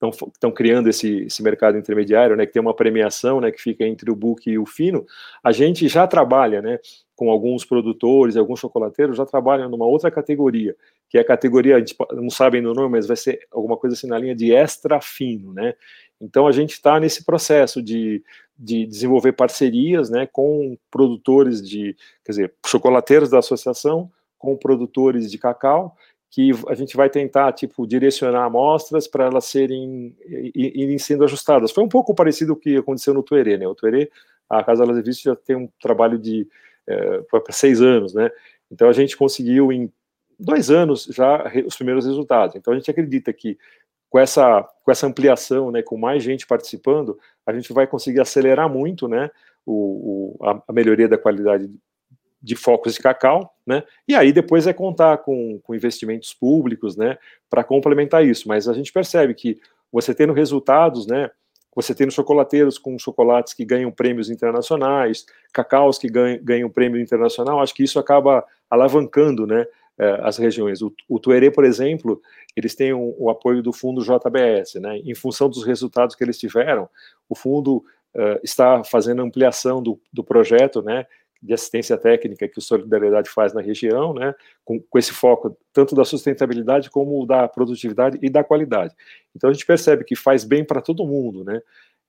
estão 0.00 0.52
criando 0.52 0.88
esse, 0.88 1.24
esse 1.24 1.42
mercado 1.42 1.78
intermediário, 1.78 2.36
né? 2.36 2.46
Que 2.46 2.52
tem 2.52 2.62
uma 2.62 2.74
premiação, 2.74 3.40
né? 3.40 3.50
Que 3.50 3.60
fica 3.60 3.84
entre 3.84 4.10
o 4.10 4.16
bulk 4.16 4.48
e 4.48 4.58
o 4.58 4.66
fino. 4.66 5.06
A 5.42 5.52
gente 5.52 5.88
já 5.88 6.06
trabalha, 6.06 6.60
né? 6.60 6.78
Com 7.14 7.30
alguns 7.30 7.64
produtores, 7.64 8.36
alguns 8.36 8.60
chocolateiros 8.60 9.16
já 9.16 9.24
trabalham 9.24 9.70
numa 9.70 9.86
outra 9.86 10.10
categoria, 10.10 10.76
que 11.08 11.16
é 11.16 11.22
a 11.22 11.24
categoria, 11.24 11.76
a 11.76 11.78
gente 11.78 11.96
não 12.12 12.28
sabe 12.28 12.60
no 12.60 12.74
nome, 12.74 12.90
mas 12.90 13.06
vai 13.06 13.16
ser 13.16 13.46
alguma 13.50 13.76
coisa 13.76 13.94
assim 13.94 14.06
na 14.06 14.18
linha 14.18 14.34
de 14.34 14.52
extra 14.52 15.00
fino, 15.00 15.52
né? 15.52 15.74
Então 16.20 16.46
a 16.46 16.52
gente 16.52 16.72
está 16.72 16.98
nesse 16.98 17.24
processo 17.24 17.82
de, 17.82 18.22
de 18.58 18.86
desenvolver 18.86 19.32
parcerias 19.32 20.08
né, 20.10 20.26
com 20.30 20.76
produtores 20.90 21.66
de, 21.66 21.96
quer 22.24 22.32
dizer, 22.32 22.54
chocolateiros 22.64 23.30
da 23.30 23.38
associação, 23.38 24.10
com 24.38 24.56
produtores 24.56 25.30
de 25.30 25.38
cacau, 25.38 25.96
que 26.30 26.50
a 26.68 26.74
gente 26.74 26.96
vai 26.96 27.08
tentar, 27.08 27.52
tipo, 27.52 27.86
direcionar 27.86 28.44
amostras 28.44 29.06
para 29.06 29.24
elas 29.24 29.46
serem 29.46 30.14
irem 30.54 30.98
sendo 30.98 31.24
ajustadas. 31.24 31.70
Foi 31.70 31.82
um 31.82 31.88
pouco 31.88 32.14
parecido 32.14 32.54
com 32.54 32.60
o 32.60 32.62
que 32.62 32.76
aconteceu 32.76 33.14
no 33.14 33.22
Tuerê, 33.22 33.56
né? 33.56 33.66
O 33.66 33.74
Tuerê, 33.74 34.10
a 34.48 34.62
Casa 34.62 34.84
das 34.84 34.96
Revistas 34.96 35.22
já 35.22 35.36
tem 35.36 35.56
um 35.56 35.68
trabalho 35.80 36.18
de 36.18 36.46
é, 36.86 37.22
seis 37.50 37.80
anos, 37.80 38.12
né? 38.12 38.30
Então 38.70 38.88
a 38.88 38.92
gente 38.92 39.16
conseguiu 39.16 39.72
em 39.72 39.90
dois 40.38 40.70
anos 40.70 41.04
já 41.04 41.50
os 41.66 41.76
primeiros 41.76 42.04
resultados. 42.04 42.56
Então 42.56 42.72
a 42.72 42.76
gente 42.76 42.90
acredita 42.90 43.32
que 43.32 43.56
com 44.08 44.18
essa, 44.18 44.62
com 44.84 44.90
essa 44.90 45.06
ampliação, 45.06 45.70
né, 45.70 45.82
com 45.82 45.96
mais 45.96 46.22
gente 46.22 46.46
participando, 46.46 47.18
a 47.46 47.52
gente 47.52 47.72
vai 47.72 47.86
conseguir 47.86 48.20
acelerar 48.20 48.68
muito, 48.68 49.08
né, 49.08 49.30
o, 49.64 50.36
o 50.40 50.44
a, 50.44 50.72
melhoria 50.72 51.08
da 51.08 51.18
qualidade 51.18 51.70
de 52.40 52.54
focos 52.54 52.94
de 52.94 53.00
cacau, 53.00 53.52
né, 53.66 53.82
e 54.06 54.14
aí 54.14 54.32
depois 54.32 54.66
é 54.66 54.72
contar 54.72 55.18
com, 55.18 55.58
com 55.62 55.74
investimentos 55.74 56.32
públicos, 56.32 56.96
né, 56.96 57.18
para 57.50 57.64
complementar 57.64 58.24
isso, 58.24 58.48
mas 58.48 58.68
a 58.68 58.72
gente 58.72 58.92
percebe 58.92 59.34
que 59.34 59.60
você 59.92 60.14
tendo 60.14 60.32
resultados, 60.32 61.06
né, 61.06 61.30
você 61.74 61.94
tendo 61.94 62.10
chocolateiros 62.10 62.78
com 62.78 62.98
chocolates 62.98 63.52
que 63.52 63.64
ganham 63.64 63.90
prêmios 63.90 64.30
internacionais, 64.30 65.26
cacaus 65.52 65.98
que 65.98 66.08
ganham, 66.08 66.42
ganham 66.42 66.70
prêmio 66.70 66.98
internacional, 66.98 67.60
acho 67.60 67.74
que 67.74 67.84
isso 67.84 67.98
acaba 67.98 68.42
alavancando, 68.70 69.46
né, 69.46 69.66
eh, 69.98 70.20
as 70.22 70.38
regiões. 70.38 70.80
O, 70.82 70.92
o 71.08 71.18
Tuerê, 71.18 71.50
por 71.50 71.64
exemplo, 71.64 72.20
eles 72.56 72.74
têm 72.74 72.92
o, 72.92 73.14
o, 73.18 73.28
apoio 73.28 73.62
do 73.62 73.72
fundo 73.72 74.02
JBS, 74.02 74.74
né? 74.80 74.98
Em 74.98 75.14
função 75.14 75.48
dos 75.48 75.64
resultados 75.64 76.16
que 76.16 76.24
eles 76.24 76.38
tiveram, 76.38 76.88
o 77.28 77.34
fundo 77.34 77.84
uh, 78.14 78.40
está 78.42 78.82
fazendo 78.82 79.22
ampliação 79.22 79.82
do, 79.82 80.00
do 80.10 80.24
projeto, 80.24 80.82
né? 80.82 81.06
De 81.42 81.52
assistência 81.52 81.98
técnica 81.98 82.48
que 82.48 82.58
o 82.58 82.62
Solidariedade 82.62 83.28
faz 83.28 83.52
na 83.52 83.60
região, 83.60 84.14
né? 84.14 84.34
Com, 84.64 84.80
com 84.80 84.98
esse 84.98 85.12
foco 85.12 85.56
tanto 85.72 85.94
da 85.94 86.04
sustentabilidade 86.04 86.90
como 86.90 87.26
da 87.26 87.46
produtividade 87.46 88.18
e 88.22 88.30
da 88.30 88.42
qualidade. 88.42 88.94
Então 89.34 89.50
a 89.50 89.52
gente 89.52 89.66
percebe 89.66 90.02
que 90.02 90.16
faz 90.16 90.42
bem 90.42 90.64
para 90.64 90.80
todo 90.80 91.06
mundo, 91.06 91.44
né? 91.44 91.60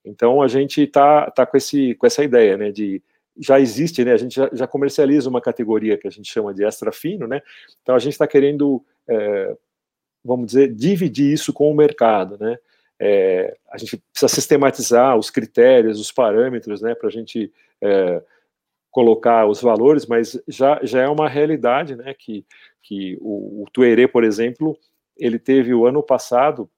Então 0.05 0.41
a 0.41 0.47
gente 0.47 0.81
está 0.81 1.29
tá 1.29 1.45
com, 1.45 1.57
esse, 1.57 1.93
com 1.95 2.07
essa 2.07 2.23
ideia, 2.23 2.55
né? 2.55 2.71
De 2.71 3.03
já 3.39 3.59
existe, 3.59 4.03
né? 4.03 4.13
A 4.13 4.17
gente 4.17 4.35
já, 4.35 4.49
já, 4.51 4.67
comercializa 4.67 5.29
uma 5.29 5.41
categoria 5.41 5.97
que 5.97 6.07
a 6.07 6.11
gente 6.11 6.31
chama 6.31 6.53
de 6.53 6.63
extra 6.63 6.91
fino, 6.91 7.27
né? 7.27 7.41
Então 7.81 7.95
a 7.95 7.99
gente 7.99 8.13
está 8.13 8.25
querendo, 8.25 8.83
é, 9.07 9.55
vamos 10.27 10.47
dizer, 10.47 10.73
dividir 10.73 11.33
isso 11.33 11.53
com 11.53 11.71
o 11.71 11.75
mercado, 11.75 12.37
né? 12.37 12.57
É, 12.99 13.55
a 13.71 13.77
gente 13.77 13.97
precisa 13.97 14.27
sistematizar 14.27 15.17
os 15.17 15.29
critérios, 15.29 15.99
os 15.99 16.11
parâmetros, 16.11 16.81
né? 16.81 16.93
Para 16.93 17.07
a 17.07 17.11
gente 17.11 17.51
é, 17.81 18.21
colocar 18.91 19.47
os 19.47 19.61
valores, 19.61 20.05
mas 20.05 20.39
já, 20.47 20.79
já 20.83 21.01
é 21.01 21.07
uma 21.07 21.29
realidade, 21.29 21.95
né? 21.95 22.13
Que, 22.13 22.45
que 22.83 23.17
o, 23.21 23.63
o 23.63 23.65
Tuerê, 23.71 24.07
por 24.07 24.23
exemplo, 24.23 24.77
ele 25.17 25.39
teve 25.39 25.73
o 25.73 25.85
ano 25.85 26.03
passado 26.03 26.69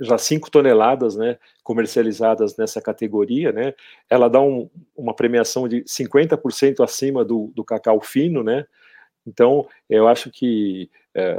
já 0.00 0.18
5 0.18 0.50
toneladas 0.50 1.16
né, 1.16 1.38
comercializadas 1.62 2.56
nessa 2.56 2.80
categoria, 2.80 3.52
né, 3.52 3.74
ela 4.10 4.28
dá 4.28 4.40
um, 4.40 4.68
uma 4.96 5.14
premiação 5.14 5.68
de 5.68 5.82
50% 5.84 6.82
acima 6.82 7.24
do, 7.24 7.52
do 7.54 7.64
cacau 7.64 8.00
fino, 8.00 8.42
né, 8.42 8.66
então 9.26 9.66
eu 9.88 10.06
acho 10.06 10.30
que 10.30 10.90
é, 11.14 11.36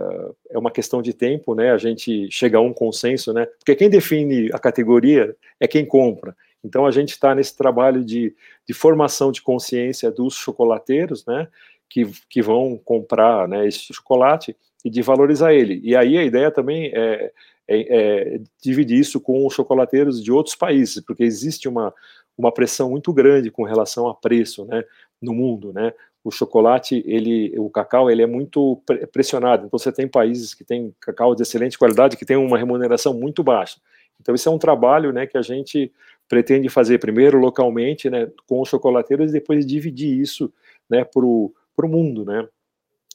é, 0.52 0.58
uma 0.58 0.72
questão 0.72 1.02
de 1.02 1.14
tempo, 1.14 1.54
né, 1.54 1.72
a 1.72 1.78
gente 1.78 2.30
chegar 2.32 2.60
a 2.60 2.62
um 2.62 2.74
consenso, 2.74 3.34
né, 3.34 3.46
porque 3.46 3.76
quem 3.76 3.90
define 3.90 4.50
a 4.54 4.60
categoria 4.60 5.36
é 5.60 5.68
quem 5.68 5.86
compra, 5.86 6.36
então 6.64 6.86
a 6.86 6.92
gente 6.92 7.10
está 7.10 7.36
nesse 7.36 7.56
trabalho 7.56 8.04
de, 8.04 8.36
de 8.68 8.74
formação 8.74 9.32
de 9.32 9.42
consciência 9.42 10.12
dos 10.12 10.34
chocolateiros, 10.36 11.26
né, 11.26 11.48
que, 11.90 12.06
que 12.30 12.42
vão 12.42 12.78
comprar 12.78 13.48
né, 13.48 13.68
esse 13.68 13.94
chocolate 13.94 14.56
e 14.84 14.90
de 14.90 15.02
valorizar 15.02 15.54
ele. 15.54 15.80
E 15.84 15.96
aí 15.96 16.18
a 16.18 16.24
ideia 16.24 16.52
também 16.52 16.92
é, 16.94 17.32
é, 17.68 18.36
é, 18.38 18.42
dividir 18.62 19.00
isso 19.00 19.20
com 19.20 19.46
os 19.46 19.54
chocolateiros 19.54 20.24
de 20.24 20.32
outros 20.32 20.56
países, 20.56 21.04
porque 21.04 21.24
existe 21.24 21.68
uma, 21.68 21.94
uma 22.38 22.52
pressão 22.52 22.90
muito 22.90 23.14
grande 23.14 23.52
com 23.52 23.64
relação 23.64 24.08
a 24.08 24.16
preço, 24.16 24.66
né, 24.66 24.84
no 25.22 25.34
mundo, 25.34 25.72
né, 25.72 25.94
o 26.26 26.32
chocolate, 26.32 27.04
ele, 27.06 27.54
o 27.60 27.70
cacau, 27.70 28.10
ele 28.10 28.24
é 28.24 28.26
muito 28.26 28.82
pressionado, 29.14 29.68
então 29.68 29.78
você 29.78 29.92
tem 29.92 30.08
países 30.08 30.56
que 30.56 30.64
têm 30.64 30.92
cacau 31.00 31.36
de 31.36 31.44
excelente 31.44 31.78
qualidade, 31.78 32.18
que 32.18 32.26
tem 32.26 32.36
uma 32.36 32.58
remuneração 32.58 33.14
muito 33.14 33.44
baixa, 33.44 33.80
então 34.20 34.34
isso 34.34 34.50
é 34.50 34.52
um 34.52 34.58
trabalho, 34.58 35.14
né, 35.14 35.28
que 35.28 35.38
a 35.38 35.44
gente 35.44 35.92
pretende 36.28 36.68
fazer 36.68 36.98
primeiro 36.98 37.38
localmente, 37.38 38.10
né, 38.10 38.28
com 38.48 38.60
os 38.60 38.68
chocolateiros 38.68 39.30
e 39.30 39.34
depois 39.34 39.68
dividir 39.68 40.20
isso, 40.20 40.52
né, 40.90 41.04
para 41.06 41.22
o 41.24 41.54
mundo, 41.84 42.26
né, 42.26 42.48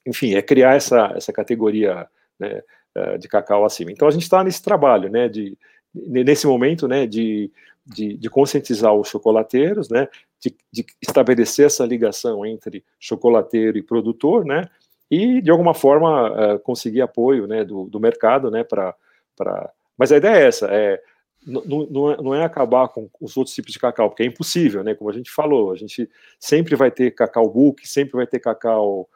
enfim, 0.07 0.35
é 0.35 0.41
criar 0.41 0.77
essa, 0.77 1.13
essa 1.17 1.33
categoria, 1.33 2.07
né, 2.39 2.63
eh, 2.95 3.19
de 3.19 3.29
cacau 3.29 3.65
acima. 3.65 3.91
Então 3.91 4.07
a 4.07 4.11
gente 4.11 4.23
está 4.23 4.43
nesse 4.45 4.63
trabalho, 4.63 5.11
né, 5.11 5.29
de, 5.29 5.59
nesse 5.93 6.47
momento, 6.47 6.87
né, 6.87 7.09
de, 7.09 7.51
de, 7.91 8.17
de 8.17 8.31
conscientizar 8.31 8.95
os 8.95 9.09
chocolateiros, 9.09 9.89
né, 9.89 10.09
de, 10.41 10.55
de, 10.73 10.87
estabelecer 11.03 11.67
essa 11.67 11.85
ligação 11.85 12.47
entre 12.47 12.85
chocolateiro 12.99 13.77
e 13.77 13.83
produtor, 13.83 14.45
né, 14.45 14.69
e 15.11 15.41
de 15.41 15.51
alguma 15.51 15.75
forma 15.75 16.55
uh, 16.55 16.59
conseguir 16.61 17.03
apoio 17.03 17.47
né, 17.47 17.65
do, 17.65 17.85
do 17.87 17.99
mercado, 17.99 18.51
né, 18.51 18.65
para 18.65 18.95
mas 19.97 20.13
a 20.13 20.17
ideia 20.17 20.37
é 20.37 20.47
essa, 20.47 20.67
é 20.67 21.01
não, 21.47 22.11
é, 22.11 22.17
não 22.23 22.35
é 22.35 22.45
acabar 22.45 22.89
com 22.89 23.09
os 23.21 23.37
outros 23.37 23.55
tipos 23.55 23.73
de 23.73 23.79
cacau, 23.79 24.11
porque 24.11 24.23
é 24.23 24.27
impossível, 24.27 24.85
né? 24.85 24.95
Como 24.95 25.09
a 25.09 25.13
gente 25.13 25.31
falou, 25.31 25.73
a 25.73 25.77
gente 25.77 26.09
sempre 26.39 26.77
vai 26.77 26.91
ter 26.91 27.13
cacau 27.13 27.49
book, 27.49 27.87
sempre 27.89 28.17
vai 28.17 28.27
ter 28.27 28.41
cacau 28.41 29.09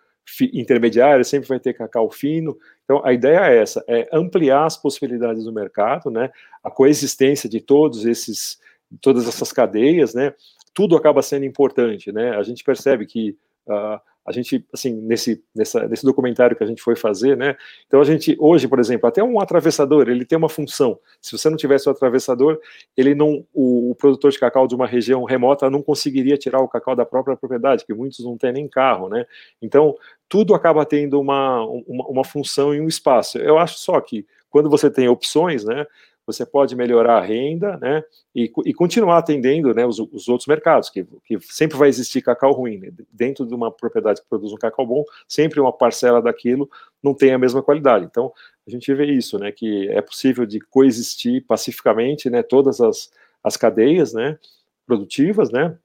intermediário, 0.52 1.24
sempre 1.24 1.48
vai 1.48 1.60
ter 1.60 1.74
cacau 1.74 2.10
fino. 2.10 2.56
Então, 2.84 3.00
a 3.04 3.12
ideia 3.12 3.50
é 3.50 3.58
essa, 3.58 3.84
é 3.88 4.08
ampliar 4.12 4.64
as 4.64 4.76
possibilidades 4.76 5.44
do 5.44 5.52
mercado, 5.52 6.10
né? 6.10 6.30
A 6.62 6.70
coexistência 6.70 7.48
de 7.48 7.60
todos 7.60 8.04
esses, 8.04 8.58
todas 9.00 9.26
essas 9.28 9.52
cadeias, 9.52 10.14
né? 10.14 10.34
Tudo 10.72 10.96
acaba 10.96 11.22
sendo 11.22 11.44
importante, 11.44 12.12
né? 12.12 12.36
A 12.36 12.42
gente 12.42 12.64
percebe 12.64 13.06
que 13.06 13.36
uh, 13.66 14.00
a 14.26 14.32
gente, 14.32 14.66
assim, 14.72 14.92
nesse, 15.02 15.44
nessa, 15.54 15.86
nesse 15.86 16.04
documentário 16.04 16.56
que 16.56 16.64
a 16.64 16.66
gente 16.66 16.82
foi 16.82 16.96
fazer, 16.96 17.36
né? 17.36 17.56
Então 17.86 18.00
a 18.00 18.04
gente, 18.04 18.34
hoje, 18.38 18.66
por 18.66 18.78
exemplo, 18.78 19.06
até 19.06 19.22
um 19.22 19.38
atravessador, 19.38 20.08
ele 20.08 20.24
tem 20.24 20.38
uma 20.38 20.48
função. 20.48 20.98
Se 21.20 21.36
você 21.36 21.50
não 21.50 21.56
tivesse 21.56 21.88
o 21.88 21.92
atravessador, 21.92 22.58
ele 22.96 23.14
não, 23.14 23.44
o, 23.52 23.90
o, 23.90 23.94
produtor 23.94 24.30
de 24.30 24.38
cacau 24.38 24.66
de 24.66 24.74
uma 24.74 24.86
região 24.86 25.24
remota 25.24 25.68
não 25.68 25.82
conseguiria 25.82 26.38
tirar 26.38 26.60
o 26.60 26.68
cacau 26.68 26.96
da 26.96 27.04
própria 27.04 27.36
propriedade, 27.36 27.84
que 27.84 27.92
muitos 27.92 28.24
não 28.24 28.38
têm 28.38 28.52
nem 28.52 28.66
carro, 28.66 29.08
né? 29.08 29.26
Então 29.60 29.94
tudo 30.28 30.54
acaba 30.54 30.86
tendo 30.86 31.20
uma, 31.20 31.64
uma, 31.66 32.06
uma 32.08 32.24
função 32.24 32.74
e 32.74 32.80
um 32.80 32.88
espaço. 32.88 33.38
Eu 33.38 33.58
acho 33.58 33.78
só 33.78 34.00
que 34.00 34.26
quando 34.48 34.70
você 34.70 34.90
tem 34.90 35.08
opções, 35.08 35.64
né? 35.64 35.86
Você 36.26 36.44
pode 36.46 36.74
melhorar 36.74 37.18
a 37.18 37.20
renda, 37.20 37.76
né, 37.76 38.02
e, 38.34 38.50
e 38.64 38.74
continuar 38.74 39.18
atendendo, 39.18 39.74
né, 39.74 39.86
os, 39.86 39.98
os, 39.98 40.28
outros 40.28 40.46
mercados, 40.46 40.88
que, 40.88 41.06
que 41.24 41.38
sempre 41.40 41.76
vai 41.76 41.88
existir 41.88 42.22
cacau 42.22 42.52
ruim, 42.52 42.78
né? 42.78 42.90
dentro 43.12 43.46
de 43.46 43.54
uma 43.54 43.70
propriedade 43.70 44.22
que 44.22 44.28
produz 44.28 44.52
um 44.52 44.56
cacau 44.56 44.86
bom, 44.86 45.04
sempre 45.28 45.60
uma 45.60 45.72
parcela 45.72 46.22
daquilo 46.22 46.68
não 47.02 47.14
tem 47.14 47.32
a 47.32 47.38
mesma 47.38 47.62
qualidade, 47.62 48.04
então 48.04 48.32
a 48.66 48.70
gente 48.70 48.92
vê 48.94 49.06
isso, 49.06 49.38
né, 49.38 49.52
que 49.52 49.88
é 49.90 50.00
possível 50.00 50.46
de 50.46 50.60
coexistir 50.60 51.44
pacificamente, 51.46 52.30
né, 52.30 52.42
todas 52.42 52.80
as, 52.80 53.10
as 53.42 53.56
cadeias, 53.56 54.14
né, 54.14 54.38
produtivas, 54.86 55.50
né, 55.50 55.76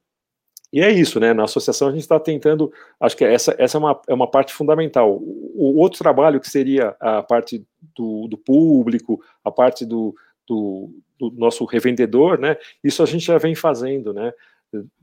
e 0.71 0.81
é 0.81 0.91
isso, 0.91 1.19
né? 1.19 1.33
Na 1.33 1.45
associação 1.45 1.87
a 1.87 1.91
gente 1.91 2.01
está 2.01 2.19
tentando, 2.19 2.71
acho 2.99 3.17
que 3.17 3.25
essa, 3.25 3.55
essa 3.57 3.77
é, 3.77 3.79
uma, 3.79 4.01
é 4.07 4.13
uma 4.13 4.29
parte 4.29 4.53
fundamental. 4.53 5.15
O, 5.15 5.73
o 5.73 5.77
outro 5.77 5.97
trabalho 5.97 6.39
que 6.39 6.49
seria 6.49 6.95
a 6.99 7.23
parte 7.23 7.65
do, 7.95 8.27
do 8.27 8.37
público, 8.37 9.19
a 9.43 9.51
parte 9.51 9.83
do, 9.83 10.15
do, 10.49 10.89
do, 11.19 11.31
nosso 11.37 11.63
revendedor, 11.63 12.39
né? 12.39 12.57
Isso 12.83 13.03
a 13.03 13.05
gente 13.05 13.25
já 13.25 13.37
vem 13.37 13.53
fazendo, 13.53 14.11
né? 14.11 14.33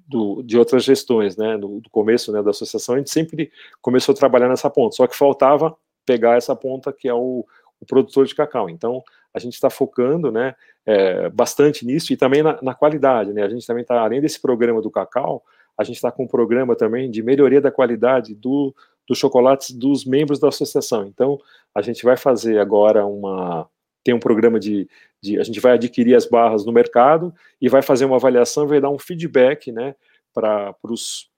Do, 0.08 0.42
de 0.42 0.58
outras 0.58 0.82
gestões, 0.84 1.36
né? 1.36 1.56
Do, 1.56 1.80
do, 1.80 1.88
começo 1.88 2.32
né, 2.32 2.42
da 2.42 2.50
associação, 2.50 2.96
a 2.96 2.98
gente 2.98 3.10
sempre 3.10 3.50
começou 3.80 4.12
a 4.12 4.16
trabalhar 4.16 4.48
nessa 4.48 4.68
ponta, 4.68 4.96
só 4.96 5.06
que 5.06 5.16
faltava 5.16 5.76
pegar 6.04 6.36
essa 6.36 6.54
ponta 6.54 6.92
que 6.92 7.08
é 7.08 7.14
o, 7.14 7.46
o 7.80 7.86
produtor 7.86 8.26
de 8.26 8.34
cacau. 8.34 8.68
Então, 8.68 9.02
a 9.32 9.38
gente 9.38 9.54
está 9.54 9.70
focando, 9.70 10.32
né? 10.32 10.54
É, 10.84 11.28
bastante 11.30 11.84
nisso 11.84 12.12
e 12.12 12.16
também 12.16 12.42
na, 12.42 12.58
na 12.62 12.74
qualidade, 12.74 13.32
né? 13.32 13.42
A 13.42 13.48
gente 13.48 13.66
também 13.66 13.82
está, 13.82 14.00
além 14.00 14.20
desse 14.20 14.40
programa 14.40 14.82
do 14.82 14.90
cacau, 14.90 15.42
a 15.78 15.84
gente 15.84 15.96
está 15.96 16.10
com 16.10 16.24
um 16.24 16.28
programa 16.28 16.74
também 16.74 17.10
de 17.10 17.22
melhoria 17.22 17.60
da 17.60 17.70
qualidade 17.70 18.34
do, 18.34 18.74
dos 19.06 19.18
chocolates 19.18 19.72
dos 19.72 20.04
membros 20.04 20.38
da 20.38 20.48
associação. 20.48 21.06
Então, 21.06 21.38
a 21.74 21.82
gente 21.82 22.04
vai 22.04 22.16
fazer 22.16 22.58
agora 22.58 23.04
uma, 23.04 23.68
tem 24.06 24.14
um 24.14 24.20
programa 24.20 24.60
de, 24.60 24.88
de, 25.20 25.36
a 25.36 25.42
gente 25.42 25.58
vai 25.58 25.72
adquirir 25.72 26.14
as 26.14 26.26
barras 26.26 26.64
no 26.64 26.70
mercado 26.70 27.34
e 27.60 27.68
vai 27.68 27.82
fazer 27.82 28.04
uma 28.04 28.14
avaliação 28.14 28.68
vai 28.68 28.80
dar 28.80 28.88
um 28.88 29.00
feedback, 29.00 29.72
né, 29.72 29.96
para 30.32 30.76
os 30.92 31.28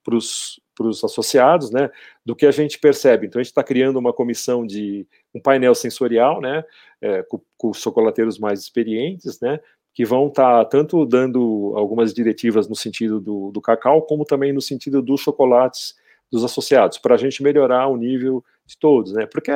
associados, 1.03 1.71
né, 1.71 1.89
do 2.27 2.37
que 2.37 2.45
a 2.45 2.51
gente 2.51 2.79
percebe. 2.79 3.27
Então 3.27 3.41
a 3.41 3.43
gente 3.43 3.53
está 3.53 3.64
criando 3.64 3.99
uma 3.99 4.12
comissão 4.12 4.66
de 4.66 5.07
um 5.35 5.41
painel 5.41 5.75
sensorial, 5.75 6.43
né, 6.43 6.62
é, 7.01 7.23
com, 7.23 7.41
com, 7.57 7.71
os 7.71 7.81
chocolateiros 7.81 8.39
mais 8.39 8.61
experientes, 8.61 9.41
né, 9.41 9.59
que 9.95 10.05
vão 10.05 10.29
estar 10.29 10.59
tá 10.59 10.64
tanto 10.66 11.07
dando 11.07 11.73
algumas 11.75 12.12
diretivas 12.12 12.69
no 12.69 12.77
sentido 12.77 13.19
do, 13.19 13.51
do 13.51 13.62
cacau, 13.62 14.03
como 14.03 14.27
também 14.27 14.53
no 14.53 14.61
sentido 14.61 15.01
dos 15.01 15.23
chocolates 15.23 15.95
dos 16.31 16.45
associados, 16.45 16.99
para 16.99 17.14
a 17.14 17.19
gente 17.19 17.43
melhorar 17.43 17.87
o 17.87 17.97
nível 17.97 18.45
de 18.66 18.77
todos, 18.79 19.14
né? 19.14 19.25
Porque 19.25 19.51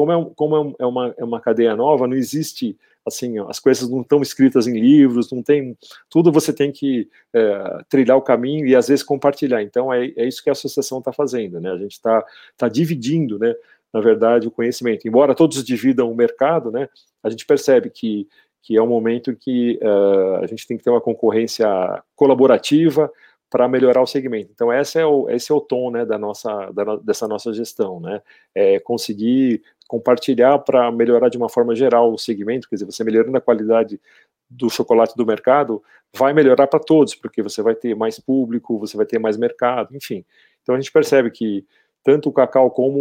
como, 0.00 0.12
é, 0.12 0.30
como 0.34 0.56
é, 0.56 0.82
é, 0.82 0.86
uma, 0.86 1.14
é 1.18 1.22
uma 1.22 1.40
cadeia 1.40 1.76
nova, 1.76 2.06
não 2.06 2.16
existe 2.16 2.74
assim, 3.06 3.38
as 3.38 3.60
coisas 3.60 3.86
não 3.86 4.00
estão 4.00 4.22
escritas 4.22 4.66
em 4.66 4.80
livros, 4.80 5.30
não 5.30 5.42
tem 5.42 5.76
tudo 6.08 6.32
você 6.32 6.54
tem 6.54 6.72
que 6.72 7.06
é, 7.34 7.82
trilhar 7.86 8.16
o 8.16 8.22
caminho 8.22 8.66
e 8.66 8.74
às 8.74 8.88
vezes 8.88 9.02
compartilhar. 9.04 9.62
Então 9.62 9.92
é, 9.92 10.06
é 10.16 10.26
isso 10.26 10.42
que 10.42 10.48
a 10.48 10.52
associação 10.52 11.00
está 11.00 11.12
fazendo, 11.12 11.60
né? 11.60 11.70
A 11.70 11.76
gente 11.76 11.92
está 11.92 12.24
tá 12.56 12.66
dividindo, 12.66 13.38
né? 13.38 13.54
Na 13.92 14.00
verdade, 14.00 14.48
o 14.48 14.50
conhecimento. 14.50 15.06
Embora 15.06 15.34
todos 15.34 15.62
dividam 15.62 16.10
o 16.10 16.16
mercado, 16.16 16.70
né? 16.70 16.88
A 17.22 17.28
gente 17.28 17.44
percebe 17.44 17.90
que 17.90 18.26
que 18.62 18.76
é 18.76 18.82
um 18.82 18.86
momento 18.86 19.34
que 19.34 19.80
uh, 19.82 20.44
a 20.44 20.46
gente 20.46 20.66
tem 20.66 20.76
que 20.76 20.84
ter 20.84 20.90
uma 20.90 21.00
concorrência 21.00 21.66
colaborativa, 22.14 23.10
para 23.50 23.68
melhorar 23.68 24.00
o 24.00 24.06
segmento. 24.06 24.52
Então, 24.54 24.72
esse 24.72 24.98
é 24.98 25.04
o, 25.04 25.28
esse 25.28 25.50
é 25.50 25.54
o 25.54 25.60
tom 25.60 25.90
né, 25.90 26.06
da 26.06 26.16
nossa, 26.16 26.70
da, 26.70 26.96
dessa 26.96 27.26
nossa 27.26 27.52
gestão, 27.52 27.98
né? 27.98 28.22
É 28.54 28.78
conseguir 28.78 29.62
compartilhar 29.90 30.56
para 30.60 30.88
melhorar 30.92 31.28
de 31.28 31.36
uma 31.36 31.48
forma 31.48 31.74
geral 31.74 32.12
o 32.12 32.16
segmento, 32.16 32.68
quer 32.68 32.76
dizer, 32.76 32.84
você 32.84 33.02
melhorando 33.02 33.36
a 33.36 33.40
qualidade 33.40 34.00
do 34.48 34.70
chocolate 34.70 35.16
do 35.16 35.26
mercado, 35.26 35.82
vai 36.14 36.32
melhorar 36.32 36.68
para 36.68 36.78
todos, 36.78 37.12
porque 37.16 37.42
você 37.42 37.60
vai 37.60 37.74
ter 37.74 37.96
mais 37.96 38.16
público, 38.16 38.78
você 38.78 38.96
vai 38.96 39.04
ter 39.04 39.18
mais 39.18 39.36
mercado, 39.36 39.96
enfim. 39.96 40.24
Então, 40.62 40.76
a 40.76 40.80
gente 40.80 40.92
percebe 40.92 41.28
que 41.32 41.66
tanto 42.04 42.28
o 42.28 42.32
cacau 42.32 42.70
como 42.70 43.00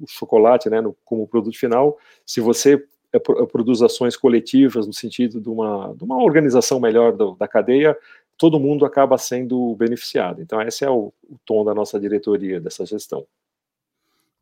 o 0.00 0.04
chocolate, 0.06 0.70
né, 0.70 0.80
no, 0.80 0.96
como 1.04 1.26
produto 1.26 1.58
final, 1.58 1.98
se 2.24 2.40
você 2.40 2.80
é, 3.12 3.18
produz 3.18 3.82
ações 3.82 4.16
coletivas 4.16 4.86
no 4.86 4.92
sentido 4.92 5.40
de 5.40 5.48
uma, 5.48 5.92
de 5.96 6.04
uma 6.04 6.22
organização 6.22 6.78
melhor 6.78 7.16
do, 7.16 7.34
da 7.34 7.48
cadeia, 7.48 7.98
todo 8.38 8.60
mundo 8.60 8.84
acaba 8.84 9.18
sendo 9.18 9.74
beneficiado. 9.74 10.40
Então, 10.40 10.62
esse 10.62 10.84
é 10.84 10.88
o, 10.88 11.12
o 11.28 11.36
tom 11.44 11.64
da 11.64 11.74
nossa 11.74 11.98
diretoria, 11.98 12.60
dessa 12.60 12.86
gestão. 12.86 13.26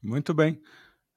Muito 0.02 0.34
bem. 0.34 0.60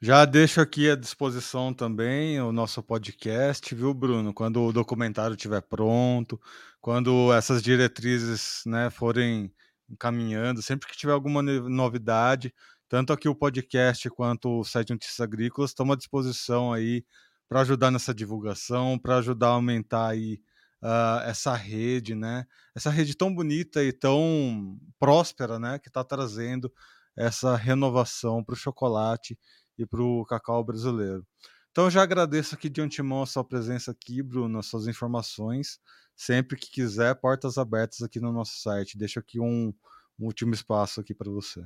Já 0.03 0.25
deixo 0.25 0.59
aqui 0.59 0.89
à 0.89 0.95
disposição 0.95 1.71
também 1.71 2.41
o 2.41 2.51
nosso 2.51 2.81
podcast, 2.81 3.75
viu, 3.75 3.93
Bruno? 3.93 4.33
Quando 4.33 4.59
o 4.63 4.73
documentário 4.73 5.35
estiver 5.35 5.61
pronto, 5.61 6.41
quando 6.81 7.31
essas 7.31 7.61
diretrizes 7.61 8.63
né, 8.65 8.89
forem 8.89 9.53
encaminhando, 9.87 10.59
sempre 10.63 10.87
que 10.89 10.97
tiver 10.97 11.11
alguma 11.13 11.43
novidade, 11.43 12.51
tanto 12.89 13.13
aqui 13.13 13.29
o 13.29 13.35
podcast 13.35 14.09
quanto 14.09 14.61
o 14.61 14.63
site 14.63 14.89
Notícias 14.89 15.19
Agrícolas 15.19 15.69
estamos 15.69 15.93
à 15.93 15.97
disposição 15.97 16.73
aí 16.73 17.05
para 17.47 17.61
ajudar 17.61 17.91
nessa 17.91 18.11
divulgação, 18.11 18.97
para 18.97 19.17
ajudar 19.17 19.49
a 19.49 19.51
aumentar 19.51 20.07
aí 20.07 20.41
uh, 20.81 21.21
essa 21.25 21.53
rede, 21.53 22.15
né? 22.15 22.47
Essa 22.73 22.89
rede 22.89 23.15
tão 23.15 23.31
bonita 23.31 23.83
e 23.83 23.93
tão 23.93 24.79
próspera, 24.97 25.59
né? 25.59 25.77
Que 25.77 25.89
está 25.89 26.03
trazendo 26.03 26.73
essa 27.15 27.55
renovação 27.55 28.43
para 28.43 28.53
o 28.53 28.57
chocolate 28.57 29.37
e 29.77 29.85
para 29.85 30.01
o 30.01 30.25
cacau 30.25 30.63
brasileiro. 30.63 31.25
Então, 31.71 31.85
eu 31.85 31.91
já 31.91 32.03
agradeço 32.03 32.53
aqui 32.53 32.69
de 32.69 32.81
antemão 32.81 33.21
a 33.23 33.25
sua 33.25 33.43
presença 33.43 33.91
aqui, 33.91 34.21
Bruno, 34.21 34.59
as 34.59 34.65
suas 34.65 34.87
informações. 34.87 35.79
Sempre 36.15 36.57
que 36.57 36.69
quiser, 36.69 37.15
portas 37.15 37.57
abertas 37.57 38.01
aqui 38.01 38.19
no 38.19 38.33
nosso 38.33 38.59
site. 38.59 38.97
Deixo 38.97 39.19
aqui 39.19 39.39
um, 39.39 39.73
um 40.19 40.25
último 40.25 40.53
espaço 40.53 40.99
aqui 40.99 41.13
para 41.13 41.31
você. 41.31 41.61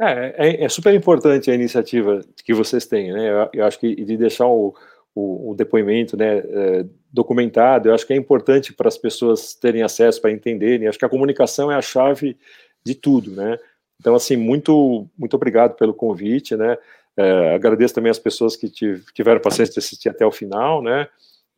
É, 0.00 0.48
é, 0.48 0.64
é, 0.64 0.68
super 0.68 0.94
importante 0.94 1.50
a 1.50 1.54
iniciativa 1.54 2.20
que 2.44 2.52
vocês 2.52 2.86
têm, 2.86 3.12
né? 3.12 3.30
Eu, 3.30 3.50
eu 3.52 3.64
acho 3.64 3.78
que 3.78 3.94
de 3.94 4.16
deixar 4.16 4.46
o, 4.46 4.74
o, 5.14 5.52
o 5.52 5.54
depoimento 5.54 6.16
né, 6.16 6.38
é, 6.38 6.86
documentado, 7.10 7.88
eu 7.88 7.94
acho 7.94 8.06
que 8.06 8.12
é 8.12 8.16
importante 8.16 8.74
para 8.74 8.88
as 8.88 8.98
pessoas 8.98 9.54
terem 9.54 9.82
acesso, 9.82 10.20
para 10.20 10.30
entenderem. 10.30 10.86
Acho 10.86 10.98
que 10.98 11.04
a 11.04 11.08
comunicação 11.08 11.72
é 11.72 11.74
a 11.74 11.82
chave 11.82 12.36
de 12.84 12.94
tudo, 12.94 13.30
né? 13.30 13.58
Então, 13.98 14.14
assim, 14.14 14.36
muito, 14.36 15.08
muito 15.16 15.34
obrigado 15.34 15.74
pelo 15.76 15.94
convite, 15.94 16.54
né? 16.54 16.76
É, 17.16 17.54
agradeço 17.54 17.94
também 17.94 18.10
as 18.10 18.18
pessoas 18.18 18.56
que 18.56 18.68
tiveram 18.68 19.40
paciência 19.40 19.72
de 19.72 19.78
assistir 19.78 20.08
até 20.08 20.26
o 20.26 20.32
final, 20.32 20.82
né? 20.82 21.08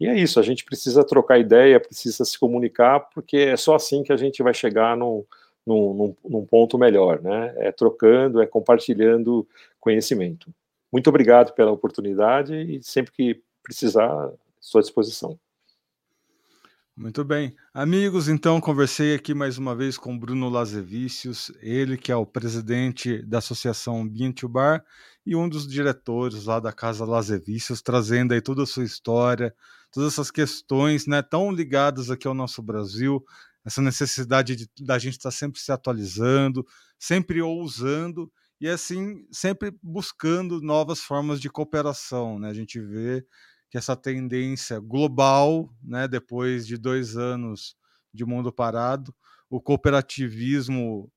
E 0.01 0.07
é 0.07 0.17
isso, 0.17 0.39
a 0.39 0.43
gente 0.43 0.65
precisa 0.65 1.05
trocar 1.05 1.39
ideia, 1.39 1.81
precisa 1.81 2.25
se 2.25 2.39
comunicar, 2.39 3.01
porque 3.13 3.37
é 3.37 3.57
só 3.57 3.75
assim 3.75 4.05
que 4.05 4.13
a 4.13 4.17
gente 4.17 4.43
vai 4.43 4.55
chegar 4.55 4.97
num, 4.97 5.25
num, 5.67 6.15
num 6.25 6.47
ponto 6.47 6.79
melhor, 6.79 7.21
né? 7.21 7.53
É 7.57 7.73
trocando, 7.73 8.41
é 8.41 8.47
compartilhando 8.47 9.47
conhecimento. 9.81 10.55
Muito 10.93 11.09
obrigado 11.09 11.53
pela 11.53 11.73
oportunidade 11.73 12.55
e 12.55 12.83
sempre 12.83 13.13
que 13.13 13.43
precisar, 13.63 14.31
estou 14.61 14.79
à 14.79 14.83
disposição. 14.83 15.39
Muito 16.99 17.25
bem. 17.25 17.55
Amigos, 17.73 18.27
então 18.29 18.61
conversei 18.61 19.15
aqui 19.15 19.33
mais 19.33 19.57
uma 19.57 19.73
vez 19.73 19.97
com 19.97 20.19
Bruno 20.19 20.49
Lazevicius, 20.49 21.53
ele 21.61 21.97
que 21.97 22.11
é 22.11 22.17
o 22.17 22.27
presidente 22.27 23.23
da 23.23 23.39
Associação 23.39 24.05
Bean 24.05 24.35
Bar 24.51 24.85
e 25.25 25.37
um 25.37 25.49
dos 25.49 25.65
diretores 25.69 26.47
lá 26.47 26.59
da 26.59 26.73
Casa 26.73 27.05
Lazevicius, 27.05 27.81
trazendo 27.81 28.35
aí 28.35 28.41
toda 28.41 28.65
a 28.65 28.67
sua 28.67 28.83
história, 28.83 29.55
todas 29.93 30.13
essas 30.13 30.29
questões 30.29 31.07
né, 31.07 31.23
tão 31.23 31.53
ligadas 31.53 32.11
aqui 32.11 32.27
ao 32.27 32.35
nosso 32.35 32.61
Brasil, 32.61 33.25
essa 33.65 33.81
necessidade 33.81 34.57
de, 34.57 34.69
da 34.81 34.99
gente 34.99 35.19
estar 35.19 35.31
sempre 35.31 35.61
se 35.61 35.71
atualizando, 35.71 36.67
sempre 36.99 37.41
ousando 37.41 38.29
e 38.61 38.67
assim 38.69 39.25
sempre 39.31 39.73
buscando 39.81 40.61
novas 40.61 40.99
formas 40.99 41.41
de 41.41 41.49
cooperação. 41.49 42.41
Né? 42.41 42.49
A 42.49 42.55
gente 42.55 42.81
vê 42.81 43.25
que 43.71 43.79
essa 43.79 43.97
tendência 43.97 44.81
global, 44.81 45.73
né, 45.83 46.09
depois 46.09 46.67
de 46.67 46.77
dois 46.77 47.17
anos 47.17 47.77
de 48.13 48.25
mundo 48.25 48.53
parado, 48.53 49.15
o 49.51 49.61
cooperativismo 49.61 51.11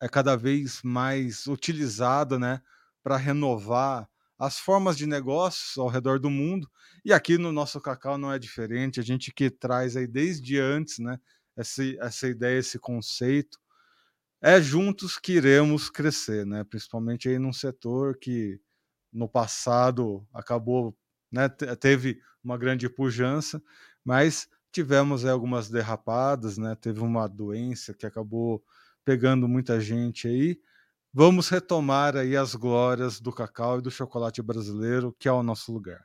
é 0.00 0.08
cada 0.08 0.36
vez 0.36 0.80
mais 0.82 1.46
utilizado 1.46 2.38
né, 2.38 2.60
para 3.02 3.16
renovar 3.16 4.08
as 4.38 4.58
formas 4.58 4.96
de 4.96 5.06
negócios 5.06 5.76
ao 5.76 5.88
redor 5.88 6.20
do 6.20 6.30
mundo. 6.30 6.70
E 7.04 7.12
aqui 7.12 7.36
no 7.36 7.50
nosso 7.50 7.80
Cacau 7.80 8.16
não 8.16 8.32
é 8.32 8.38
diferente, 8.38 9.00
a 9.00 9.02
gente 9.02 9.32
que 9.32 9.50
traz 9.50 9.96
aí 9.96 10.06
desde 10.06 10.58
antes 10.60 10.98
né, 10.98 11.18
essa, 11.56 11.82
essa 12.00 12.28
ideia, 12.28 12.58
esse 12.58 12.78
conceito 12.78 13.58
é 14.40 14.60
juntos 14.60 15.18
que 15.18 15.32
iremos 15.32 15.90
crescer, 15.90 16.46
né? 16.46 16.62
Principalmente 16.64 17.28
aí 17.28 17.38
num 17.38 17.52
setor 17.52 18.16
que 18.18 18.60
no 19.12 19.28
passado 19.28 20.26
acabou, 20.32 20.96
né, 21.30 21.48
teve 21.48 22.20
uma 22.42 22.56
grande 22.56 22.88
pujança, 22.88 23.62
mas 24.04 24.48
tivemos 24.72 25.24
aí, 25.24 25.30
algumas 25.30 25.68
derrapadas, 25.68 26.58
né? 26.58 26.74
Teve 26.80 27.00
uma 27.00 27.26
doença 27.26 27.92
que 27.94 28.06
acabou 28.06 28.62
pegando 29.04 29.48
muita 29.48 29.80
gente 29.80 30.28
aí. 30.28 30.60
Vamos 31.12 31.48
retomar 31.48 32.16
aí 32.16 32.36
as 32.36 32.54
glórias 32.54 33.20
do 33.20 33.32
cacau 33.32 33.78
e 33.78 33.82
do 33.82 33.90
chocolate 33.90 34.42
brasileiro, 34.42 35.14
que 35.18 35.28
é 35.28 35.32
o 35.32 35.42
nosso 35.42 35.72
lugar. 35.72 36.04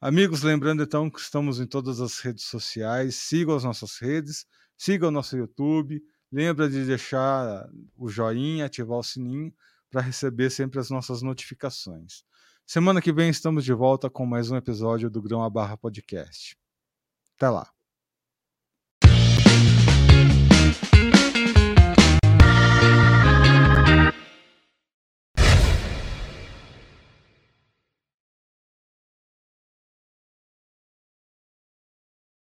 Amigos, 0.00 0.42
lembrando 0.42 0.82
então 0.82 1.08
que 1.08 1.20
estamos 1.20 1.58
em 1.58 1.66
todas 1.66 2.00
as 2.00 2.20
redes 2.20 2.44
sociais, 2.44 3.14
sigam 3.16 3.56
as 3.56 3.64
nossas 3.64 3.98
redes, 3.98 4.46
sigam 4.76 5.08
o 5.08 5.12
nosso 5.12 5.36
YouTube, 5.36 6.02
Lembra 6.30 6.68
de 6.68 6.84
deixar 6.84 7.68
o 7.96 8.08
joinha, 8.08 8.66
ativar 8.66 8.98
o 8.98 9.02
sininho 9.02 9.54
para 9.90 10.00
receber 10.00 10.50
sempre 10.50 10.80
as 10.80 10.90
nossas 10.90 11.22
notificações. 11.22 12.24
Semana 12.68 13.00
que 13.00 13.12
vem 13.12 13.30
estamos 13.30 13.64
de 13.64 13.72
volta 13.72 14.10
com 14.10 14.26
mais 14.26 14.50
um 14.50 14.56
episódio 14.56 15.08
do 15.08 15.22
Grão 15.22 15.40
a 15.40 15.48
Barra 15.48 15.76
Podcast. 15.76 16.58
Até 17.36 17.48
lá. 17.48 17.75